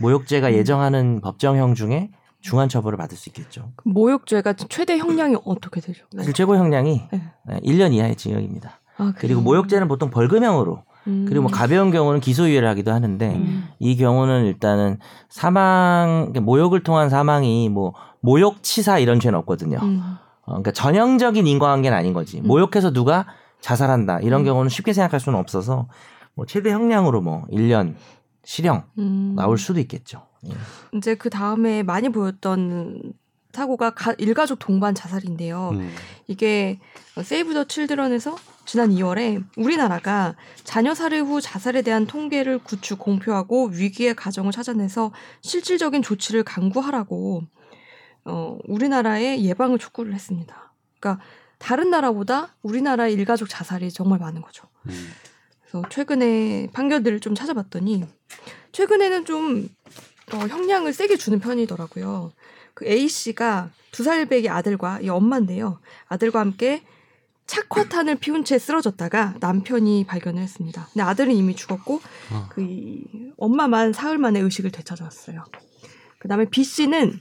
모욕죄가 0.00 0.48
음. 0.48 0.52
예정하는 0.54 1.20
법정형 1.20 1.74
중에 1.74 2.10
중한 2.40 2.70
처벌을 2.70 2.96
받을 2.96 3.18
수 3.18 3.28
있겠죠. 3.28 3.72
모욕죄가 3.84 4.54
최대 4.54 4.96
형량이 4.96 5.36
어떻게 5.44 5.82
되죠? 5.82 6.06
사실 6.16 6.32
최고 6.32 6.56
형량이 6.56 7.02
네. 7.12 7.22
네, 7.46 7.60
1년 7.60 7.92
이하의 7.92 8.16
징역입니다. 8.16 8.80
아, 8.96 9.12
그리고? 9.18 9.42
모욕죄는 9.42 9.88
보통 9.88 10.08
벌금형으로 10.08 10.82
음. 11.06 11.26
그리고 11.28 11.42
뭐 11.42 11.50
가벼운 11.50 11.90
경우는 11.90 12.20
기소유예를 12.20 12.68
하기도 12.68 12.92
하는데 12.92 13.34
음. 13.34 13.68
이 13.78 13.96
경우는 13.96 14.46
일단은 14.46 14.98
사망 15.28 16.30
그러니까 16.32 16.40
모욕을 16.40 16.82
통한 16.82 17.10
사망이 17.10 17.68
뭐 17.68 17.94
모욕 18.20 18.62
치사 18.62 18.98
이런 18.98 19.20
죄는 19.20 19.38
없거든요. 19.40 19.78
음. 19.82 20.00
어, 20.42 20.46
그러니까 20.46 20.72
전형적인 20.72 21.46
인과관계는 21.46 21.96
아닌 21.96 22.12
거지. 22.12 22.38
음. 22.38 22.46
모욕해서 22.46 22.92
누가 22.92 23.26
자살한다 23.60 24.20
이런 24.20 24.42
음. 24.42 24.44
경우는 24.44 24.68
쉽게 24.68 24.92
생각할 24.92 25.20
수는 25.20 25.38
없어서 25.38 25.88
뭐 26.34 26.46
최대 26.46 26.70
형량으로 26.70 27.20
뭐 27.20 27.44
1년 27.50 27.94
실형 28.44 28.84
음. 28.98 29.34
나올 29.36 29.58
수도 29.58 29.80
있겠죠. 29.80 30.26
예. 30.46 30.52
이제 30.96 31.14
그 31.14 31.30
다음에 31.30 31.82
많이 31.82 32.10
보였던 32.10 33.14
사고가 33.52 33.90
가, 33.90 34.14
일가족 34.18 34.58
동반 34.58 34.94
자살인데요. 34.94 35.70
음. 35.74 35.90
이게 36.26 36.80
세이브 37.22 37.54
더 37.54 37.64
칠드런에서 37.64 38.36
지난 38.64 38.90
2월에 38.90 39.44
우리나라가 39.56 40.34
자녀 40.64 40.94
살해 40.94 41.18
후 41.18 41.40
자살에 41.40 41.82
대한 41.82 42.06
통계를 42.06 42.58
구축 42.58 42.98
공표하고 42.98 43.66
위기의 43.68 44.14
가정을 44.14 44.52
찾아내서 44.52 45.12
실질적인 45.42 46.02
조치를 46.02 46.44
강구하라고 46.44 47.42
어, 48.24 48.58
우리나라의 48.64 49.44
예방을 49.44 49.78
촉구를 49.78 50.14
했습니다. 50.14 50.72
그러니까 50.98 51.22
다른 51.58 51.90
나라보다 51.90 52.54
우리나라의 52.62 53.14
일가족 53.14 53.48
자살이 53.48 53.90
정말 53.90 54.18
많은 54.18 54.40
거죠. 54.40 54.66
음. 54.86 55.10
그래서 55.60 55.86
최근에 55.90 56.68
판결들을 56.72 57.20
좀 57.20 57.34
찾아봤더니 57.34 58.04
최근에는 58.72 59.24
좀 59.24 59.68
어, 60.32 60.38
형량을 60.38 60.92
세게 60.92 61.16
주는 61.16 61.38
편이더라고요. 61.38 62.32
그 62.72 62.86
A 62.86 63.08
씨가 63.08 63.70
두 63.92 64.02
살 64.02 64.26
배기 64.26 64.48
아들과 64.48 65.00
이 65.00 65.08
엄마인데요. 65.08 65.78
아들과 66.08 66.40
함께 66.40 66.82
착화탄을 67.46 68.16
피운 68.16 68.44
채 68.44 68.58
쓰러졌다가 68.58 69.34
남편이 69.40 70.04
발견을 70.06 70.42
했습니다. 70.42 70.88
근데 70.92 71.02
아들은 71.02 71.34
이미 71.34 71.54
죽었고 71.54 72.00
아. 72.32 72.48
그이 72.50 73.04
엄마만 73.36 73.92
사흘 73.92 74.18
만에 74.18 74.40
의식을 74.40 74.70
되찾아왔어요. 74.70 75.44
그다음에 76.18 76.46
B 76.46 76.64
씨는 76.64 77.20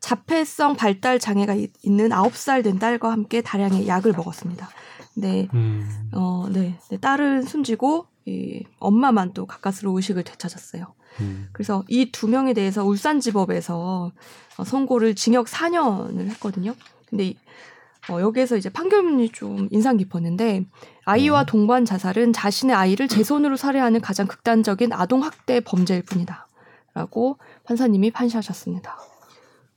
자폐성 0.00 0.76
발달 0.76 1.18
장애가 1.18 1.54
이- 1.54 1.68
있는 1.82 2.10
9살 2.12 2.62
된 2.64 2.78
딸과 2.78 3.10
함께 3.10 3.40
다량의 3.40 3.86
약을 3.88 4.12
먹었습니다. 4.12 4.68
네, 5.16 5.48
음. 5.54 6.10
어, 6.12 6.46
네. 6.50 6.78
네, 6.90 6.96
딸은 6.98 7.42
숨지고 7.42 8.06
이 8.24 8.64
엄마만 8.78 9.32
또 9.32 9.46
가까스로 9.46 9.92
의식을 9.96 10.22
되찾았어요. 10.24 10.94
음. 11.20 11.48
그래서 11.52 11.82
이 11.88 12.10
두 12.12 12.28
명에 12.28 12.52
대해서 12.54 12.84
울산지법에서 12.84 14.12
어, 14.58 14.64
선고를 14.64 15.14
징역 15.14 15.46
4년을 15.46 16.28
했거든요. 16.30 16.74
근데 17.08 17.26
이- 17.28 17.36
어, 18.10 18.20
여기에서 18.20 18.56
이제 18.56 18.68
판결문이 18.70 19.30
좀 19.30 19.68
인상 19.70 19.96
깊었는데 19.96 20.64
아이와 21.04 21.42
음. 21.42 21.46
동반 21.46 21.84
자살은 21.84 22.32
자신의 22.32 22.74
아이를 22.74 23.08
제 23.08 23.22
손으로 23.22 23.56
살해하는 23.56 24.00
가장 24.00 24.26
극단적인 24.26 24.92
아동 24.92 25.22
학대 25.22 25.60
범죄일 25.60 26.02
뿐이다라고 26.02 27.38
판사님이 27.64 28.10
판시하셨습니다. 28.10 28.98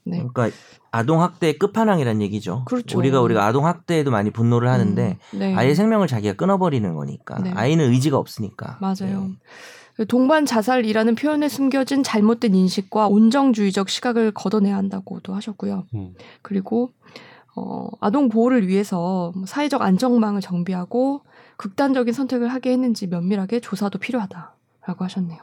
네. 0.03 0.17
그러니까 0.17 0.49
아동 0.91 1.21
학대의 1.21 1.57
끝판왕이란 1.57 2.21
얘기죠. 2.21 2.63
그렇죠. 2.65 2.97
우리가 2.97 3.21
우리가 3.21 3.45
아동 3.45 3.65
학대에도 3.65 4.11
많이 4.11 4.31
분노를 4.31 4.67
하는데 4.67 5.17
음, 5.33 5.39
네. 5.39 5.55
아이의 5.55 5.75
생명을 5.75 6.07
자기가 6.07 6.33
끊어버리는 6.33 6.93
거니까 6.93 7.39
네. 7.39 7.51
아이는 7.55 7.91
의지가 7.91 8.17
없으니까. 8.17 8.77
맞아요. 8.81 9.29
네. 9.97 10.05
동반 10.05 10.45
자살이라는 10.45 11.15
표현에 11.15 11.47
숨겨진 11.47 12.01
잘못된 12.01 12.55
인식과 12.55 13.07
온정주의적 13.07 13.89
시각을 13.89 14.31
걷어내야 14.31 14.75
한다고도 14.75 15.35
하셨고요. 15.35 15.85
음. 15.93 16.13
그리고 16.41 16.91
어, 17.55 17.89
아동 17.99 18.29
보호를 18.29 18.67
위해서 18.67 19.31
뭐 19.35 19.45
사회적 19.45 19.81
안정망을 19.81 20.41
정비하고 20.41 21.21
극단적인 21.57 22.13
선택을 22.13 22.47
하게 22.47 22.71
했는지 22.71 23.07
면밀하게 23.07 23.59
조사도 23.59 23.99
필요하다라고 23.99 25.03
하셨네요. 25.05 25.39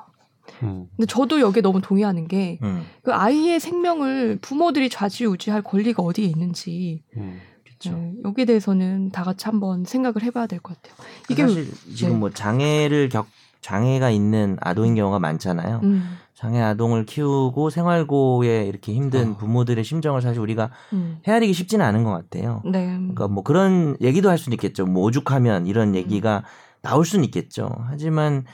음. 0.62 0.86
근데 0.96 1.06
저도 1.06 1.40
여기에 1.40 1.62
너무 1.62 1.80
동의하는 1.80 2.26
게그 2.26 2.64
음. 2.66 2.82
아이의 3.04 3.60
생명을 3.60 4.38
부모들이 4.40 4.88
좌지우지할 4.88 5.62
권리가 5.62 6.02
어디에 6.02 6.24
있는지 6.24 7.02
음. 7.16 7.38
그렇죠. 7.64 7.96
네, 7.96 8.14
여기에 8.24 8.44
대해서는 8.46 9.10
다 9.10 9.22
같이 9.22 9.44
한번 9.44 9.84
생각을 9.84 10.22
해봐야 10.22 10.46
될 10.46 10.58
것 10.60 10.80
같아요. 10.82 10.96
이게 11.30 11.42
사실 11.42 11.70
지금 11.94 12.14
네. 12.14 12.18
뭐 12.18 12.30
장애를 12.30 13.08
겪 13.10 13.26
장애가 13.60 14.10
있는 14.10 14.56
아동인 14.60 14.94
경우가 14.94 15.18
많잖아요. 15.18 15.80
음, 15.82 16.16
장애 16.38 16.60
아동을 16.60 17.04
키우고 17.04 17.68
생활고에 17.68 18.64
이렇게 18.66 18.94
힘든 18.94 19.32
어. 19.32 19.36
부모들의 19.38 19.82
심정을 19.82 20.22
사실 20.22 20.40
우리가 20.40 20.70
음, 20.92 21.18
헤아리기 21.26 21.52
쉽지는 21.52 21.84
않은 21.84 22.04
것 22.04 22.12
같아요. 22.12 22.62
네, 22.64 22.86
그러니까 22.86 23.26
뭐 23.26 23.42
그런 23.42 23.96
얘기도 24.00 24.30
할 24.30 24.38
수는 24.38 24.54
있겠죠. 24.54 24.86
뭐 24.86 25.02
오죽하면 25.02 25.66
이런 25.66 25.96
얘기가 25.96 26.44
나올 26.80 27.04
수는 27.04 27.24
있겠죠. 27.24 27.68
하지만 27.88 28.44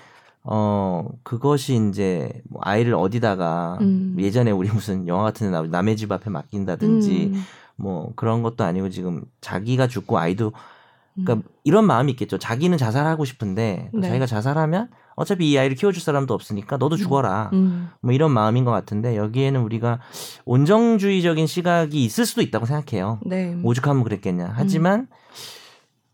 어 0.45 1.07
그것이 1.25 1.89
이제 1.91 2.33
뭐 2.49 2.63
아이를 2.65 2.95
어디다가 2.95 3.77
음. 3.83 4.17
예전에 4.19 4.51
우리 4.51 4.71
무슨 4.71 5.07
영화 5.07 5.25
같은 5.25 5.53
데 5.53 5.69
남의 5.69 5.99
집 5.99 6.11
앞에 6.11 6.31
맡긴다든지 6.31 7.33
음, 7.35 7.43
뭐 7.77 8.15
그런 8.17 8.43
것도 8.43 8.65
아니고 8.65 8.89
지금 8.89 9.27
자기가 9.43 9.89
죽고 9.89 10.17
아이도 10.17 10.47
음. 10.47 10.74
그러니까 11.15 11.49
이런 11.63 11.87
마음이 11.87 12.13
있겠죠. 12.13 12.39
자기는 12.39 12.77
자살하고 12.77 13.25
싶은데 13.25 13.91
네. 13.93 14.09
자기가 14.09 14.27
자살하면 14.27 14.89
어차피 15.17 15.51
이 15.51 15.59
아이를 15.59 15.77
키워줄 15.77 16.03
사람도 16.03 16.35
없으니까 16.35 16.77
너도 16.77 16.97
죽어라. 16.97 17.51
음, 17.53 17.91
뭐 18.01 18.13
이런 18.13 18.33
마음인 18.33 18.65
것 18.65 18.73
같은데 18.73 19.17
여기에는 19.17 19.61
우리가 19.61 20.01
온정주의적인 20.45 21.47
시각이 21.47 22.05
있을 22.05 22.27
수도 22.27 22.43
있다고 22.43 22.67
생각해요. 22.67 23.21
네, 23.25 23.57
오죽하면 23.63 24.03
그랬겠냐. 24.03 24.53
하지만 24.57 25.07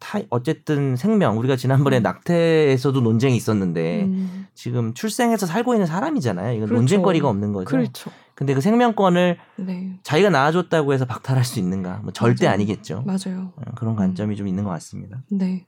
타, 0.01 0.19
어쨌든 0.31 0.97
생명 0.97 1.39
우리가 1.39 1.55
지난번에 1.57 2.01
낙태에서도 2.01 3.01
논쟁이 3.01 3.37
있었는데 3.37 4.05
음, 4.05 4.47
지금 4.55 4.95
출생해서 4.95 5.47
살고 5.47 5.75
있는 5.75 5.87
사람이잖아요. 5.87 6.57
이건 6.57 6.69
그렇죠. 6.69 6.81
논쟁거리가 6.81 7.29
없는 7.29 7.53
거죠. 7.53 7.67
그렇죠. 7.67 8.11
근데 8.35 8.55
그 8.55 8.63
생명권을 8.63 9.39
네, 9.57 9.99
자기가 10.03 10.31
낳아줬다고 10.31 10.95
해서 10.95 11.05
박탈할 11.05 11.45
수 11.45 11.59
있는가? 11.59 12.01
뭐 12.03 12.13
절대 12.13 12.47
맞아요. 12.47 12.55
아니겠죠. 12.55 13.05
맞아요. 13.07 13.53
어, 13.55 13.63
그런 13.77 13.95
관점이 13.95 14.35
좀 14.35 14.49
있는 14.49 14.65
것 14.65 14.71
같습니다. 14.71 15.23
네. 15.29 15.67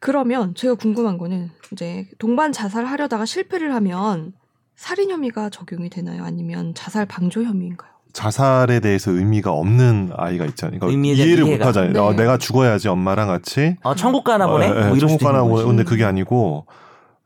그러면 0.00 0.54
제가 0.54 0.74
궁금한 0.74 1.18
거는 1.18 1.50
이제 1.72 2.08
동반 2.18 2.52
자살하려다가 2.52 3.26
실패를 3.26 3.74
하면 3.74 4.32
살인 4.74 5.10
혐의가 5.10 5.50
적용이 5.50 5.90
되나요? 5.90 6.24
아니면 6.24 6.72
자살 6.74 7.04
방조 7.04 7.42
혐의인가요? 7.42 7.90
자살에 8.12 8.80
대해서 8.80 9.10
의미가 9.12 9.52
없는 9.52 10.10
아이가 10.16 10.44
있잖아요. 10.46 10.80
그러니까 10.80 11.14
이해를. 11.14 11.44
못 11.44 11.64
하잖아요. 11.66 11.92
네. 11.92 11.98
어, 11.98 12.12
내가 12.14 12.36
죽어야지 12.38 12.88
엄마랑 12.88 13.28
같이. 13.28 13.76
어, 13.82 13.94
천국 13.94 14.24
가나 14.24 14.46
보네. 14.46 14.66
어, 14.68 14.70
예, 14.70 14.86
뭐 14.88 14.96
이럴 14.96 15.08
천국 15.08 15.24
가나 15.24 15.42
보네. 15.42 15.52
거지. 15.54 15.66
근데 15.66 15.84
그게 15.84 16.04
아니고 16.04 16.66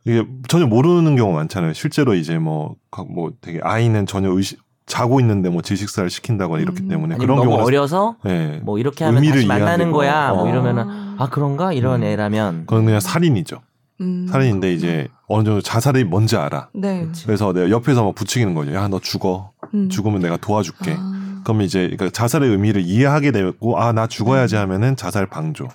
이게 0.05 0.25
전혀 0.49 0.67
모르는 0.67 1.17
경우 1.17 1.33
많잖아요. 1.35 1.73
실제로 1.75 2.15
이제 2.15 2.39
뭐, 2.39 2.75
각- 2.91 3.11
뭐 3.11 3.31
되게 3.41 3.61
아이는 3.63 4.07
전혀 4.07 4.31
의식, 4.31 4.59
자고 4.85 5.21
있는데 5.21 5.49
뭐 5.49 5.63
질식사를 5.63 6.11
시킨다거나 6.11 6.61
이렇기 6.61 6.83
음. 6.83 6.89
때문에 6.89 7.15
아니면 7.15 7.19
그런 7.19 7.37
너무 7.37 7.51
경우가 7.51 7.65
어려서 7.65 8.17
예. 8.27 8.61
뭐 8.65 8.79
이렇게 8.79 9.05
하면 9.05 9.23
다시 9.25 9.47
만나는 9.47 9.93
거야. 9.93 10.31
거. 10.31 10.35
뭐 10.37 10.45
어. 10.45 10.49
이러면은 10.49 10.85
아 11.19 11.29
그런가 11.31 11.73
이런 11.73 12.03
음. 12.03 12.07
애라면 12.07 12.65
그건 12.67 12.85
그냥 12.85 12.99
살인이죠. 13.01 13.61
음, 14.03 14.27
살인인데 14.31 14.73
이제 14.73 15.09
어느 15.29 15.45
정도 15.45 15.61
자살이 15.63 16.05
뭔지 16.05 16.37
알아. 16.37 16.69
네. 16.75 17.07
그치. 17.07 17.25
그래서 17.27 17.53
내가 17.53 17.71
옆에서 17.71 18.05
막 18.05 18.15
부추기는 18.15 18.53
거죠. 18.55 18.75
야, 18.75 18.89
너 18.89 18.99
죽어. 18.99 19.53
음. 19.75 19.89
죽으면 19.89 20.21
내가 20.21 20.37
도와줄게. 20.37 20.95
아, 20.99 21.41
그럼 21.45 21.63
이제 21.63 21.83
그러니까 21.85 22.11
자살의 22.11 22.51
의미를 22.51 22.83
이해하게 22.83 23.31
되고 23.33 23.79
아, 23.81 23.93
나 23.93 24.07
죽어야지 24.07 24.57
하면은 24.57 24.97
자살 24.97 25.27
방조. 25.27 25.69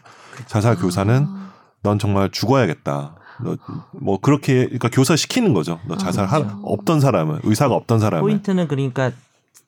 자살 0.45 0.75
교사는 0.75 1.25
아, 1.28 1.51
넌 1.82 1.97
정말 1.97 2.30
죽어야겠다. 2.30 3.15
너뭐 4.03 4.19
그렇게 4.21 4.65
그러니까 4.65 4.89
교사 4.91 5.15
시키는 5.15 5.53
거죠. 5.53 5.80
너 5.88 5.95
자살 5.97 6.25
하, 6.25 6.38
아. 6.38 6.59
없던 6.63 6.99
사람은 6.99 7.39
의사가 7.43 7.73
없던 7.75 7.99
사람은 7.99 8.21
포인트는 8.21 8.67
그러니까 8.67 9.11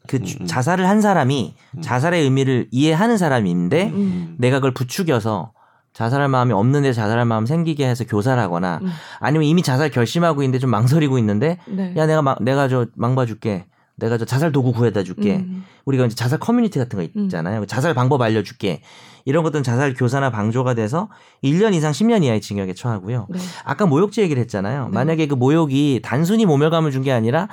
그 0.07 0.24
주- 0.24 0.38
음, 0.38 0.43
음. 0.43 0.47
자살을 0.47 0.88
한 0.88 1.01
사람이 1.01 1.53
음. 1.78 1.82
자살의 1.82 2.24
의미를 2.24 2.68
이해하는 2.72 3.18
사람인데 3.18 3.89
음, 3.89 4.36
내가 4.39 4.57
그걸 4.57 4.74
부추겨서 4.74 5.51
자살할 6.00 6.30
마음이 6.30 6.54
없는데 6.54 6.93
자살할 6.93 7.26
마음 7.26 7.45
생기게 7.45 7.86
해서 7.86 8.06
교사를 8.06 8.41
하거나 8.41 8.80
음. 8.82 8.89
아니면 9.20 9.43
이미 9.43 9.62
자살 9.62 9.89
결심하고 9.91 10.43
있는데 10.43 10.58
좀 10.58 10.70
망설이고 10.70 11.18
있는데 11.20 11.58
네. 11.68 11.93
야 11.97 12.06
내가 12.06 12.22
막 12.22 12.41
내가 12.41 12.70
저 12.70 12.86
망봐줄게 12.95 13.66
내가 13.97 14.18
저 14.18 14.24
자살 14.24 14.54
도구 14.54 14.72
구해다 14.72 15.04
줄게 15.04 15.39
음, 15.39 15.66
우리가 15.84 16.06
이제 16.06 16.16
자살 16.16 16.39
커뮤니티 16.39 16.80
같은 16.80 16.97
거 16.97 17.04
있잖아요 17.04 17.66
자살 17.66 17.93
방법 17.93 18.22
알려줄게 18.22 18.80
이런 19.26 19.43
것들은 19.43 19.62
자살 19.62 19.93
교사나 19.93 20.30
방조가 20.32 20.74
돼서 20.74 21.10
1년 21.43 21.74
이상 21.74 21.91
10년 21.91 22.24
이하의 22.24 22.39
징역에 22.39 22.74
처하고요 22.74 23.28
네. 23.30 23.39
아까 23.66 23.86
모욕죄 23.86 24.22
얘기를 24.22 24.41
했잖아요 24.43 24.86
네. 24.86 24.91
만약에 24.93 25.28
그 25.28 25.36
모욕이 25.36 26.00
단순히 26.02 26.45
모멸감을 26.45 26.91
준 26.91 27.04
게 27.04 27.12
아니라 27.12 27.50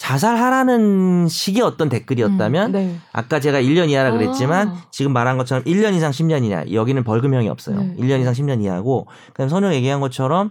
자살하라는 0.00 1.28
식의 1.28 1.60
어떤 1.60 1.90
댓글이었다면 1.90 2.72
네. 2.72 2.96
아까 3.12 3.38
제가 3.38 3.60
1년 3.60 3.90
이하라 3.90 4.12
그랬지만 4.12 4.68
아. 4.68 4.76
지금 4.90 5.12
말한 5.12 5.36
것처럼 5.36 5.62
1년 5.64 5.92
이상 5.92 6.10
10년 6.10 6.42
이하 6.42 6.64
여기는 6.72 7.04
벌금형이 7.04 7.50
없어요. 7.50 7.78
네. 7.78 7.96
1년 7.98 8.22
이상 8.22 8.32
10년 8.32 8.62
이하고 8.62 9.08
그다음 9.34 9.50
선영 9.50 9.74
얘기한 9.74 10.00
것처럼 10.00 10.50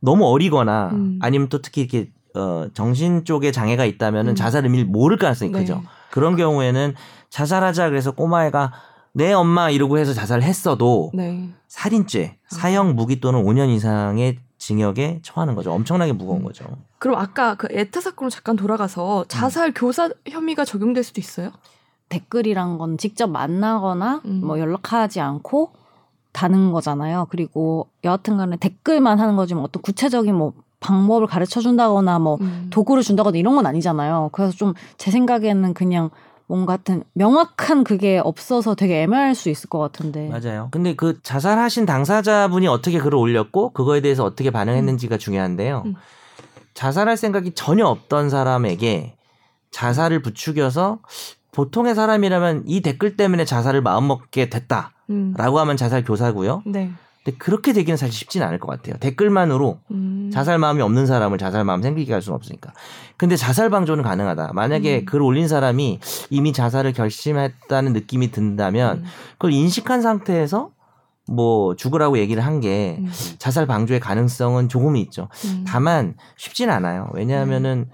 너무 0.00 0.26
어리거나 0.26 0.90
음. 0.92 1.18
아니면 1.22 1.48
또 1.48 1.62
특히 1.62 1.82
이렇게 1.82 2.10
어 2.34 2.66
정신 2.74 3.24
쪽에 3.24 3.52
장애가 3.52 3.84
있다면은 3.84 4.32
음. 4.32 4.34
자살 4.34 4.64
의미를 4.64 4.86
모를 4.86 5.18
가능성이 5.18 5.52
네. 5.52 5.60
크죠. 5.60 5.84
그런 6.10 6.34
경우에는 6.34 6.94
자살하자 7.28 7.90
그래서 7.90 8.10
꼬마애가 8.10 8.72
내 9.12 9.32
엄마 9.32 9.70
이러고 9.70 9.98
해서 9.98 10.12
자살을 10.12 10.42
했어도 10.42 11.12
네. 11.14 11.48
살인죄, 11.68 12.38
아. 12.42 12.54
사형 12.56 12.96
무기 12.96 13.20
또는 13.20 13.44
5년 13.44 13.68
이상의 13.68 14.38
징역에 14.70 15.18
처하는 15.22 15.56
거죠. 15.56 15.72
엄청나게 15.72 16.12
무거운 16.12 16.38
음. 16.40 16.44
거죠. 16.44 16.64
그럼 17.00 17.18
아까 17.18 17.56
그 17.56 17.66
에타 17.70 18.00
사건으로 18.00 18.30
잠깐 18.30 18.54
돌아가서 18.54 19.24
자살 19.26 19.72
교사 19.74 20.10
혐의가 20.28 20.64
적용될 20.64 21.02
수도 21.02 21.20
있어요? 21.20 21.50
댓글이란 22.08 22.78
건 22.78 22.96
직접 22.98 23.28
만나거나 23.28 24.22
음. 24.26 24.40
뭐 24.44 24.58
연락하지 24.60 25.20
않고 25.20 25.72
다는 26.32 26.70
거잖아요. 26.70 27.26
그리고 27.30 27.88
여하튼간에 28.04 28.56
댓글만 28.58 29.18
하는 29.18 29.34
거지 29.34 29.54
뭐 29.54 29.64
어떤 29.64 29.82
구체적인 29.82 30.32
뭐 30.34 30.52
방법을 30.78 31.26
가르쳐 31.26 31.60
준다거나 31.60 32.20
뭐 32.20 32.38
음. 32.40 32.68
도구를 32.70 33.02
준다거나 33.02 33.36
이런 33.38 33.56
건 33.56 33.66
아니잖아요. 33.66 34.30
그래서 34.32 34.56
좀 34.56 34.74
제 34.96 35.10
생각에는 35.10 35.74
그냥 35.74 36.10
뭔가 36.50 36.78
같은 36.78 37.04
명확한 37.12 37.84
그게 37.84 38.18
없어서 38.18 38.74
되게 38.74 39.02
애매할 39.02 39.36
수 39.36 39.50
있을 39.50 39.70
것 39.70 39.78
같은데. 39.78 40.28
맞아요. 40.28 40.66
근데 40.72 40.96
그 40.96 41.22
자살하신 41.22 41.86
당사자분이 41.86 42.66
어떻게 42.66 42.98
글을 42.98 43.14
올렸고 43.16 43.70
그거에 43.70 44.00
대해서 44.00 44.24
어떻게 44.24 44.50
반응했는지가 44.50 45.16
중요한데요. 45.16 45.84
음. 45.86 45.94
자살할 46.74 47.16
생각이 47.16 47.52
전혀 47.52 47.86
없던 47.86 48.30
사람에게 48.30 49.14
자살을 49.70 50.22
부추겨서 50.22 50.98
보통의 51.52 51.94
사람이라면 51.94 52.64
이 52.66 52.80
댓글 52.80 53.16
때문에 53.16 53.44
자살을 53.44 53.80
마음먹게 53.80 54.50
됐다라고 54.50 54.90
음. 55.10 55.34
하면 55.36 55.76
자살 55.76 56.02
교사고요. 56.02 56.64
네. 56.66 56.90
근데 57.24 57.36
그렇게 57.36 57.72
되기는 57.72 57.96
사실 57.96 58.14
쉽지는 58.14 58.46
않을 58.46 58.58
것 58.58 58.68
같아요. 58.68 58.96
댓글만으로 58.98 59.78
음. 59.90 60.30
자살 60.32 60.58
마음이 60.58 60.80
없는 60.80 61.06
사람을 61.06 61.36
자살 61.38 61.64
마음 61.64 61.82
생기게 61.82 62.12
할 62.12 62.22
수는 62.22 62.34
없으니까. 62.34 62.72
근데 63.16 63.36
자살 63.36 63.68
방조는 63.68 64.02
가능하다. 64.02 64.52
만약에 64.54 65.00
음. 65.00 65.04
글 65.04 65.20
올린 65.20 65.46
사람이 65.46 66.00
이미 66.30 66.52
자살을 66.52 66.92
결심했다는 66.92 67.92
느낌이 67.92 68.30
든다면 68.30 68.98
음. 68.98 69.04
그걸 69.32 69.52
인식한 69.52 70.00
상태에서 70.00 70.70
뭐 71.26 71.76
죽으라고 71.76 72.18
얘기를 72.18 72.44
한게 72.44 72.96
음. 72.98 73.10
자살 73.38 73.66
방조의 73.66 74.00
가능성은 74.00 74.68
조금 74.68 74.96
있죠. 74.96 75.28
음. 75.44 75.64
다만 75.66 76.14
쉽진 76.36 76.70
않아요. 76.70 77.10
왜냐하면은 77.12 77.90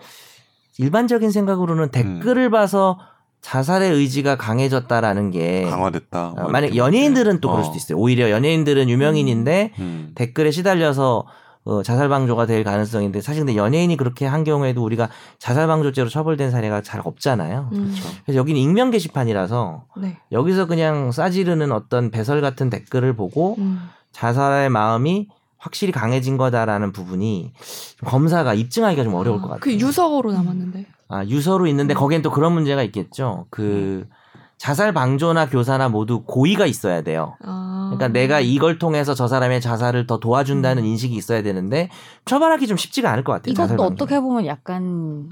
일반적인 0.79 1.31
생각으로는 1.31 1.91
댓글을 1.91 2.51
봐서 2.51 2.99
자살의 3.41 3.93
의지가 3.93 4.37
강해졌다라는 4.37 5.31
게 5.31 5.63
강화됐다. 5.63 6.29
어, 6.29 6.35
뭐 6.35 6.51
만약 6.51 6.67
이렇게 6.67 6.79
연예인들은 6.79 7.41
또 7.41 7.49
어. 7.49 7.53
그럴 7.53 7.65
수도 7.65 7.77
있어요. 7.77 7.99
오히려 7.99 8.31
연예인들은 8.31 8.89
유명인인데 8.89 9.73
음. 9.79 10.13
댓글에 10.15 10.51
시달려서 10.51 11.27
어, 11.65 11.83
자살 11.83 12.09
방조가 12.09 12.47
될 12.47 12.63
가능성인데 12.63 13.21
사실 13.21 13.45
근데 13.45 13.57
연예인이 13.57 13.97
그렇게 13.97 14.25
한 14.25 14.45
경우에도 14.45 14.85
우리가 14.85 15.09
자살 15.39 15.67
방조죄로 15.67 16.09
처벌된 16.09 16.53
사례가 16.53 16.81
잘 16.83 17.01
없잖아요. 17.05 17.71
음. 17.73 17.95
그래서 18.25 18.39
여기는 18.39 18.61
익명 18.61 18.93
게시판이라서 18.93 19.85
네. 19.97 20.17
여기서 20.31 20.67
그냥 20.67 21.11
싸지르는 21.11 21.73
어떤 21.73 22.13
배설 22.13 22.41
같은 22.41 22.71
댓글을 22.71 23.17
보고 23.17 23.57
음. 23.59 23.89
자살의 24.13 24.71
마음이 24.71 25.29
확실히 25.59 25.93
강해진 25.93 26.37
거다라는 26.37 26.93
부분이 26.93 27.53
검사가 28.05 28.55
입증하기가 28.55 29.03
좀 29.03 29.15
어려울 29.15 29.41
것 29.41 29.49
같아요. 29.49 29.61
그 29.61 29.73
유서로 29.73 30.33
남았는데. 30.33 30.87
아, 31.09 31.25
유서로 31.25 31.67
있는데 31.69 31.95
거기엔 31.95 32.23
또 32.23 32.31
그런 32.31 32.53
문제가 32.53 32.83
있겠죠. 32.83 33.47
그 33.51 34.07
자살 34.59 34.93
방조나 34.93 35.49
교사나 35.49 35.89
모두 35.89 36.23
고의가 36.25 36.67
있어야 36.67 37.03
돼요. 37.03 37.37
아. 37.45 37.91
그러니까 37.93 38.09
내가 38.09 38.41
이걸 38.41 38.79
통해서 38.79 39.15
저 39.15 39.29
사람의 39.29 39.61
자살을 39.61 40.07
더 40.07 40.19
도와준다는 40.19 40.85
인식이 40.85 41.15
있어야 41.15 41.43
되는데 41.43 41.91
처벌하기 42.25 42.67
좀 42.67 42.77
쉽지가 42.77 43.11
않을 43.13 43.23
것 43.25 43.33
같아요. 43.33 43.53
이것도. 43.53 43.83
어떻게 43.83 44.19
보면 44.19 44.47
약간 44.47 45.29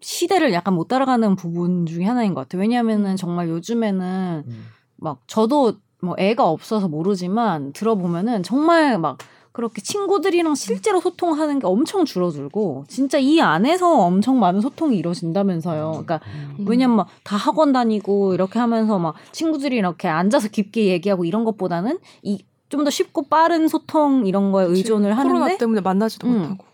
시대를 0.00 0.52
약간 0.52 0.74
못 0.74 0.88
따라가는 0.88 1.36
부분 1.36 1.86
중에 1.86 2.04
하나인 2.04 2.34
것 2.34 2.42
같아요. 2.42 2.60
왜냐하면은 2.62 3.16
정말 3.16 3.48
요즘에는 3.48 4.44
음. 4.46 4.66
막 4.96 5.20
저도 5.26 5.74
뭐 6.02 6.14
애가 6.18 6.48
없어서 6.48 6.88
모르지만 6.88 7.72
들어보면은 7.72 8.42
정말 8.42 8.98
막 8.98 9.18
그렇게 9.54 9.80
친구들이랑 9.80 10.56
실제로 10.56 11.00
소통하는 11.00 11.60
게 11.60 11.66
엄청 11.66 12.04
줄어들고 12.04 12.84
진짜 12.88 13.18
이 13.18 13.40
안에서 13.40 14.00
엄청 14.00 14.40
많은 14.40 14.60
소통이 14.60 14.96
이루어진다면서요. 14.98 15.90
그러니까 15.92 16.20
음. 16.58 16.66
왜냐면 16.68 16.96
막 16.96 17.08
다 17.22 17.36
학원 17.36 17.72
다니고 17.72 18.34
이렇게 18.34 18.58
하면서 18.58 18.98
막 18.98 19.14
친구들이 19.32 19.76
이렇게 19.76 20.08
앉아서 20.08 20.48
깊게 20.48 20.86
얘기하고 20.86 21.24
이런 21.24 21.44
것보다는 21.44 21.98
이 22.22 22.44
좀 22.70 22.82
더 22.82 22.90
쉽고 22.90 23.28
빠른 23.28 23.68
소통 23.68 24.26
이런 24.26 24.50
거에 24.50 24.64
의존을 24.66 25.14
코로나 25.14 25.42
하는데 25.42 25.58
때문에 25.58 25.80
만나지도 25.80 26.26
음. 26.26 26.38
못하고. 26.40 26.64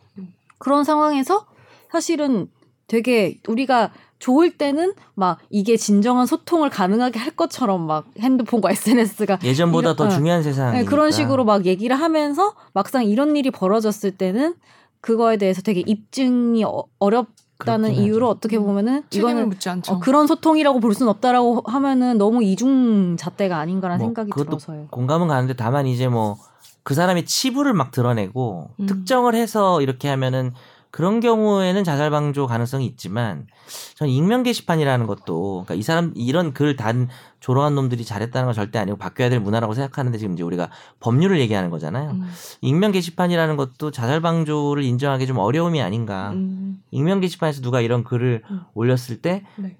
그런 0.59 0.83
상황에서 0.85 1.45
사실은 1.91 2.49
되게 2.87 3.39
우리가 3.47 3.93
좋을 4.21 4.57
때는 4.57 4.93
막 5.14 5.39
이게 5.51 5.77
진정한 5.77 6.27
소통을 6.27 6.71
가능하게 6.71 7.18
할 7.18 7.33
것처럼 7.33 7.87
막 7.87 8.05
핸드폰과 8.21 8.71
SNS가 8.73 9.39
예전보다 9.43 9.89
이런- 9.91 9.97
더 9.97 10.05
어. 10.05 10.09
중요한 10.09 10.43
세상이 10.45 10.79
네, 10.79 10.85
그런 10.85 11.11
식으로 11.11 11.45
막 11.45 11.66
얘기를 11.66 11.97
하면서 11.97 12.55
막상 12.73 13.05
이런 13.05 13.35
일이 13.35 13.51
벌어졌을 13.51 14.12
때는 14.12 14.55
그거에 15.01 15.37
대해서 15.39 15.62
되게 15.62 15.81
입증이 15.85 16.62
어, 16.64 16.85
어렵다는 16.99 17.93
이유로 17.95 18.27
하죠. 18.27 18.37
어떻게 18.37 18.59
보면은 18.59 19.03
책임을 19.11 19.31
이거는 19.33 19.49
묻지 19.49 19.68
않죠. 19.71 19.95
어, 19.95 19.99
그런 19.99 20.27
소통이라고 20.27 20.79
볼 20.81 20.95
수는 20.95 21.11
없다라고 21.11 21.62
하면은 21.64 22.18
너무 22.18 22.45
이중 22.45 23.16
잣대가 23.16 23.59
아닌가라는 23.59 23.99
뭐 24.05 24.09
생각이 24.09 24.31
그것도 24.31 24.59
들어서요. 24.59 24.87
공감은 24.91 25.29
가는데 25.29 25.55
다만 25.55 25.87
이제 25.87 26.07
뭐 26.07 26.37
그 26.83 26.95
사람의 26.95 27.27
치부를 27.27 27.73
막 27.75 27.91
드러내고 27.91 28.71
음. 28.81 28.87
특정을 28.87 29.35
해서 29.35 29.83
이렇게 29.83 30.09
하면은 30.09 30.53
그런 30.91 31.20
경우에는 31.20 31.84
자살 31.84 32.11
방조 32.11 32.47
가능성이 32.47 32.86
있지만 32.86 33.47
저는 33.95 34.12
익명 34.12 34.43
게시판이라는 34.43 35.07
것도 35.07 35.64
그러니까 35.64 35.74
이 35.74 35.82
사람 35.82 36.12
이런 36.16 36.53
글 36.53 36.76
단 36.76 37.09
조롱한 37.41 37.74
놈들이 37.74 38.05
잘했다는 38.05 38.47
건 38.47 38.55
절대 38.55 38.78
아니고 38.78 38.97
바뀌어야 38.99 39.30
될 39.30 39.41
문화라고 39.41 39.74
생각하는데 39.74 40.18
지금 40.18 40.34
이제 40.34 40.43
우리가 40.43 40.70
법률을 41.01 41.38
얘기하는 41.41 41.70
거잖아요. 41.70 42.11
음. 42.11 42.30
익명 42.61 42.93
게시판이라는 42.93 43.57
것도 43.57 43.91
자살 43.91 44.20
방조를 44.20 44.82
인정하기 44.82 45.26
좀 45.26 45.38
어려움이 45.38 45.80
아닌가. 45.80 46.30
음. 46.30 46.82
익명 46.91 47.20
게시판에서 47.20 47.61
누가 47.62 47.80
이런 47.80 48.05
글을 48.05 48.43
음. 48.51 48.61
올렸을 48.74 49.22
때 49.22 49.45
네. 49.57 49.76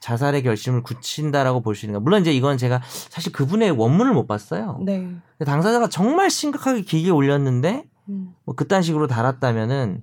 자살의 0.00 0.42
결심을 0.42 0.82
굳힌다라고 0.82 1.60
볼 1.62 1.74
수 1.76 1.86
있는 1.86 1.98
가 1.98 2.02
물론 2.02 2.22
이제 2.22 2.32
이건 2.32 2.58
제가 2.58 2.80
사실 2.84 3.30
그분의 3.32 3.70
원문을 3.72 4.12
못 4.12 4.26
봤어요. 4.26 4.80
네. 4.84 5.08
당사자가 5.44 5.88
정말 5.88 6.30
심각하게 6.30 6.82
길게 6.82 7.10
올렸는데 7.10 7.84
음. 8.08 8.34
뭐 8.44 8.54
그딴 8.54 8.82
식으로 8.82 9.06
달았다면은 9.06 10.02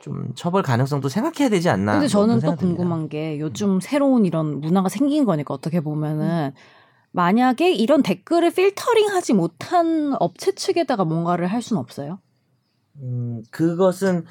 좀 0.00 0.32
처벌 0.34 0.62
가능성도 0.62 1.08
생각해야 1.08 1.48
되지 1.48 1.68
않나. 1.68 1.92
근데 1.92 2.04
뭐 2.04 2.08
저는 2.08 2.40
또. 2.40 2.56
궁금한 2.56 3.08
게 3.08 3.38
요즘 3.38 3.80
새로운 3.80 4.24
이런 4.24 4.60
문화가 4.60 4.88
생긴 4.88 5.24
거니까 5.24 5.54
어떻게 5.54 5.80
보면은 5.80 6.52
만약에 7.12 7.72
이런 7.72 8.02
댓글을 8.02 8.52
필터링하지 8.52 9.34
못한 9.34 10.14
업체 10.18 10.52
측에다가 10.52 11.04
뭔가를 11.04 11.46
할 11.48 11.60
수는 11.60 11.80
없어요. 11.80 12.18
음, 12.96 13.42
그것은 13.50 14.24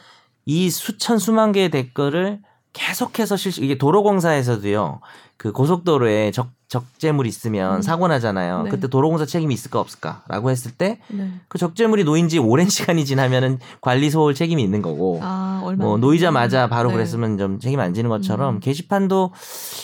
이 0.46 0.70
수천 0.70 1.20
수만 1.20 1.52
개의 1.52 1.70
댓글을 1.70 2.42
계속해서 2.74 3.36
실시 3.38 3.64
이게 3.64 3.78
도로공사에서도요. 3.78 5.00
그 5.38 5.52
고속도로에 5.54 6.32
적 6.32 6.50
적재물 6.68 7.26
있으면 7.26 7.78
음. 7.78 7.82
사고 7.82 8.08
나잖아요. 8.08 8.64
네. 8.64 8.70
그때 8.70 8.88
도로공사 8.88 9.26
책임이 9.26 9.52
있을까 9.56 9.80
없을까라고 9.80 10.52
했을 10.52 10.70
때그 10.72 11.02
네. 11.10 11.32
적재물이 11.58 12.04
놓인 12.04 12.30
지 12.30 12.38
오랜 12.38 12.70
시간이 12.70 13.06
지나면은 13.06 13.58
관리 13.82 14.12
소홀 14.12 14.36
책임이 14.36 14.62
있는 14.62 14.84
거고 14.84 15.20
아, 15.24 15.64
뭐 15.78 15.98
놓이자마자 15.98 16.68
바로 16.68 16.90
네. 16.90 16.96
그랬으면 16.98 17.40
좀 17.40 17.60
책임 17.60 17.80
안 17.80 17.96
지는 17.96 18.10
것처럼 18.10 18.56
음. 18.56 18.60
게시판도 18.60 19.34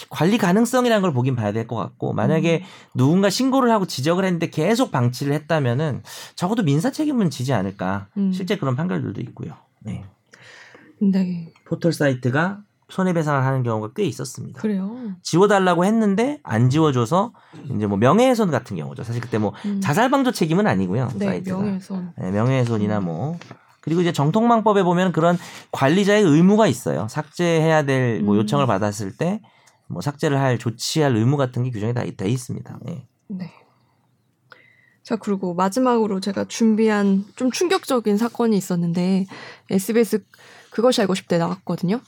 관리 0.10 0.38
가능성이라는 0.38 1.02
걸 1.02 1.12
보긴 1.12 1.36
봐야 1.36 1.52
될 1.52 1.66
것 1.66 1.76
같고 1.76 2.14
만약에 2.14 2.62
음. 2.64 2.66
누군가 2.94 3.32
신고를 3.32 3.72
하고 3.72 3.88
지적을 3.88 4.24
했는데 4.24 4.52
계속 4.52 4.92
방치를 4.92 5.34
했다면은 5.34 6.04
적어도 6.36 6.62
민사 6.62 6.92
책임은 6.92 7.32
지지 7.32 7.54
않을까 7.54 8.08
음. 8.18 8.32
실제 8.32 8.58
그런 8.58 8.76
판결들도 8.76 9.20
있고요. 9.22 9.54
네. 9.80 10.04
네. 11.02 11.52
포털 11.66 11.92
사이트가 11.94 12.60
손해배상을 12.90 13.44
하는 13.44 13.64
경우가 13.64 13.92
꽤 13.96 14.04
있었습니다. 14.04 14.62
그래요. 14.62 14.96
지워달라고 15.24 15.86
했는데 15.86 16.40
안 16.44 16.70
지워줘서 16.70 17.34
이제 17.76 17.88
뭐 17.88 17.98
명예훼손 17.98 18.52
같은 18.52 18.78
경우죠. 18.78 19.04
사실 19.04 19.22
그때 19.22 19.38
뭐 19.38 19.54
음. 19.66 19.82
자살방조 19.82 20.32
책임은 20.32 20.68
아니고요. 20.68 21.10
네, 21.16 21.26
사이트가. 21.26 21.58
명예훼손. 21.58 22.14
네, 22.18 22.32
명예훼손이나 22.32 23.00
뭐 23.00 23.38
그리고 23.82 24.02
이제 24.02 24.12
정통망법에 24.12 24.84
보면 24.84 25.12
그런 25.12 25.38
관리자의 25.72 26.24
의무가 26.24 26.68
있어야 26.68 27.08
삭제해야 27.08 27.84
될뭐 27.84 28.36
음. 28.36 28.40
요청을 28.40 28.68
받았을 28.68 29.18
때 29.18 29.42
뭐 29.88 30.02
삭제를 30.02 30.40
할 30.40 30.58
조치할 30.58 31.16
의무 31.16 31.38
같은 31.38 31.64
게 31.64 31.72
규정이 31.72 31.94
다 31.94 32.04
돼 32.06 32.30
있습니다. 32.30 32.80
예. 32.90 33.06
네. 33.28 33.52
자, 35.04 35.16
그리고 35.18 35.54
마지막으로 35.54 36.20
제가 36.20 36.46
준비한 36.46 37.26
좀 37.36 37.52
충격적인 37.52 38.18
사건이 38.18 38.58
있었는데 38.58 39.28
SBS 39.70 40.24
그것이 40.72 41.02
알고 41.02 41.14
싶대 41.14 41.38
나왔거든요. 41.38 42.02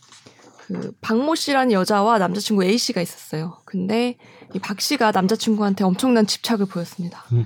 그 0.67 0.91
박모 1.01 1.35
씨라는 1.35 1.71
여자와 1.71 2.17
남자친구 2.19 2.63
A 2.65 2.77
씨가 2.77 3.01
있었어요. 3.01 3.57
근데 3.65 4.17
이 4.53 4.59
박 4.59 4.81
씨가 4.81 5.11
남자친구한테 5.11 5.83
엄청난 5.83 6.27
집착을 6.27 6.65
보였습니다. 6.65 7.23
음. 7.31 7.45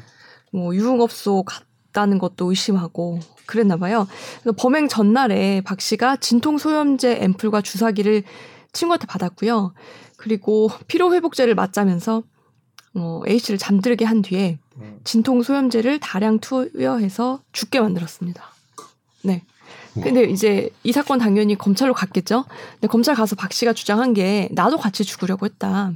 뭐 0.52 0.76
유흥업소 0.76 1.44
갔다는 1.44 2.18
것도 2.18 2.50
의심하고 2.50 3.20
그랬나 3.46 3.78
봐요. 3.78 4.08
그래서 4.42 4.56
범행 4.58 4.88
전날에 4.88 5.62
박 5.62 5.82
씨가 5.82 6.18
진통 6.18 6.58
소염제 6.58 7.20
앰플과 7.22 7.62
주사기를 7.62 8.24
친구한테 8.74 9.06
받았고요. 9.08 9.74
그리고 10.18 10.70
피로 10.88 11.14
회복제를 11.14 11.56
맞자면서 11.56 12.24
어, 12.96 13.22
A 13.28 13.40
씨를 13.40 13.58
잠들게 13.58 14.04
한 14.06 14.22
뒤에 14.22 14.60
진통 15.04 15.44
소염제를 15.44 16.00
다량 16.00 16.40
투여해서 16.40 17.42
죽게 17.52 17.80
만들었습니다. 17.80 18.44
네. 19.24 19.44
근데 19.94 20.24
이제 20.24 20.70
이 20.84 20.92
사건 20.92 21.20
당연히 21.20 21.56
검찰로 21.58 21.94
갔겠죠. 21.94 22.46
근데 22.74 22.88
검찰 22.88 23.14
가서 23.16 23.36
박 23.36 23.52
씨가 23.52 23.74
주장한 23.74 24.14
게 24.14 24.48
나도 24.52 24.78
같이 24.78 25.04
죽으려고 25.04 25.46
했다. 25.46 25.92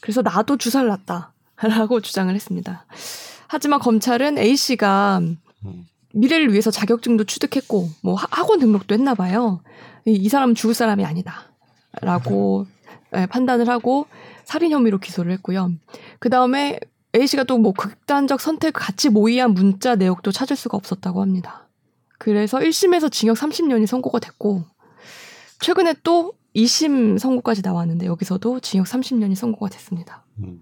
그래서 0.00 0.22
나도 0.22 0.56
주사를 0.56 0.88
놨다라고 0.88 2.00
주장을 2.02 2.34
했습니다. 2.34 2.84
하지만 3.46 3.78
검찰은 3.80 4.38
A 4.38 4.56
씨가 4.56 5.20
음. 5.64 5.86
미래를 6.14 6.50
위해서 6.50 6.70
자격증도 6.70 7.24
취득했고 7.24 7.88
뭐 8.02 8.14
하- 8.14 8.26
학원 8.30 8.58
등록도 8.58 8.94
했나 8.94 9.14
봐요. 9.14 9.60
이, 10.04 10.12
이 10.12 10.28
사람은 10.28 10.54
죽을 10.56 10.74
사람이 10.74 11.04
아니다라고 11.04 12.66
예, 13.16 13.26
판단을 13.26 13.68
하고 13.68 14.06
살인 14.44 14.72
혐의로 14.72 14.98
기소를 14.98 15.32
했고요. 15.32 15.70
그 16.18 16.28
다음에 16.30 16.80
A 17.14 17.26
씨가 17.26 17.44
또 17.44 17.58
뭐 17.58 17.72
극단적 17.72 18.40
선택 18.40 18.72
같이 18.72 19.10
모의한 19.10 19.52
문자 19.52 19.94
내역도 19.96 20.32
찾을 20.32 20.56
수가 20.56 20.76
없었다고 20.78 21.20
합니다. 21.20 21.68
그래서 22.22 22.58
1심에서 22.60 23.10
징역 23.10 23.36
30년이 23.36 23.86
선고가 23.86 24.20
됐고 24.20 24.62
최근에 25.58 25.96
또 26.04 26.34
2심 26.54 27.18
선고까지 27.18 27.62
나왔는데 27.62 28.06
여기서도 28.06 28.60
징역 28.60 28.86
30년이 28.86 29.34
선고가 29.34 29.68
됐습니다. 29.70 30.24
음. 30.38 30.60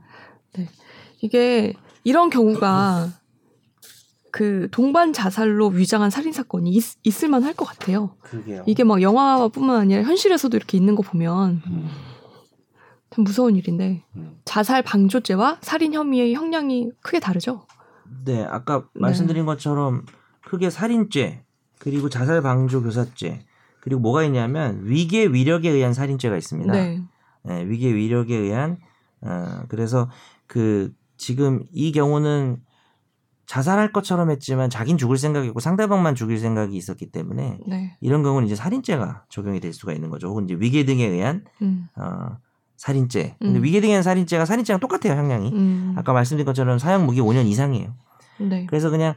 이게 1.20 1.74
이런 2.02 2.30
경우가 2.30 3.10
그 4.32 4.68
동반 4.70 5.12
자살로 5.12 5.66
위장한 5.68 6.08
살인 6.08 6.32
사건이 6.32 6.70
있, 6.70 6.82
있을 7.02 7.28
만 7.28 7.44
할 7.44 7.52
것 7.52 7.66
같아요. 7.66 8.16
그게요. 8.22 8.64
이게 8.66 8.82
막 8.82 9.02
영화뿐만 9.02 9.76
아니라 9.76 10.02
현실에서도 10.02 10.56
이렇게 10.56 10.78
있는 10.78 10.94
거 10.94 11.02
보면 11.02 11.60
음. 11.66 11.88
참 13.10 13.24
무서운 13.24 13.54
일인데 13.56 14.02
음. 14.16 14.40
자살 14.46 14.82
방조죄와 14.82 15.58
살인 15.60 15.92
혐의의 15.92 16.32
형량이 16.32 16.92
크게 17.02 17.20
다르죠. 17.20 17.66
네, 18.24 18.44
아까 18.44 18.84
네. 18.94 19.00
말씀드린 19.00 19.44
것처럼 19.44 20.06
크게 20.46 20.70
살인죄 20.70 21.44
그리고 21.80 22.08
자살 22.08 22.42
방조 22.42 22.82
교사죄 22.82 23.40
그리고 23.80 24.00
뭐가 24.00 24.22
있냐면 24.24 24.82
위계 24.84 25.26
위력에 25.26 25.70
의한 25.70 25.92
살인죄가 25.94 26.36
있습니다. 26.36 26.72
네. 26.72 27.02
예, 27.48 27.64
위계 27.64 27.92
위력에 27.92 28.36
의한 28.36 28.78
어, 29.22 29.62
그래서 29.68 30.08
그 30.46 30.92
지금 31.16 31.64
이 31.72 31.90
경우는 31.90 32.58
자살할 33.46 33.92
것처럼 33.92 34.30
했지만 34.30 34.70
자긴 34.70 34.96
죽을 34.96 35.16
생각이고 35.16 35.58
상대방만 35.58 36.14
죽일 36.14 36.38
생각이 36.38 36.76
있었기 36.76 37.10
때문에 37.10 37.58
네. 37.66 37.96
이런 38.00 38.22
경우는 38.22 38.46
이제 38.46 38.54
살인죄가 38.54 39.24
적용이 39.28 39.58
될 39.58 39.72
수가 39.72 39.92
있는 39.92 40.08
거죠. 40.10 40.28
혹은 40.28 40.44
이제 40.44 40.54
위계 40.54 40.84
등에 40.84 41.04
의한 41.04 41.44
음. 41.62 41.88
어, 41.96 42.36
살인죄. 42.76 43.36
근데 43.40 43.58
음. 43.58 43.64
위계 43.64 43.80
등에 43.80 43.90
의한 43.90 44.02
살인죄가 44.02 44.44
살인죄랑 44.44 44.78
똑같아요, 44.78 45.18
형량이. 45.18 45.50
음. 45.52 45.94
아까 45.96 46.12
말씀드린 46.12 46.46
것처럼 46.46 46.78
사형 46.78 47.06
무기 47.06 47.20
5년 47.20 47.46
이상이에요. 47.46 47.94
네. 48.38 48.66
그래서 48.66 48.88
그냥 48.90 49.14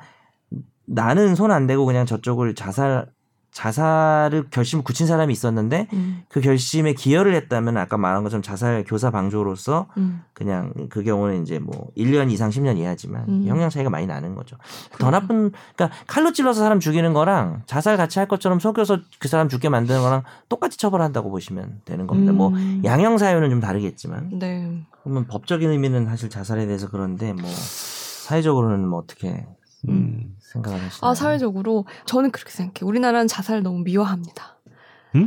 나는 0.86 1.36
손 1.36 1.51
안 1.51 1.67
대고 1.67 1.86
그냥 1.86 2.05
저쪽을 2.05 2.55
자살 2.55 3.07
자살을 3.53 4.45
결심을 4.49 4.84
굳힌 4.84 5.05
사람이 5.05 5.31
있었는데 5.31 5.88
음, 5.93 6.23
그 6.27 6.41
결심에 6.41 6.93
기여를 6.93 7.36
했다면 7.36 7.77
아까 7.77 7.97
말한 7.97 8.23
것처럼 8.23 8.41
자살 8.41 8.84
교사 8.86 9.11
방조로서 9.11 9.89
음. 9.97 10.23
그냥 10.34 10.73
그 10.89 11.03
경우는 11.03 11.43
이제 11.43 11.59
뭐 11.59 11.88
1년 11.95 12.31
이상 12.31 12.49
10년 12.49 12.77
이하지만 12.79 13.25
음. 13.29 13.43
형량 13.45 13.69
차이가 13.69 13.91
많이 13.91 14.07
나는 14.07 14.34
거죠. 14.34 14.57
더 14.93 14.97
그렇죠. 14.97 15.11
나쁜 15.11 15.51
그러니까 15.75 15.95
칼로 16.07 16.31
찔러서 16.34 16.61
사람 16.61 16.79
죽이는 16.79 17.13
거랑 17.13 17.61
자살 17.67 17.95
같이 17.95 18.17
할 18.17 18.27
것처럼 18.27 18.59
속여서 18.59 18.97
그 19.19 19.27
사람 19.27 19.49
죽게 19.49 19.69
만드는 19.69 20.01
거랑 20.01 20.23
똑같이 20.49 20.79
처벌한다고 20.79 21.29
보시면 21.29 21.81
되는 21.86 22.07
겁니다. 22.07 22.34
뭐 22.34 22.49
음. 22.49 22.81
양형 22.84 23.19
사유는 23.19 23.51
좀 23.51 23.59
다르겠지만 23.59 24.39
네. 24.39 24.84
그러면 25.03 25.27
법적인 25.27 25.69
의미는 25.69 26.05
사실 26.05 26.31
자살에 26.31 26.65
대해서 26.65 26.89
그런데 26.89 27.34
뭐 27.34 27.47
사회적으로는 27.47 28.88
뭐 28.88 28.97
어떻게 28.97 29.45
음. 29.89 30.36
생각을 30.39 30.81
하시나요? 30.81 31.11
아 31.11 31.15
사회적으로 31.15 31.86
저는 32.05 32.31
그렇게 32.31 32.51
생각해요. 32.51 32.88
우리나라는 32.88 33.27
자살을 33.27 33.63
너무 33.63 33.79
미화합니다. 33.79 34.57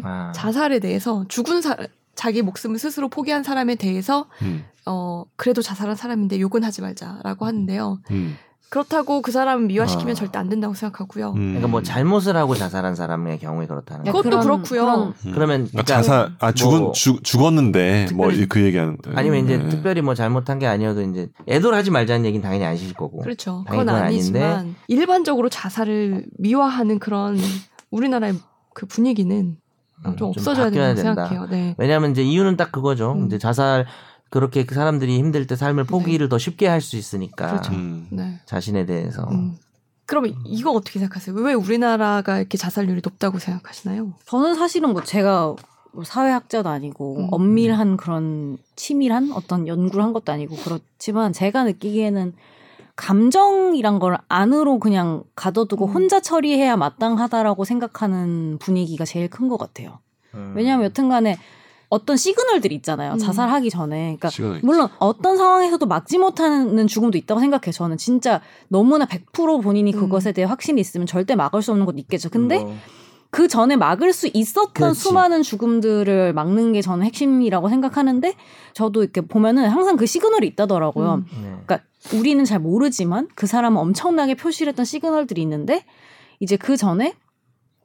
아, 0.02 0.32
자살에 0.34 0.80
대해서 0.80 1.24
죽은 1.28 1.62
사 1.62 1.76
자기 2.14 2.42
목숨을 2.42 2.78
스스로 2.78 3.08
포기한 3.08 3.42
사람에 3.42 3.74
대해서 3.74 4.28
음. 4.42 4.64
어 4.86 5.24
그래도 5.36 5.62
자살한 5.62 5.96
사람인데 5.96 6.40
욕은 6.40 6.64
하지 6.64 6.80
말자라고 6.80 7.44
하는데요. 7.44 8.00
음. 8.10 8.36
그렇다고 8.68 9.22
그 9.22 9.30
사람을 9.30 9.66
미화시키면 9.66 10.10
아. 10.12 10.14
절대 10.14 10.38
안 10.38 10.48
된다고 10.48 10.74
생각하고요. 10.74 11.30
음. 11.32 11.34
그러니까 11.34 11.68
뭐 11.68 11.82
잘못을 11.82 12.36
하고 12.36 12.54
자살한 12.54 12.94
사람의 12.96 13.38
경우에 13.38 13.66
그렇다는 13.66 14.04
거. 14.04 14.12
그것도 14.12 14.40
그렇고요. 14.40 14.80
그런 14.84 15.00
음. 15.24 15.32
그러면 15.32 15.62
아, 15.62 15.68
그러니까 15.70 15.82
자살 15.84 16.32
아 16.40 16.52
죽은 16.52 16.78
뭐 16.80 16.92
죽 16.92 17.22
죽었는데 17.22 18.08
뭐 18.14 18.28
그 18.48 18.62
얘기하는 18.64 18.98
아니면 19.14 19.44
이제 19.44 19.56
네. 19.58 19.68
특별히 19.68 20.00
뭐 20.02 20.14
잘못한 20.14 20.58
게 20.58 20.66
아니어도 20.66 21.02
이제 21.02 21.28
애돌하지 21.48 21.90
말자는 21.90 22.24
얘기는 22.26 22.42
당연히 22.42 22.64
아실 22.64 22.92
거고. 22.92 23.20
그렇죠. 23.20 23.64
당연히 23.66 23.84
그건 23.84 23.86
그건 23.86 23.94
아닌데. 24.02 24.42
아니지만 24.42 24.74
일반적으로 24.88 25.48
자살을 25.48 26.26
미화하는 26.38 26.98
그런 26.98 27.38
우리나라의 27.90 28.34
그 28.74 28.86
분위기는 28.86 29.56
음, 29.98 30.02
좀좀 30.04 30.28
없어져야 30.30 30.70
된다고 30.70 30.94
된다. 30.96 31.26
생각해요. 31.28 31.46
네. 31.50 31.74
왜냐하면 31.78 32.10
이제 32.10 32.22
이유는 32.22 32.56
딱 32.56 32.70
그거죠. 32.72 33.12
음. 33.12 33.26
이제 33.26 33.38
자살 33.38 33.86
그렇게 34.30 34.64
그 34.66 34.74
사람들이 34.74 35.18
힘들 35.18 35.46
때 35.46 35.56
삶을 35.56 35.84
포기를 35.84 36.28
더 36.28 36.38
쉽게 36.38 36.66
할 36.66 36.80
수 36.80 36.96
있으니까 36.96 37.48
그렇죠. 37.48 37.72
음. 37.72 38.08
네. 38.10 38.40
자신에 38.46 38.84
대해서. 38.86 39.22
음. 39.30 39.56
그럼 40.06 40.26
이거 40.44 40.70
어떻게 40.70 40.98
생각하세요? 41.00 41.34
왜 41.36 41.52
우리나라가 41.54 42.38
이렇게 42.38 42.56
자살률이 42.58 43.00
높다고 43.02 43.38
생각하시나요? 43.38 44.12
저는 44.26 44.54
사실은 44.54 44.92
뭐 44.92 45.02
제가 45.02 45.56
뭐 45.92 46.04
사회학자도 46.04 46.68
아니고 46.68 47.18
음. 47.18 47.28
엄밀한 47.32 47.96
그런 47.96 48.58
치밀한 48.76 49.32
어떤 49.32 49.66
연구를 49.66 50.04
한 50.04 50.12
것도 50.12 50.30
아니고 50.32 50.56
그렇지만 50.56 51.32
제가 51.32 51.64
느끼기에는 51.64 52.34
감정이란 52.94 53.98
걸 53.98 54.18
안으로 54.28 54.78
그냥 54.78 55.22
가둬두고 55.36 55.86
음. 55.86 55.92
혼자 55.92 56.20
처리해야 56.20 56.76
마땅하다라고 56.76 57.64
생각하는 57.64 58.58
분위기가 58.58 59.04
제일 59.04 59.28
큰 59.28 59.48
것 59.48 59.58
같아요. 59.58 59.98
음. 60.34 60.52
왜냐하면 60.56 60.86
여튼간에 60.86 61.36
어떤 61.88 62.16
시그널들이 62.16 62.74
있잖아요. 62.76 63.12
음. 63.12 63.18
자살하기 63.18 63.70
전에. 63.70 64.16
그러니까. 64.18 64.60
물론 64.62 64.88
어떤 64.98 65.36
상황에서도 65.36 65.86
막지 65.86 66.18
못하는 66.18 66.86
죽음도 66.86 67.16
있다고 67.18 67.40
생각해요. 67.40 67.72
저는 67.72 67.96
진짜 67.96 68.40
너무나 68.68 69.06
100% 69.06 69.62
본인이 69.62 69.92
음. 69.94 70.00
그것에 70.00 70.32
대해 70.32 70.46
확신이 70.46 70.80
있으면 70.80 71.06
절대 71.06 71.34
막을 71.36 71.62
수 71.62 71.70
없는 71.70 71.86
것도 71.86 71.98
있겠죠. 71.98 72.28
근데 72.28 72.58
뭐, 72.58 72.74
그 73.30 73.48
전에 73.48 73.76
막을 73.76 74.12
수 74.12 74.28
있었던 74.32 74.72
그렇지. 74.72 75.00
수많은 75.00 75.42
죽음들을 75.42 76.32
막는 76.32 76.72
게 76.72 76.82
저는 76.82 77.04
핵심이라고 77.06 77.68
생각하는데 77.68 78.34
저도 78.72 79.02
이렇게 79.02 79.20
보면은 79.20 79.68
항상 79.68 79.96
그 79.96 80.06
시그널이 80.06 80.46
있다더라고요. 80.48 81.14
음. 81.14 81.26
네. 81.42 81.48
그러니까 81.66 81.80
우리는 82.14 82.44
잘 82.44 82.58
모르지만 82.60 83.28
그 83.34 83.46
사람은 83.46 83.80
엄청나게 83.80 84.34
표시를 84.34 84.70
했던 84.70 84.84
시그널들이 84.84 85.42
있는데 85.42 85.84
이제 86.40 86.56
그 86.56 86.76
전에 86.76 87.14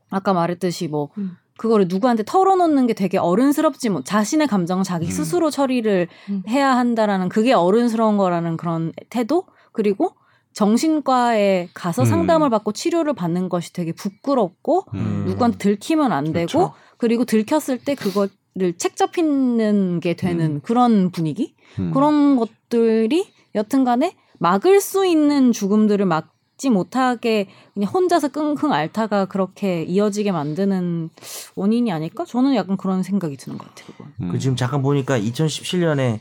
아까 0.10 0.34
말했듯이 0.34 0.88
뭐 0.88 1.10
음. 1.18 1.38
그거를 1.62 1.86
누구한테 1.88 2.24
털어놓는 2.26 2.88
게 2.88 2.94
되게 2.94 3.20
어른스럽지 3.20 3.90
못 3.90 4.04
자신의 4.04 4.48
감정을 4.48 4.84
자기 4.84 5.06
음. 5.06 5.12
스스로 5.12 5.52
처리를 5.52 6.08
음. 6.30 6.42
해야 6.50 6.76
한다라는 6.76 7.30
그게 7.30 7.54
어른스러운 7.54 8.18
거라는 8.18 8.58
그런 8.58 8.92
태도 9.12 9.44
그리고 9.72 10.16
정신과에 10.54 11.70
가서 11.76 12.02
음. 12.02 12.06
상담을 12.08 12.50
받고 12.50 12.72
치료를 12.72 13.14
받는 13.14 13.48
것이 13.48 13.74
되게 13.74 13.92
부끄럽고 13.92 14.86
음. 14.96 15.26
누구한테 15.28 15.60
들키면 15.60 16.12
안 16.12 16.34
되고 16.34 16.48
그렇죠. 16.48 16.74
그리고 16.98 17.26
들켰을 17.26 17.78
때 17.86 17.94
그거를 17.94 18.74
책 18.80 18.96
잡히는 18.96 20.00
게 20.00 20.16
되는 20.16 20.56
음. 20.56 20.62
그런 20.64 21.12
분위기 21.12 21.54
음. 21.78 21.92
그런 21.94 22.38
것들이 22.38 23.32
여튼간에 23.54 24.16
막을 24.40 24.82
수 24.82 25.06
있는 25.06 25.52
죽음들을 25.52 26.08
막 26.08 26.34
지 26.62 26.70
못하게 26.70 27.48
그냥 27.74 27.90
혼자서 27.92 28.28
끙끙 28.28 28.72
앓다가 28.72 29.26
그렇게 29.26 29.82
이어지게 29.82 30.32
만드는 30.32 31.10
원인이 31.56 31.92
아닐까? 31.92 32.24
저는 32.24 32.54
약간 32.54 32.78
그런 32.78 33.02
생각이 33.02 33.36
드는 33.36 33.58
것 33.58 33.68
같아요. 33.68 33.88
그건. 33.98 34.14
음. 34.22 34.32
그 34.32 34.38
지금 34.38 34.56
잠깐 34.56 34.84
보니까 34.84 35.18
2017년에 35.18 36.20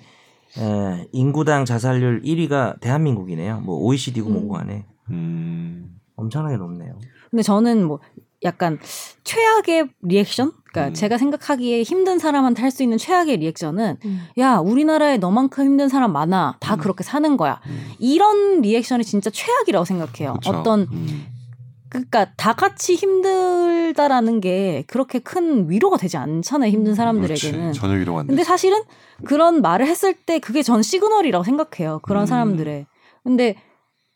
에, 0.59 1.09
인구당 1.13 1.67
자살률 1.67 2.23
1위가 2.23 2.81
대한민국이네요. 2.81 3.61
뭐 3.61 3.77
OECD고 3.81 4.31
뭐고 4.31 4.55
음. 4.55 4.57
간에 4.57 4.87
음. 5.11 6.01
엄청나게 6.17 6.57
높네요. 6.57 6.99
근데 7.31 7.43
저는 7.43 7.85
뭐 7.85 8.01
약간 8.43 8.79
최악의 9.25 9.89
리액션? 10.03 10.53
그러니까 10.65 10.91
음. 10.93 10.95
제가 10.95 11.19
생각하기에 11.19 11.83
힘든 11.83 12.19
사람한테 12.19 12.63
할 12.63 12.71
수 12.71 12.83
있는 12.85 12.97
최악의 12.99 13.39
리액션은 13.39 13.97
음. 14.05 14.27
야 14.39 14.57
우리나라에 14.59 15.17
너만큼 15.19 15.65
힘든 15.65 15.89
사람 15.89 16.13
많아 16.13 16.57
다 16.61 16.75
음. 16.75 16.79
그렇게 16.79 17.03
사는 17.03 17.37
거야 17.37 17.61
음. 17.67 17.93
이런 17.99 18.61
리액션이 18.61 19.05
진짜 19.05 19.29
최악이라고 19.31 19.85
생각해요 19.85 20.35
그쵸. 20.35 20.51
어떤 20.51 20.87
음. 20.93 21.27
그러니까 21.89 22.27
다 22.37 22.53
같이 22.53 22.95
힘들다라는 22.95 24.41
게 24.41 24.85
그렇게 24.87 25.19
큰 25.19 25.69
위로가 25.69 25.97
되지 25.97 26.17
않잖아요 26.17 26.71
힘든 26.71 26.95
사람들에게는 26.95 27.59
그렇지. 27.61 27.81
전혀 27.81 27.95
위로가 27.95 28.21
안 28.21 28.27
돼. 28.27 28.31
근데 28.31 28.45
사실은 28.45 28.81
그런 29.25 29.61
말을 29.63 29.87
했을 29.89 30.15
때 30.15 30.39
그게 30.39 30.63
전 30.63 30.83
시그널이라고 30.83 31.43
생각해요 31.45 31.99
그런 32.03 32.23
음. 32.23 32.27
사람들의 32.27 32.87
근데 33.25 33.57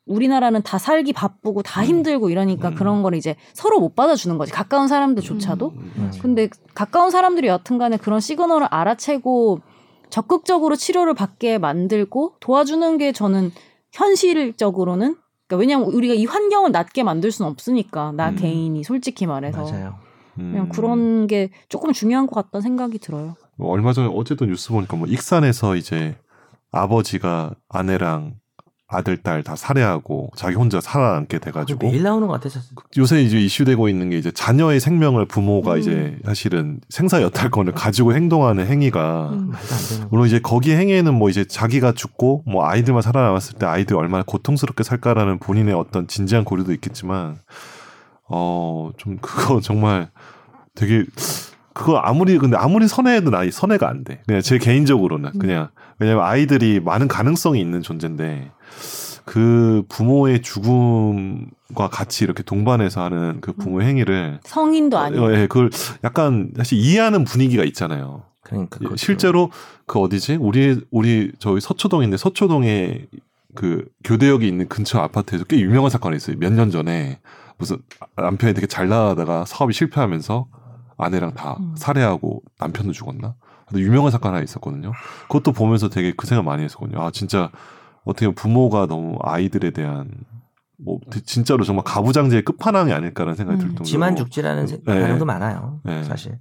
우리나라는 0.07 0.63
다 0.63 0.79
살기 0.79 1.13
바쁘고 1.13 1.63
다 1.63 1.81
음. 1.81 1.87
힘들고 1.87 2.31
이러니까 2.31 2.71
음. 2.71 2.75
그런 2.75 3.03
걸 3.03 3.15
이제 3.15 3.37
서로 3.55 3.81
못 3.81 3.95
받아주는 3.95 4.37
거지 4.37 4.53
가까운 4.53 4.89
사람들조차도 4.89 5.73
음. 5.75 6.13
근데 6.21 6.49
가까운 6.75 7.11
사람들이 7.11 7.49
여튼간에 7.49 7.97
그런 7.97 8.21
시그널을 8.21 8.67
알아채고 8.71 9.61
적극적으로 10.11 10.77
치료를 10.77 11.15
받게 11.15 11.59
만들고 11.59 12.37
도와주는 12.41 12.99
게 12.99 13.13
저는 13.13 13.51
현실적으로는 13.93 15.17
그러니까 15.47 15.57
왜냐하면 15.61 15.89
우리가 15.89 16.15
이 16.15 16.25
환경을 16.27 16.73
낮게 16.73 17.03
만들 17.03 17.31
수는 17.31 17.51
없으니까 17.51 18.13
나 18.13 18.31
음. 18.31 18.37
개인이 18.37 18.83
솔직히 18.85 19.27
말해서 19.27 19.65
맞아요. 19.65 19.95
그냥 20.35 20.65
음. 20.65 20.69
그런 20.69 21.27
게 21.27 21.51
조금 21.69 21.93
중요한 21.93 22.27
것 22.27 22.35
같다는 22.35 22.63
생각이 22.63 22.99
들어요. 22.99 23.37
뭐 23.57 23.71
얼마 23.71 23.93
전에 23.93 24.11
어제도 24.13 24.45
뉴스 24.47 24.71
보니까 24.71 24.97
뭐 24.97 25.07
익산에서 25.07 25.77
이제 25.77 26.17
아버지가 26.73 27.55
아내랑 27.69 28.35
아들 28.95 29.17
딸 29.17 29.43
다 29.43 29.57
살해하고 29.57 30.31
자기 30.37 30.55
혼자 30.57 30.81
살아남게 30.81 31.39
돼가지고 31.39 31.87
매일 31.87 32.03
나오는 32.03 32.27
것 32.27 32.35
같아서 32.35 32.61
요새 32.97 33.23
이제 33.23 33.39
이슈되고 33.39 33.89
있는 33.89 34.09
게 34.11 34.17
이제 34.17 34.31
자녀의 34.31 34.81
생명을 34.81 35.27
부모가 35.27 35.75
음. 35.75 35.79
이제 35.79 36.17
사실은 36.25 36.81
생사 36.89 37.21
여탈권을 37.21 37.73
가지고 37.75 38.15
행동하는 38.15 38.67
행위가 38.67 39.31
음. 39.33 39.53
물론 40.11 40.27
이제 40.27 40.39
거기 40.39 40.73
행위에는 40.73 41.13
뭐 41.13 41.29
이제 41.29 41.45
자기가 41.45 41.93
죽고 41.93 42.45
뭐 42.47 42.65
아이들만 42.67 43.03
살아남았을 43.03 43.59
때 43.59 43.67
아이들이 43.67 43.99
얼마나 43.99 44.25
고통스럽게 44.27 44.83
살까라는 44.83 45.39
본인의 45.41 45.75
어떤 45.75 46.07
진지한 46.07 46.45
고려도 46.45 46.73
있겠지만 46.73 47.37
어 48.29 48.93
좀 48.97 49.19
그거 49.21 49.61
정말 49.63 50.11
되게 50.75 51.05
그거 51.73 51.97
아무리 51.97 52.39
근데 52.39 52.57
아무리 52.57 52.87
선해도 52.87 53.37
아이 53.37 53.51
선해가 53.51 53.89
안 53.89 54.05
돼. 54.05 54.23
그냥 54.27 54.41
제 54.43 54.59
개인적으로는 54.59 55.33
음. 55.35 55.39
그냥 55.39 55.69
왜냐면 55.99 56.25
아이들이 56.25 56.81
많은 56.81 57.09
가능성이 57.09 57.61
있는 57.61 57.83
존재인데 57.83 58.51
그 59.25 59.83
부모의 59.89 60.43
죽음과 60.43 61.89
같이 61.91 62.25
이렇게 62.25 62.43
동반해서 62.43 63.03
하는 63.03 63.41
그 63.41 63.53
부모 63.53 63.81
의 63.81 63.89
행위를 63.89 64.41
성인도 64.45 64.99
아니고 64.99 65.25
어, 65.25 65.33
예, 65.33 65.47
그걸 65.47 65.71
약간 66.05 66.51
사실 66.57 66.79
이해하는 66.79 67.25
분위기가 67.25 67.65
있잖아요. 67.65 68.25
그러니까 68.43 68.77
예, 68.81 68.85
그것도. 68.85 68.97
실제로 68.97 69.51
그 69.87 69.99
어디지? 69.99 70.37
우리 70.41 70.81
우리 70.91 71.33
저희 71.39 71.61
서초동인데 71.61 72.17
서초동에 72.19 73.07
그 73.55 73.87
교대역이 74.05 74.47
있는 74.47 74.69
근처 74.69 74.99
아파트에서 74.99 75.45
꽤 75.45 75.59
유명한 75.61 75.91
사건이 75.91 76.17
있어요. 76.17 76.37
몇 76.39 76.53
년 76.53 76.71
전에 76.71 77.19
무슨 77.57 77.79
남편이 78.17 78.53
되게 78.53 78.67
잘 78.67 78.89
나가다가 78.89 79.45
사업이 79.47 79.73
실패하면서 79.73 80.47
아내랑 80.97 81.35
다 81.35 81.57
음. 81.61 81.75
살해하고 81.79 82.43
남편도 82.59 82.93
죽었나? 82.93 83.35
근데 83.67 83.83
유명한 83.83 84.11
사건 84.11 84.35
하나 84.35 84.43
있었거든요. 84.43 84.93
그것도 85.29 85.53
보면서 85.53 85.89
되게 85.89 86.13
그 86.17 86.27
생각 86.27 86.45
많이 86.45 86.63
했었거든요. 86.65 87.01
아 87.01 87.11
진짜 87.11 87.51
어떻게 88.05 88.27
보면 88.27 88.35
부모가 88.35 88.87
너무 88.87 89.17
아이들에 89.23 89.71
대한 89.71 90.11
뭐 90.77 90.99
진짜로 91.25 91.65
정말 91.65 91.85
가부장제의 91.85 92.43
끝판왕이 92.43 92.93
아닐까라는 92.93 93.35
생각이 93.37 93.57
음. 93.57 93.61
들 93.61 93.69
정도로 93.69 93.85
지만 93.85 94.17
죽지라는 94.17 94.67
세- 94.67 94.81
네. 94.85 95.01
반응도 95.01 95.25
많아요. 95.25 95.81
네. 95.85 96.03
사실. 96.05 96.39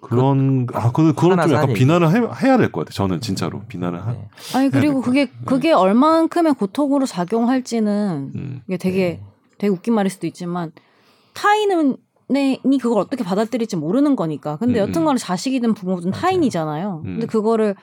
그런 0.00 0.66
아 0.74 0.92
그, 0.92 1.12
하나 1.16 1.46
좀 1.46 1.56
약간 1.56 1.72
비난을 1.74 2.08
해, 2.10 2.46
해야 2.46 2.56
될 2.56 2.70
것 2.70 2.80
같아요. 2.80 2.92
저는 2.92 3.20
진짜로 3.20 3.62
비난을 3.68 4.00
하. 4.06 4.12
네. 4.12 4.28
아니 4.54 4.70
그리고 4.70 5.00
그게. 5.00 5.28
그게 5.44 5.72
얼만큼의 5.72 6.54
고통으로 6.54 7.04
작용할지는 7.04 8.32
음. 8.34 8.62
이게 8.68 8.76
되게 8.76 9.20
되게 9.58 9.72
웃긴 9.72 9.94
말일 9.94 10.10
수도 10.10 10.26
있지만 10.28 10.70
타인은 11.34 11.96
연예인이 12.30 12.78
그걸 12.78 13.00
어떻게 13.00 13.24
받아들일지 13.24 13.76
모르는 13.76 14.14
거니까. 14.14 14.56
근데 14.56 14.80
음, 14.82 14.88
여튼간에 14.88 15.18
자식이든 15.18 15.74
부모든 15.74 16.10
맞아요. 16.10 16.20
타인이잖아요. 16.22 17.02
음. 17.04 17.10
근데 17.14 17.26
그거를 17.26 17.74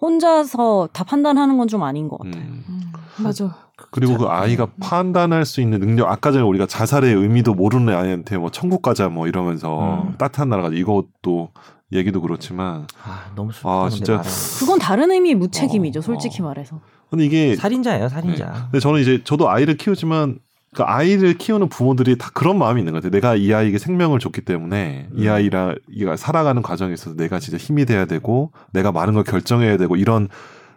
혼자서 0.00 0.88
다 0.92 1.04
판단하는 1.04 1.56
건 1.58 1.66
좀 1.68 1.82
아닌 1.82 2.08
것 2.08 2.18
같아요. 2.18 2.42
음. 2.42 2.64
음, 2.68 2.92
맞아. 3.18 3.56
그리고 3.90 4.16
그 4.16 4.26
아이가 4.26 4.68
판단할 4.80 5.44
수 5.44 5.60
있는 5.60 5.80
능력 5.80 6.08
아까 6.10 6.30
전에 6.32 6.42
우리가 6.44 6.66
자살의 6.66 7.12
의미도 7.14 7.54
모르는 7.54 7.94
아이한테 7.94 8.38
뭐 8.38 8.50
천국 8.50 8.80
가자 8.82 9.08
뭐 9.08 9.26
이러면서 9.26 10.02
음. 10.04 10.14
따뜻한 10.16 10.48
나라 10.48 10.62
가자 10.62 10.76
이것도 10.76 11.50
얘기도 11.92 12.20
그렇지만 12.20 12.86
아 13.04 13.30
너무 13.34 13.52
슬프다. 13.52 13.68
아, 13.70 13.88
진짜. 13.90 14.22
그건 14.60 14.78
다른 14.78 15.10
의미의 15.10 15.34
무책임이죠, 15.36 15.98
어, 15.98 16.02
솔직히 16.02 16.40
어. 16.42 16.46
말해서. 16.46 16.80
근데 17.10 17.24
이게 17.24 17.54
살인자예요, 17.56 18.08
살인자. 18.08 18.46
네. 18.46 18.58
근데 18.70 18.80
저는 18.80 19.00
이제 19.00 19.22
저도 19.24 19.48
아이를 19.50 19.76
키우지만 19.76 20.38
그 20.76 20.82
아이를 20.82 21.38
키우는 21.38 21.70
부모들이 21.70 22.18
다 22.18 22.28
그런 22.34 22.58
마음이 22.58 22.82
있는 22.82 22.92
것 22.92 22.98
같아요. 22.98 23.10
내가 23.10 23.34
이 23.34 23.50
아이에게 23.54 23.78
생명을 23.78 24.18
줬기 24.18 24.42
때문에 24.42 25.08
이 25.14 25.26
음. 25.26 25.32
아이라 25.32 25.74
이가 25.90 26.16
살아가는 26.16 26.60
과정에 26.60 26.92
있어서 26.92 27.16
내가 27.16 27.38
진짜 27.38 27.56
힘이 27.56 27.86
돼야 27.86 28.04
되고 28.04 28.52
내가 28.74 28.92
많은 28.92 29.14
걸 29.14 29.24
결정해야 29.24 29.78
되고 29.78 29.96
이런 29.96 30.28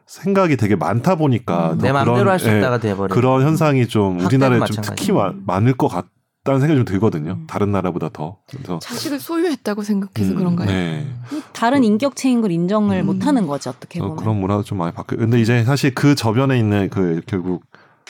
생각이 0.05 0.55
되게 0.55 0.77
많다 0.77 1.15
보니까 1.15 1.73
음, 1.73 1.77
더내 1.79 1.91
마음대로 1.91 2.15
그런, 2.15 2.29
할수 2.29 2.47
예, 2.47 2.55
없다가 2.55 2.79
돼버려. 2.79 3.13
그런 3.13 3.43
현상이 3.43 3.87
좀 3.87 4.21
우리나라에 4.21 4.59
좀. 4.67 4.83
특히 4.83 5.11
마- 5.11 5.33
많을 5.45 5.73
것 5.73 5.89
같 5.89 6.05
다는 6.45 6.61
생각이 6.61 6.77
좀 6.79 6.85
들거든요. 6.85 7.31
음. 7.33 7.47
다른 7.47 7.73
나라보다 7.73 8.07
더. 8.13 8.37
그래서 8.49 8.79
자식을 8.81 9.19
소유했다고 9.19 9.83
생각해서 9.83 10.31
음, 10.31 10.35
그런가요? 10.37 10.67
네. 10.67 11.05
다른 11.51 11.83
인격체인 11.83 12.39
걸 12.39 12.51
인정을 12.53 13.01
음. 13.01 13.05
못하는 13.07 13.45
거지 13.45 13.67
어떻게 13.67 13.99
어, 13.99 14.03
보면. 14.03 14.15
그런 14.15 14.37
문화도 14.39 14.63
좀 14.63 14.77
많이 14.77 14.93
바뀌어. 14.93 15.17
근데 15.17 15.39
이제 15.41 15.65
사실 15.65 15.93
그 15.93 16.15
저변에 16.15 16.57
있는 16.57 16.89
그 16.89 17.21
결국 17.27 17.63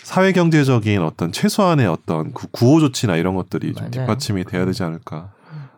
사회 0.04 0.32
경제적인 0.32 1.02
어떤 1.04 1.32
최소한의 1.32 1.88
어떤 1.88 2.34
그 2.34 2.48
구호 2.52 2.80
조치나 2.80 3.16
이런 3.18 3.36
것들이 3.36 3.74
좀 3.74 3.82
맞아요. 3.84 3.92
뒷받침이 3.92 4.44
돼야 4.46 4.66
되지 4.66 4.84
않을까. 4.84 5.32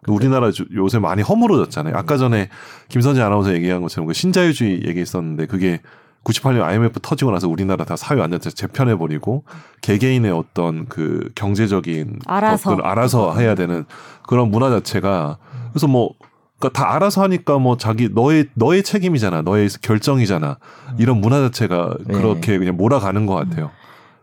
우리나라 0.08 0.52
주- 0.52 0.66
요새 0.74 1.00
많이 1.00 1.22
허물어졌잖아요. 1.22 1.96
아까 1.96 2.18
전에 2.18 2.50
김선재 2.90 3.22
아나운서 3.22 3.54
얘기한 3.54 3.82
것처럼 3.82 4.08
그 4.08 4.14
신자유주의 4.14 4.84
얘기했었는데 4.88 5.46
그게 5.46 5.82
98년 6.24 6.62
IMF 6.64 7.00
터지고 7.02 7.32
나서 7.32 7.48
우리나라 7.48 7.84
다 7.86 7.96
사회 7.96 8.20
완전 8.20 8.40
재편해 8.40 8.96
버리고 8.96 9.44
개개인의 9.82 10.32
어떤 10.32 10.88
그 10.88 11.30
경제적인 11.36 12.20
알아서. 12.26 12.78
알아서 12.82 13.36
해야 13.38 13.54
되는 13.56 13.86
그런 14.28 14.50
문화 14.50 14.70
자체가 14.70 15.38
그래서 15.72 15.88
뭐 15.88 16.14
그러니까 16.60 16.80
다 16.80 16.94
알아서 16.96 17.24
하니까 17.24 17.58
뭐 17.58 17.78
자기 17.78 18.10
너의 18.12 18.48
너의 18.54 18.84
책임이잖아. 18.84 19.42
너의 19.42 19.70
결정이잖아. 19.82 20.58
이런 21.00 21.18
문화 21.22 21.40
자체가 21.42 21.96
네. 22.06 22.14
그렇게 22.14 22.58
그냥 22.60 22.78
몰아가는 22.78 23.26
것 23.26 23.34
같아요. 23.36 23.56
저는 23.66 23.72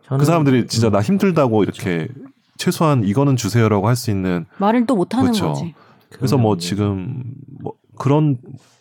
그 0.08 0.24
사람들이 0.24 0.66
진짜 0.68 0.88
음. 0.88 0.92
나 0.92 1.00
힘들다고 1.00 1.62
이렇게 1.64 2.08
최소한 2.56 3.04
이거는 3.04 3.36
주세요라고 3.36 3.88
할 3.88 3.96
수 3.96 4.10
있는 4.10 4.46
말을 4.58 4.86
또 4.86 4.96
못하는 4.96 5.26
그렇죠. 5.26 5.48
거지. 5.52 5.74
그래서 6.10 6.38
뭐 6.38 6.56
지금 6.56 7.22
뭐 7.60 7.74
그런 7.98 8.38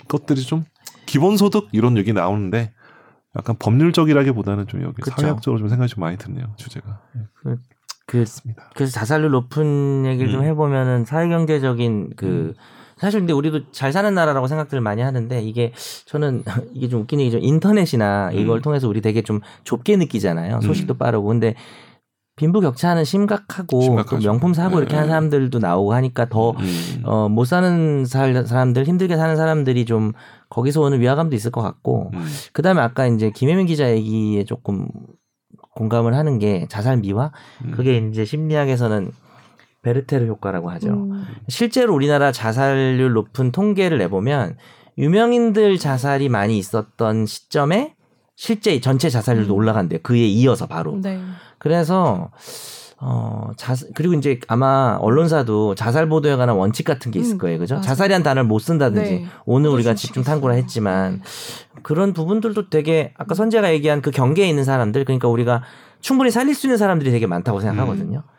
것들이 0.07 0.41
좀 0.41 0.63
기본소득 1.05 1.69
이런 1.73 1.97
얘기 1.97 2.13
나오는데 2.13 2.71
약간 3.36 3.55
법률적이라기보다는 3.59 4.67
좀 4.67 4.82
여기 4.84 5.01
그쵸. 5.01 5.15
사회학적으로 5.19 5.59
좀 5.59 5.69
생각이 5.69 5.89
좀 5.93 6.01
많이 6.01 6.17
드네요 6.17 6.53
주제가. 6.55 7.01
그 7.36 7.57
그렇습니다. 8.05 8.69
그래서 8.73 8.93
자살률 8.93 9.32
높은 9.32 10.05
얘기를 10.05 10.32
좀 10.32 10.41
음. 10.41 10.45
해보면은 10.45 11.03
사회경제적인 11.05 12.13
그 12.15 12.53
사실 13.00 13.20
근데 13.20 13.34
우리도 13.34 13.72
잘 13.72 13.91
사는 13.91 14.14
나라라고 14.14 14.48
생각들 14.48 14.78
을 14.78 14.82
많이 14.82 15.02
하는데 15.02 15.41
이게 15.41 15.74
저는 16.06 16.43
이게 16.74 16.89
좀 16.89 17.02
웃긴 17.02 17.20
얘기죠 17.20 17.38
인터넷이나 17.39 18.32
이걸 18.34 18.60
음. 18.60 18.62
통해서 18.62 18.88
우리 18.88 19.02
되게 19.02 19.22
좀 19.22 19.39
좁게 19.64 19.98
느끼잖아요 19.98 20.62
소식도 20.62 20.95
음. 20.95 20.98
빠르고 20.98 21.28
근데 21.28 21.56
빈부격차는 22.38 23.04
심각하고 23.04 23.82
심각하죠. 23.82 24.18
또 24.18 24.24
명품 24.24 24.54
사고 24.54 24.78
이렇게 24.78 24.91
네. 24.91 24.98
하는 24.98 25.10
사람들도 25.10 25.58
나오고 25.60 25.93
하니까 25.93 26.30
더 26.30 26.52
음. 26.52 27.02
어, 27.04 27.28
못 27.28 27.45
사는 27.45 28.06
살, 28.06 28.45
사람들, 28.45 28.86
힘들게 28.86 29.18
사는 29.18 29.36
사람들이 29.36 29.86
좀 29.86 30.14
거기서 30.50 30.82
오는 30.82 31.02
위화감도 31.02 31.36
있을 31.36 31.50
것 31.50 31.62
같고, 31.62 32.12
음. 32.14 32.26
그 32.54 32.62
다음에 32.62 32.82
아까 32.82 33.08
이제 33.08 33.32
김혜민 33.32 33.66
기자 33.66 33.89
얘기에 33.89 34.45
조금 34.45 34.88
공감을 35.74 36.14
하는 36.14 36.38
게 36.38 36.68
자살 36.70 36.98
미화? 36.98 37.32
음. 37.66 37.72
그게 37.72 37.98
이제 37.98 38.24
심리학에서는 38.24 39.12
베르테르 39.82 40.25
효과라고 40.28 40.69
하죠. 40.71 40.89
음. 40.89 41.25
실제로 41.47 41.93
우리나라 41.93 42.32
자살률 42.32 43.13
높은 43.13 43.51
통계를 43.51 43.97
내보면 43.99 44.57
유명인들 44.97 45.78
자살이 45.78 46.30
많이 46.30 46.57
있었던 46.57 47.25
시점에 47.25 47.95
실제 48.36 48.80
전체 48.80 49.09
자살률도 49.09 49.53
음. 49.53 49.57
올라간대요. 49.57 49.99
그에 50.03 50.25
이어서 50.25 50.67
바로. 50.67 50.99
네. 51.01 51.19
그래서 51.57 52.32
어 52.99 53.51
자살 53.57 53.89
그리고 53.93 54.15
이제 54.15 54.39
아마 54.47 54.97
언론사도 54.99 55.75
자살 55.75 56.09
보도에 56.09 56.36
관한 56.36 56.55
원칙 56.55 56.84
같은 56.84 57.11
게 57.11 57.19
있을 57.19 57.36
음, 57.36 57.38
거예요, 57.38 57.59
그죠? 57.59 57.75
맞아요. 57.75 57.84
자살이란 57.84 58.23
단어를 58.23 58.47
못 58.47 58.57
쓴다든지 58.59 59.11
네. 59.11 59.25
오늘 59.45 59.69
우리가 59.69 59.93
집중 59.93 60.23
탐구를. 60.23 60.55
했지만 60.55 61.21
그런 61.84 62.13
부분들도 62.13 62.69
되게 62.69 63.13
아까 63.17 63.36
선재가 63.36 63.71
얘기한 63.73 64.01
그 64.01 64.09
경계에 64.09 64.49
있는 64.49 64.63
사람들 64.63 65.05
그러니까 65.05 65.28
우리가 65.28 65.61
충분히 66.01 66.32
살릴 66.32 66.55
수 66.55 66.65
있는 66.65 66.78
사람들이 66.78 67.11
되게 67.11 67.28
많다고 67.28 67.59
생각하거든요. 67.59 68.19
어, 68.19 68.23
그게 68.23 68.37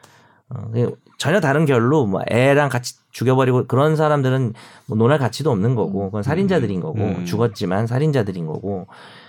전혀 1.19 1.41
다른 1.41 1.67
결로 1.67 2.07
뭐 2.07 2.23
애랑 2.29 2.69
같이 2.69 2.95
죽여버리고 3.11 3.67
그런 3.67 3.97
사람들은 3.97 4.55
뭐 4.87 4.97
논할 4.97 5.19
가치도 5.19 5.51
없는 5.51 5.75
거고 5.75 6.07
그건 6.07 6.23
살인자들인 6.23 6.81
거고 6.81 7.01
음. 7.01 7.25
죽었지만 7.25 7.87
살인자들인 7.87 8.47
거고 8.47 8.87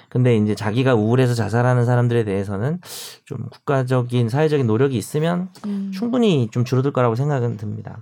근데 0.08 0.36
이제 0.38 0.56
자기가 0.56 0.96
우울해서 0.96 1.34
자살하는 1.36 1.86
사람들에 1.86 2.24
대해서는 2.24 2.80
좀 3.26 3.48
국가적인 3.52 4.30
사회적인 4.30 4.66
노력이 4.66 4.98
있으면 4.98 5.50
음. 5.66 5.92
충분히 5.94 6.48
좀 6.52 6.64
줄어들 6.66 6.92
거라고 6.92 7.16
생각은 7.16 7.58
듭니다. 7.58 8.00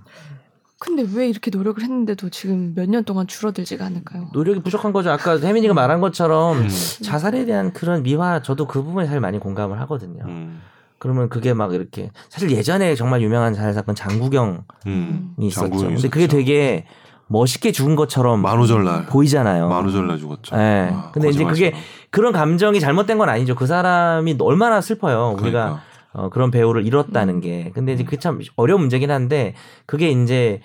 근데 0.80 1.04
왜 1.12 1.28
이렇게 1.28 1.50
노력을 1.50 1.82
했는데도 1.82 2.30
지금 2.30 2.72
몇 2.76 2.88
년 2.88 3.02
동안 3.04 3.26
줄어들지가 3.26 3.84
않을까요? 3.84 4.28
노력이 4.32 4.60
부족한 4.60 4.92
거죠. 4.92 5.10
아까 5.10 5.36
혜민이가 5.38 5.74
말한 5.74 6.00
것처럼 6.00 6.58
음. 6.58 6.68
자살에 7.02 7.44
대한 7.44 7.72
그런 7.72 8.02
미화 8.04 8.42
저도 8.42 8.66
그 8.68 8.82
부분에 8.82 9.06
사실 9.06 9.20
많이 9.20 9.38
공감을 9.40 9.80
하거든요. 9.80 10.22
음. 10.26 10.60
그러면 10.98 11.28
그게 11.28 11.54
막 11.54 11.72
이렇게 11.74 12.10
사실 12.28 12.50
예전에 12.50 12.94
정말 12.94 13.22
유명한 13.22 13.54
자살 13.54 13.72
사건 13.72 13.94
장구경이 13.94 14.58
음. 14.86 15.34
있었죠. 15.38 15.70
근데 15.70 16.08
그게. 16.08 16.26
되게 16.26 16.84
멋있게 17.28 17.72
죽은 17.72 17.94
것처럼 17.94 18.40
만우절날 18.40 19.06
보이잖아요. 19.06 19.68
만우절날 19.68 20.18
죽었죠. 20.18 20.56
네. 20.56 20.90
아, 20.92 21.10
근데 21.12 21.28
이제 21.28 21.44
그게. 21.44 21.74
그런 22.10 22.32
감정이 22.32 22.80
잘못된 22.80 23.18
건 23.18 23.28
아니죠. 23.28 23.54
그 23.54 23.66
사람이 23.66 24.36
얼마나 24.40 24.80
슬퍼요. 24.80 25.36
우리가 25.38 25.42
그러니까. 25.42 25.82
어, 26.14 26.30
그런 26.30 26.50
배우를 26.50 26.86
잃었다는 26.86 27.40
게. 27.40 27.70
근데 27.74 27.92
이제 27.92 28.02
그게 28.02 28.16
참 28.16 28.40
어려운 28.56 28.80
문제긴 28.80 29.10
한데 29.10 29.54
그게 29.84 30.08
이제 30.08 30.60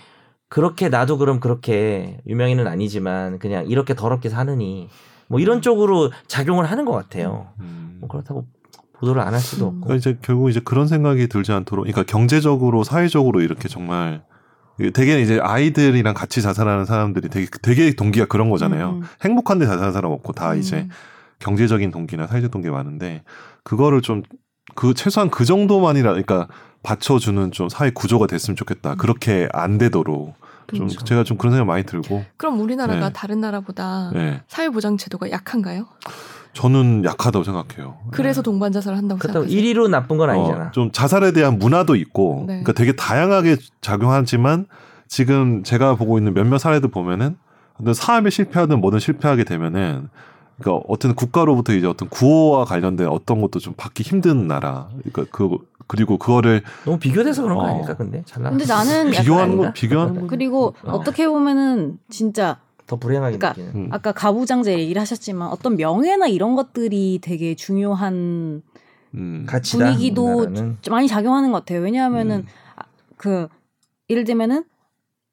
그렇게 0.47 0.88
나도 0.88 1.17
그럼 1.17 1.39
그렇게 1.41 2.21
유명인은 2.27 2.65
아니지만 2.65 3.39
그냥 3.39 3.65
이렇게 3.67 3.93
더럽게 3.93 4.29
사느니 4.29 4.88
뭐 5.27 5.39
이런 5.39 5.61
쪽으로 5.61 6.11
작용을 6.27 6.65
하는 6.65 6.86
것 6.86 6.93
같아요. 6.93 7.47
음. 7.59 7.97
뭐 7.99 8.07
그렇다고 8.07 8.45
보도를 8.99 9.21
안 9.21 9.33
할 9.33 9.39
수도 9.41 9.65
음. 9.65 9.67
없고. 9.69 9.81
그러니까 9.87 9.95
이제 9.95 10.17
결국 10.21 10.49
이제 10.49 10.59
그런 10.63 10.87
생각이 10.87 11.27
들지 11.27 11.51
않도록, 11.51 11.83
그러니까 11.85 12.03
경제적으로 12.03 12.83
사회적으로 12.83 13.41
이렇게 13.41 13.67
정말 13.67 14.23
되게 14.93 15.21
이제 15.21 15.39
아이들이랑 15.41 16.13
같이 16.13 16.41
자살하는 16.41 16.85
사람들이 16.85 17.29
되게 17.29 17.47
되게 17.61 17.93
동기가 17.93 18.25
그런 18.25 18.49
거잖아요. 18.49 18.89
음, 18.89 18.95
음. 18.97 19.03
행복한데 19.23 19.65
자살하는 19.65 19.93
사람 19.93 20.11
없고 20.11 20.33
다 20.33 20.55
이제 20.55 20.77
음. 20.77 20.89
경제적인 21.39 21.91
동기나 21.91 22.27
사회적 22.27 22.51
동기가 22.51 22.73
많은데 22.75 23.23
그거를 23.63 24.01
좀 24.01 24.23
그 24.75 24.93
최소한 24.93 25.29
그 25.29 25.45
정도만이라 25.45 26.09
그러니까 26.11 26.47
받쳐주는 26.83 27.51
좀 27.51 27.69
사회 27.69 27.89
구조가 27.91 28.27
됐으면 28.27 28.55
좋겠다. 28.55 28.95
그렇게 28.95 29.47
안 29.51 29.77
되도록 29.77 30.35
좀 30.67 30.87
그렇죠. 30.87 31.03
제가 31.03 31.23
좀 31.23 31.37
그런 31.37 31.53
생각 31.53 31.65
많이 31.65 31.83
들고. 31.83 32.23
그럼 32.37 32.59
우리나라가 32.59 33.07
네. 33.09 33.13
다른 33.13 33.41
나라보다 33.41 34.11
네. 34.13 34.41
사회보장 34.47 34.97
제도가 34.97 35.31
약한가요? 35.31 35.87
저는 36.54 37.04
약하다고 37.04 37.43
생각해요. 37.43 37.97
그래서 38.12 38.41
네. 38.41 38.45
동반 38.45 38.72
자살을 38.72 38.97
한다고 38.97 39.20
그렇다고 39.20 39.45
생각하세요? 39.47 39.74
1위로 39.74 39.89
나쁜 39.89 40.18
건 40.18 40.30
아니잖아. 40.30 40.66
어, 40.66 40.72
좀 40.72 40.91
자살에 40.91 41.32
대한 41.32 41.58
문화도 41.58 41.95
있고, 41.95 42.45
네. 42.47 42.54
그러니까 42.62 42.74
되게 42.74 42.93
다양하게 42.93 43.58
작용하지만 43.82 44.68
지금 45.08 45.64
제가 45.64 45.95
보고 45.95 46.18
있는 46.18 46.34
몇몇 46.34 46.60
사례들 46.60 46.89
보면은 46.89 47.38
어떤 47.80 47.93
사업에 47.93 48.30
실패하든 48.30 48.80
뭐든 48.82 48.99
실패하게 48.99 49.43
되면은 49.43 50.10
그러니까 50.60 50.86
어떤 50.88 51.16
국가로부터 51.16 51.74
이제 51.74 51.88
어떤 51.88 52.08
구호와 52.10 52.66
관련된 52.66 53.08
어떤 53.08 53.41
것도 53.41 53.60
좀 53.60 53.74
받기 53.76 54.04
힘든 54.04 54.47
나라. 54.47 54.89
그러니까 55.04 55.26
그 55.32 55.58
그리고 55.88 56.18
그거를 56.18 56.62
너무 56.86 56.97
비교돼서 56.97 57.41
그런 57.41 57.58
거 57.58 57.64
어. 57.64 57.68
아닐까 57.68 57.95
근데 57.95 58.24
잘나. 58.26 58.51
근데 58.51 58.66
나는 58.66 59.12
비교하는 59.12 59.58
거? 59.58 59.74
비교하는 59.74 60.22
거. 60.22 60.28
그리고 60.28 60.76
어. 60.84 60.91
어떻게 60.91 61.28
보면은 61.28 61.97
진짜 62.10 62.60
더 62.88 62.97
불행하게 62.97 63.38
그러니까 63.38 63.61
느끼는. 63.61 63.86
음. 63.86 63.89
아까 63.91 64.11
가부장제 64.11 64.77
얘기를 64.77 65.01
하셨지만 65.01 65.49
어떤 65.49 65.77
명예나 65.77 66.27
이런 66.27 66.55
것들이 66.55 67.19
되게 67.21 67.55
중요한 67.55 68.61
음. 69.15 69.45
분위기도 69.71 70.39
우리나라는. 70.39 70.77
좀 70.81 70.91
많이 70.91 71.07
작용하는 71.07 71.51
것 71.51 71.59
같아요. 71.59 71.81
왜냐하면은 71.81 72.39
음. 72.39 72.47
그 73.17 73.47
예를 74.09 74.23
들면은 74.23 74.65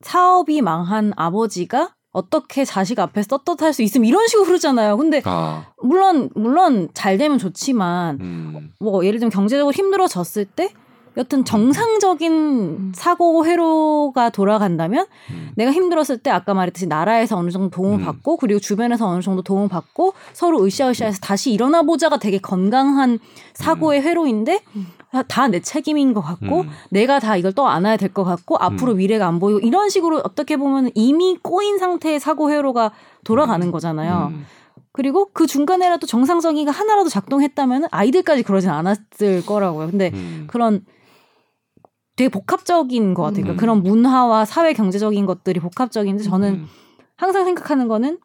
사업이 0.03 0.63
망한 0.63 1.13
아버지가 1.17 1.95
어떻게 2.13 2.65
자식 2.65 2.99
앞에서 2.99 3.39
떳떳할 3.39 3.73
수 3.73 3.83
있으면 3.83 4.07
이런 4.07 4.27
식으로 4.27 4.47
그러잖아요. 4.47 4.97
근데 4.97 5.23
아, 5.25 5.67
물론 5.83 6.31
물론 6.35 6.89
잘 6.93 7.19
되면 7.19 7.39
좋지만 7.39 8.19
음. 8.21 8.73
뭐 8.81 9.05
예를 9.05 9.21
들면 9.21 9.31
경제적으로 9.31 9.73
힘들어졌을 9.73 10.45
때 10.45 10.73
여튼 11.21 11.45
정상적인 11.45 12.33
음. 12.33 12.93
사고 12.95 13.45
회로가 13.45 14.31
돌아간다면 14.31 15.07
음. 15.31 15.51
내가 15.55 15.71
힘들었을 15.71 16.17
때 16.19 16.31
아까 16.31 16.55
말했듯이 16.55 16.87
나라에서 16.87 17.37
어느 17.37 17.51
정도 17.51 17.69
도움을 17.69 17.99
음. 17.99 18.05
받고 18.07 18.39
그리고 18.39 18.59
주변에서 18.59 19.07
어느 19.07 19.21
정도 19.21 19.43
도움을 19.43 19.69
받고 19.69 20.15
서로 20.33 20.65
으쌰으쌰해서 20.65 21.21
다시 21.21 21.53
일어나 21.53 21.83
보자가 21.83 22.19
되게 22.19 22.39
건강한 22.39 23.19
사고의 23.53 24.01
회로인데 24.01 24.63
음. 24.75 24.87
다내 25.29 25.61
책임인 25.61 26.15
것 26.15 26.23
같고 26.23 26.63
음. 26.63 26.71
내가 26.91 27.19
다 27.19 27.37
이걸 27.37 27.53
또 27.53 27.69
안아야 27.69 27.97
될 27.99 28.11
것 28.11 28.25
같고 28.25 28.57
앞으로 28.59 28.93
음. 28.93 28.97
미래가 28.97 29.27
안 29.29 29.39
보이고 29.39 29.61
이런 29.61 29.91
식으로 29.91 30.23
어떻게 30.25 30.57
보면 30.57 30.91
이미 30.95 31.37
꼬인 31.43 31.79
상태의 31.79 32.19
사고 32.19 32.51
회로가 32.51 32.93
돌아가는 33.25 33.71
거잖아요. 33.71 34.31
음. 34.33 34.47
그리고 34.93 35.29
그 35.33 35.47
중간에라도 35.47 36.07
정상적이가 36.07 36.71
하나라도 36.73 37.09
작동했다면 37.11 37.89
아이들까지 37.91 38.43
그러진 38.43 38.71
않았을 38.71 39.45
거라고요. 39.47 39.91
근데 39.91 40.11
음. 40.15 40.47
그런 40.49 40.85
되게 42.21 42.29
복합적인 42.29 43.15
것 43.15 43.23
같아요. 43.23 43.41
음. 43.41 43.43
그러니까 43.45 43.61
그런 43.63 43.83
문화와 43.83 44.45
사회 44.45 44.75
경제적인 44.75 45.25
것들이 45.25 45.59
복합적인데 45.59 46.23
저는 46.23 46.53
음. 46.53 46.67
항상 47.17 47.47
생각하는 47.47 47.89
거는 47.89 48.19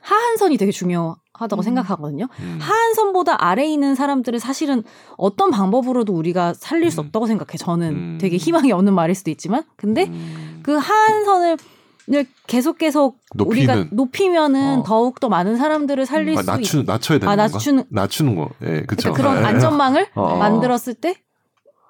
하한선이 0.00 0.56
되게 0.56 0.72
중요하다고 0.72 1.56
음. 1.56 1.62
생각하거든요. 1.62 2.28
음. 2.40 2.58
하한선보다 2.62 3.44
아래에 3.44 3.70
있는 3.70 3.94
사람들은 3.94 4.38
사실은 4.38 4.82
어떤 5.18 5.50
방법으로도 5.50 6.14
우리가 6.14 6.54
살릴 6.54 6.90
수 6.90 7.02
음. 7.02 7.06
없다고 7.06 7.26
생각해. 7.26 7.58
저는 7.58 7.88
음. 7.90 8.18
되게 8.18 8.38
희망이 8.38 8.72
없는 8.72 8.94
말일 8.94 9.14
수도 9.14 9.30
있지만, 9.30 9.64
근데 9.76 10.06
음. 10.06 10.60
그 10.62 10.76
하한선을 10.76 11.58
계속 12.46 12.78
계속 12.78 13.18
우리가 13.38 13.74
높이는 13.74 13.88
높이면은 13.94 14.78
어. 14.78 14.82
더욱 14.86 15.20
더 15.20 15.28
많은 15.28 15.58
사람들을 15.58 16.06
살릴 16.06 16.38
아, 16.38 16.42
수 16.42 16.46
낮추 16.46 16.78
있. 16.78 16.84
낮춰야 16.86 17.18
되는 17.18 17.38
아? 17.38 17.46
낮추는- 17.46 17.84
낮추는 17.90 18.36
거. 18.36 18.48
예, 18.62 18.84
그렇죠. 18.86 19.12
그러니까 19.12 19.12
그런 19.12 19.44
안전망을 19.44 20.06
어, 20.14 20.22
어. 20.22 20.36
만들었을 20.38 20.94
때, 20.94 21.16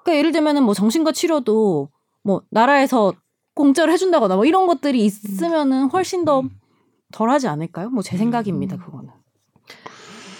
그러니까 0.03 0.17
예를 0.17 0.31
들면은 0.31 0.63
뭐 0.63 0.73
정신과 0.73 1.11
치료도 1.11 1.89
뭐 2.23 2.41
나라에서 2.49 3.13
공짜로 3.53 3.91
해준다거나 3.91 4.35
뭐 4.35 4.45
이런 4.45 4.67
것들이 4.67 5.03
있으면은 5.05 5.89
훨씬 5.89 6.25
더 6.25 6.41
음. 6.41 6.49
덜하지 7.11 7.47
않을까요? 7.47 7.89
뭐 7.89 8.01
제 8.03 8.17
생각입니다, 8.17 8.77
음. 8.77 8.79
그거는. 8.81 9.09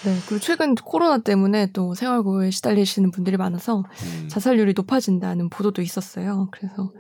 네. 0.03 0.15
그리고 0.27 0.39
최근 0.39 0.73
코로나 0.73 1.19
때문에 1.19 1.71
또 1.73 1.93
생활고에 1.93 2.49
시달리시는 2.49 3.11
분들이 3.11 3.37
많아서 3.37 3.79
음. 3.79 4.27
자살률이 4.29 4.73
높아진다는 4.75 5.49
보도도 5.49 5.81
있었어요. 5.83 6.47
그래서 6.51 6.91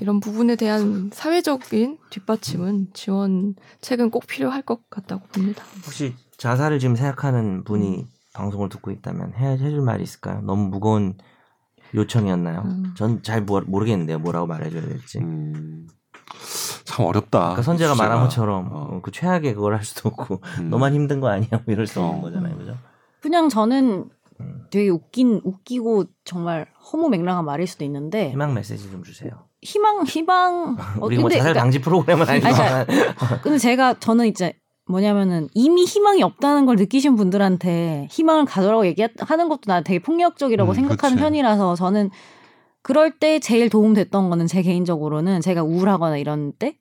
이런 0.00 0.20
부분에 0.20 0.56
대한 0.56 1.10
사회적인 1.12 1.98
뒷받침은 2.10 2.88
지원책은 2.94 4.10
꼭 4.10 4.26
필요할 4.26 4.62
것 4.62 4.88
같다고 4.88 5.26
봅니다. 5.28 5.62
혹시 5.84 6.14
자살을 6.38 6.78
지금 6.78 6.96
생각하는 6.96 7.64
분이 7.64 8.06
방송을 8.32 8.68
듣고 8.70 8.92
있다면 8.92 9.34
해, 9.34 9.52
해줄 9.52 9.82
말이 9.82 10.02
있을까요? 10.02 10.40
너무 10.42 10.68
무거운 10.68 11.18
요청이었나요? 11.94 12.62
음. 12.64 12.94
전잘 12.96 13.42
모르겠는데요. 13.42 14.18
뭐라고 14.18 14.46
말해줘야 14.46 14.82
될지. 14.82 15.18
음. 15.18 15.86
참 16.84 17.06
어렵다. 17.06 17.52
아까 17.52 17.62
선재가 17.62 17.92
주제가. 17.92 18.08
말한 18.08 18.24
것처럼 18.24 18.68
어. 18.72 18.88
어, 18.90 19.00
그 19.02 19.10
최악의 19.10 19.54
그걸 19.54 19.74
할 19.74 19.84
수도 19.84 20.08
없고 20.08 20.40
음. 20.60 20.70
너만 20.70 20.94
힘든 20.94 21.20
거 21.20 21.28
아니야? 21.28 21.48
뭐 21.50 21.62
이럴 21.68 21.86
수 21.86 22.00
없는 22.00 22.18
어. 22.18 22.22
거잖아요, 22.22 22.56
그죠? 22.56 22.76
그냥 23.20 23.48
저는 23.48 24.08
음. 24.40 24.66
되게 24.70 24.88
웃긴 24.90 25.40
웃기고 25.44 26.04
정말 26.24 26.66
허무맹랑한 26.92 27.44
말일 27.44 27.66
수도 27.66 27.84
있는데 27.84 28.30
희망 28.30 28.54
메시지 28.54 28.90
좀 28.90 29.02
주세요. 29.02 29.30
희망 29.62 30.04
희망 30.04 30.76
어, 30.76 30.76
우리 31.02 31.16
뭐 31.16 31.24
근데 31.24 31.38
자살 31.38 31.52
그러니까- 31.54 31.60
방지 31.60 31.80
프로그램은 31.80 32.28
아니지만 32.28 32.86
근데 33.42 33.58
제가 33.58 33.94
저는 33.98 34.26
이제 34.26 34.54
뭐냐면은 34.88 35.48
이미 35.54 35.84
희망이 35.84 36.22
없다는 36.22 36.66
걸 36.66 36.76
느끼신 36.76 37.14
분들한테 37.14 38.08
희망을 38.10 38.46
가져라고 38.46 38.86
얘기하는 38.86 39.48
것도 39.48 39.60
나 39.66 39.82
되게 39.82 39.98
폭력적이라고 39.98 40.72
음, 40.72 40.74
생각하는 40.74 41.16
그치. 41.16 41.22
편이라서 41.22 41.74
저는 41.74 42.10
그럴 42.82 43.18
때 43.18 43.38
제일 43.38 43.68
도움 43.68 43.92
됐던 43.94 44.30
거는 44.30 44.46
제 44.46 44.62
개인적으로는 44.62 45.40
제가 45.42 45.62
우울하거나 45.62 46.16
이런 46.16 46.52
때 46.58 46.78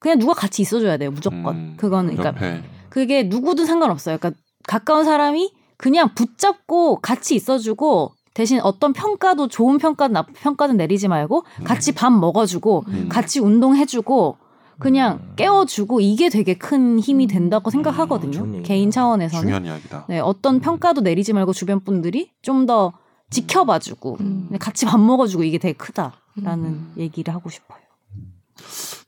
그냥 0.00 0.18
누가 0.18 0.34
같이 0.34 0.62
있어줘야 0.62 0.96
돼요 0.96 1.10
무조건 1.12 1.54
음, 1.54 1.74
그거는 1.76 2.16
그러니까 2.16 2.44
옆에. 2.44 2.62
그게 2.88 3.22
누구든 3.22 3.64
상관없어요 3.64 4.18
그러니까 4.18 4.40
가까운 4.66 5.04
사람이 5.04 5.52
그냥 5.76 6.14
붙잡고 6.14 7.00
같이 7.00 7.34
있어주고 7.36 8.12
대신 8.34 8.60
어떤 8.62 8.92
평가도 8.92 9.46
좋은 9.46 9.78
평가든 9.78 10.12
나쁜 10.12 10.34
평가든 10.34 10.76
내리지 10.76 11.06
말고 11.06 11.44
같이 11.62 11.92
밥 11.92 12.10
먹어주고 12.10 12.84
음. 12.88 13.08
같이 13.08 13.38
운동해주고 13.38 14.38
그냥 14.78 15.20
음. 15.22 15.32
깨워주고 15.36 16.00
이게 16.00 16.28
되게 16.28 16.54
큰 16.54 16.98
힘이 16.98 17.26
된다고 17.26 17.70
좋은 17.70 17.82
생각하거든요. 17.82 18.46
얘기다. 18.46 18.62
개인 18.66 18.90
차원에서는. 18.90 19.42
중요한 19.42 19.64
이야기다. 19.64 20.06
네, 20.08 20.18
어떤 20.18 20.60
평가도 20.60 21.00
내리지 21.02 21.32
말고 21.32 21.52
주변 21.52 21.80
분들이 21.80 22.30
좀 22.42 22.66
더 22.66 22.92
지켜봐주고 23.30 24.16
음. 24.20 24.44
그냥 24.48 24.58
같이 24.58 24.86
밥 24.86 24.98
먹어주고 24.98 25.44
이게 25.44 25.58
되게 25.58 25.76
크다라는 25.76 26.64
음. 26.64 26.94
얘기를 26.96 27.34
하고 27.34 27.50
싶어요. 27.50 27.80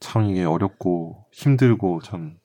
참 0.00 0.24
이게 0.28 0.44
어렵고 0.44 1.26
힘들고 1.32 2.00
참 2.02 2.36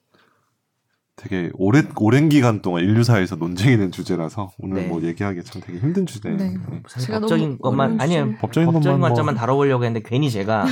되게 1.22 1.50
오랜 1.54 1.88
오랜 1.96 2.28
기간 2.28 2.62
동안 2.62 2.82
인류사에서 2.82 3.36
논쟁이 3.36 3.76
된 3.76 3.92
주제라서 3.92 4.50
오늘 4.58 4.82
네. 4.82 4.88
뭐 4.88 5.00
얘기하기 5.02 5.44
참 5.44 5.62
되게 5.64 5.78
힘든 5.78 6.04
주제. 6.04 6.28
네. 6.30 6.50
네. 6.50 6.82
사실 6.88 7.14
법적인 7.14 7.58
너무 7.62 7.76
것만. 7.76 7.98
주제. 8.00 8.18
법적인 8.40 8.66
법적인 8.72 8.82
것만 8.82 9.00
관점만 9.10 9.34
뭐- 9.34 9.40
다뤄보려고 9.40 9.84
했는데 9.84 10.04
괜히 10.08 10.30
제가 10.32 10.64
네. 10.64 10.70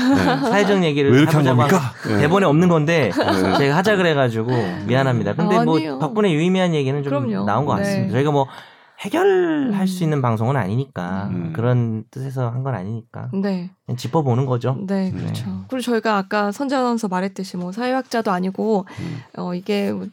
사회적 0.50 0.82
얘기를 0.82 1.12
왜 1.12 1.18
이렇게 1.20 1.36
한 1.36 1.44
겁니까? 1.44 1.78
네. 2.08 2.18
대본에 2.18 2.46
없는 2.46 2.68
건데 2.68 3.10
네. 3.16 3.58
제가 3.58 3.76
하자 3.76 3.94
그래가지고 3.96 4.50
미안합니다. 4.88 5.34
근데 5.34 5.62
뭐 5.64 5.76
아니에요. 5.76 5.98
덕분에 6.00 6.32
유의미한 6.32 6.74
얘기는 6.74 7.00
좀 7.04 7.10
그럼요. 7.28 7.44
나온 7.44 7.64
것 7.64 7.76
네. 7.76 7.82
같습니다. 7.82 8.12
저희가 8.14 8.32
뭐 8.32 8.46
해결할 9.02 9.80
음. 9.80 9.86
수 9.86 10.02
있는 10.04 10.20
방송은 10.20 10.56
아니니까 10.56 11.28
음. 11.30 11.52
그런 11.54 12.04
뜻에서 12.10 12.50
한 12.50 12.62
건 12.62 12.74
아니니까 12.74 13.30
네. 13.32 13.70
그냥 13.86 13.96
짚어보는 13.96 14.44
거죠. 14.44 14.76
네, 14.86 15.10
네. 15.10 15.12
그렇죠. 15.12 15.46
그리고 15.68 15.80
저희가 15.80 16.18
아까 16.18 16.52
선재 16.52 16.76
아나운서 16.76 17.08
말했듯이 17.08 17.56
뭐 17.56 17.72
사회학자도 17.72 18.30
아니고 18.30 18.84
음. 18.98 19.20
어 19.38 19.54
이게 19.54 19.90
뭐 19.92 20.06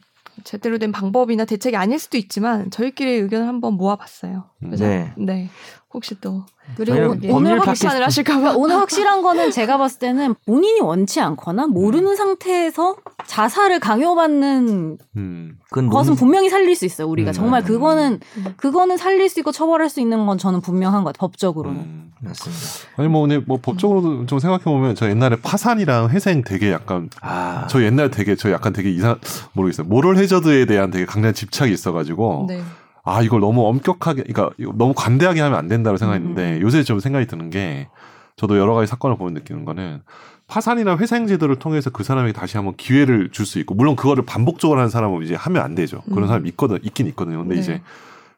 제대로 0.44 0.78
된 0.78 0.92
방법이나 0.92 1.44
대책이 1.44 1.76
아닐 1.76 1.98
수도 1.98 2.16
있지만 2.16 2.70
저희끼리 2.70 3.10
의견을 3.12 3.46
한번 3.46 3.74
모아봤어요. 3.74 4.44
그래서 4.60 4.84
네. 4.86 5.12
네. 5.16 5.48
혹시 5.92 6.14
또 6.20 6.44
그리고 6.76 7.18
저희는 7.18 7.30
오늘 7.34 7.66
확산을 7.66 8.04
하실까봐 8.04 8.52
오늘 8.56 8.76
확실한 8.76 9.22
거는 9.22 9.50
제가 9.50 9.78
봤을 9.78 9.98
때는 10.00 10.34
본인이 10.46 10.80
원치 10.82 11.18
않거나 11.20 11.64
음. 11.64 11.70
모르는 11.72 12.14
상태에서 12.14 12.96
자살을 13.26 13.80
강요받는 13.80 14.98
음. 15.16 15.58
것은 15.72 16.10
논- 16.10 16.16
분명히 16.16 16.50
살릴 16.50 16.76
수 16.76 16.84
있어요. 16.84 17.08
우리가 17.08 17.30
음. 17.30 17.32
정말 17.32 17.64
그거는 17.64 18.20
음. 18.36 18.44
그거는 18.58 18.98
살릴 18.98 19.30
수 19.30 19.40
있고 19.40 19.50
처벌할 19.50 19.88
수 19.88 20.00
있는 20.00 20.26
건 20.26 20.36
저는 20.36 20.60
분명한 20.60 21.04
것 21.04 21.14
같아요. 21.14 21.28
법적으로는. 21.28 21.80
음. 21.80 22.12
맞습니다. 22.20 22.62
아니 22.96 23.08
뭐 23.08 23.22
오늘 23.22 23.42
뭐 23.46 23.58
법적으로도 23.62 24.26
좀 24.26 24.38
생각해 24.40 24.64
보면 24.64 24.94
저 24.94 25.08
옛날에 25.08 25.36
파산이랑 25.40 26.10
회생 26.10 26.42
되게 26.42 26.70
약간 26.72 27.08
아, 27.22 27.66
저 27.70 27.82
옛날 27.82 28.10
되게 28.10 28.34
저 28.36 28.50
약간 28.50 28.72
되게 28.74 28.90
이상 28.90 29.18
모르겠어요. 29.52 29.86
모럴 29.86 30.18
해저드에 30.18 30.66
대한 30.66 30.90
되게 30.90 31.06
강한 31.06 31.32
집착이 31.32 31.72
있어가지고 31.72 32.46
네. 32.48 32.60
아 33.08 33.22
이걸 33.22 33.40
너무 33.40 33.66
엄격하게 33.66 34.24
그러니까 34.24 34.50
너무 34.74 34.92
관대하게 34.94 35.40
하면 35.40 35.58
안 35.58 35.68
된다고 35.68 35.94
음, 35.94 35.98
생각했는데 35.98 36.60
요새 36.60 36.82
좀 36.82 37.00
생각이 37.00 37.26
드는 37.26 37.50
게 37.50 37.88
저도 38.36 38.58
여러 38.58 38.74
가지 38.74 38.86
사건을 38.88 39.16
보면 39.16 39.34
느끼는 39.34 39.64
거는 39.64 40.02
파산이나 40.46 40.96
회생 40.96 41.26
제도를 41.26 41.56
통해서 41.56 41.90
그 41.90 42.04
사람에게 42.04 42.32
다시 42.32 42.56
한번 42.56 42.74
기회를 42.76 43.30
줄 43.32 43.44
수 43.44 43.58
있고 43.58 43.74
물론 43.74 43.96
그거를 43.96 44.24
반복적으로 44.24 44.78
하는 44.80 44.90
사람은 44.90 45.22
이제 45.22 45.34
하면 45.34 45.62
안 45.62 45.74
되죠. 45.74 46.00
그런 46.06 46.24
음. 46.24 46.26
사람 46.28 46.46
있거든 46.46 46.78
있긴 46.82 47.06
있거든요. 47.08 47.38
근데 47.38 47.56
네. 47.56 47.60
이제 47.60 47.82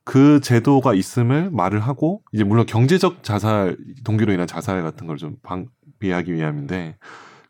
그 0.05 0.41
제도가 0.41 0.95
있음을 0.95 1.51
말을 1.53 1.81
하고 1.81 2.23
이제 2.33 2.43
물론 2.43 2.67
경제적 2.67 3.23
자살 3.23 3.77
동기로 4.05 4.33
인한 4.33 4.47
자살 4.47 4.83
같은 4.83 5.07
걸 5.07 5.19
좀 5.19 5.37
방비하기 5.43 6.33
위함인데 6.33 6.97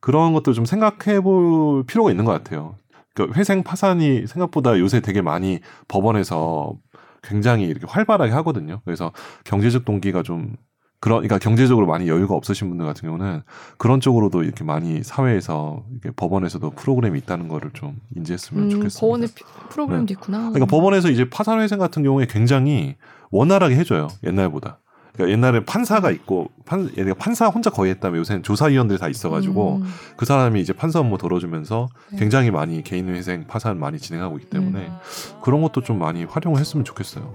그런 0.01 0.33
것도 0.33 0.53
좀 0.53 0.65
생각해 0.65 1.21
볼 1.21 1.85
필요가 1.85 2.11
있는 2.11 2.25
것 2.25 2.33
같아요. 2.33 2.75
그러니까 3.15 3.39
회생 3.39 3.63
파산이 3.63 4.27
생각보다 4.27 4.79
요새 4.79 5.01
되게 5.01 5.23
많이 5.23 5.61
법원에서 5.89 6.75
굉장히 7.23 7.65
이렇게 7.65 7.87
활발하게 7.87 8.33
하거든요. 8.33 8.81
그래서 8.85 9.13
경제적 9.45 9.85
동기가 9.85 10.23
좀 10.23 10.57
그런 11.01 11.19
그러니까 11.23 11.39
경제적으로 11.39 11.87
많이 11.87 12.09
여유가 12.09 12.35
없으신 12.35 12.69
분들 12.69 12.85
같은 12.85 13.09
경우는 13.09 13.43
그런 13.79 14.01
쪽으로도 14.01 14.43
이렇게 14.43 14.65
많이 14.65 15.03
사회에서 15.03 15.83
이렇게 15.93 16.11
법원에서도 16.15 16.71
프로그램이 16.71 17.19
있다는 17.21 17.49
거를 17.49 17.71
좀 17.73 17.99
인지했으면 18.17 18.65
음, 18.65 18.71
좋겠습니다. 18.71 19.01
법원의 19.01 19.29
피- 19.35 19.45
프로그램도 19.71 20.13
있구나. 20.13 20.39
그러니까 20.51 20.67
법원에서 20.67 21.09
이제 21.11 21.29
파산회생 21.31 21.79
같은 21.79 22.03
경우에 22.03 22.27
굉장히 22.29 22.97
원활하게 23.31 23.77
해줘요 23.77 24.09
옛날보다. 24.25 24.81
그러니까 25.13 25.33
옛날에 25.33 25.65
판사가 25.65 26.11
있고 26.11 26.51
판 26.65 26.91
얘네가 26.97 27.17
판사 27.19 27.47
혼자 27.49 27.71
거의 27.71 27.91
했다면 27.93 28.19
요새는 28.21 28.43
조사위원들이 28.43 28.99
다 28.99 29.09
있어가지고 29.09 29.77
음. 29.77 29.85
그 30.17 30.25
사람이 30.25 30.61
이제 30.61 30.73
판사 30.73 31.01
업무 31.01 31.19
돌아주면서 31.19 31.89
네. 32.13 32.19
굉장히 32.19 32.51
많이 32.51 32.83
개인회생 32.83 33.47
파산 33.47 33.79
많이 33.79 33.99
진행하고 33.99 34.39
있기 34.39 34.51
때문에 34.51 34.87
음. 34.87 34.99
그런 35.43 35.63
것도 35.63 35.83
좀 35.83 35.99
많이 35.99 36.25
활용을 36.25 36.61
했으면 36.61 36.85
좋겠어요. 36.85 37.35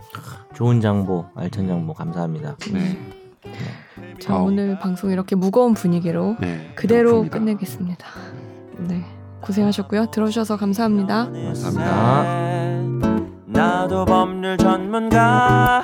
좋은 0.53 0.81
정보, 0.81 1.25
알찬 1.35 1.67
정보 1.67 1.93
감사합니다. 1.93 2.55
네. 2.71 2.97
자 4.19 4.33
아우. 4.33 4.47
오늘 4.47 4.79
방송 4.79 5.11
이렇게 5.11 5.35
무거운 5.35 5.73
분위기로 5.73 6.37
네. 6.39 6.71
그대로 6.75 7.23
배고픕니다. 7.23 7.31
끝내겠습니다. 7.31 8.07
네 8.79 9.03
고생하셨고요. 9.41 10.07
들어주셔서 10.07 10.57
감사합니다. 10.57 11.29
감사합니다. 11.31 12.45
나도 13.45 14.05
법률 14.05 14.57
전문가 14.57 15.83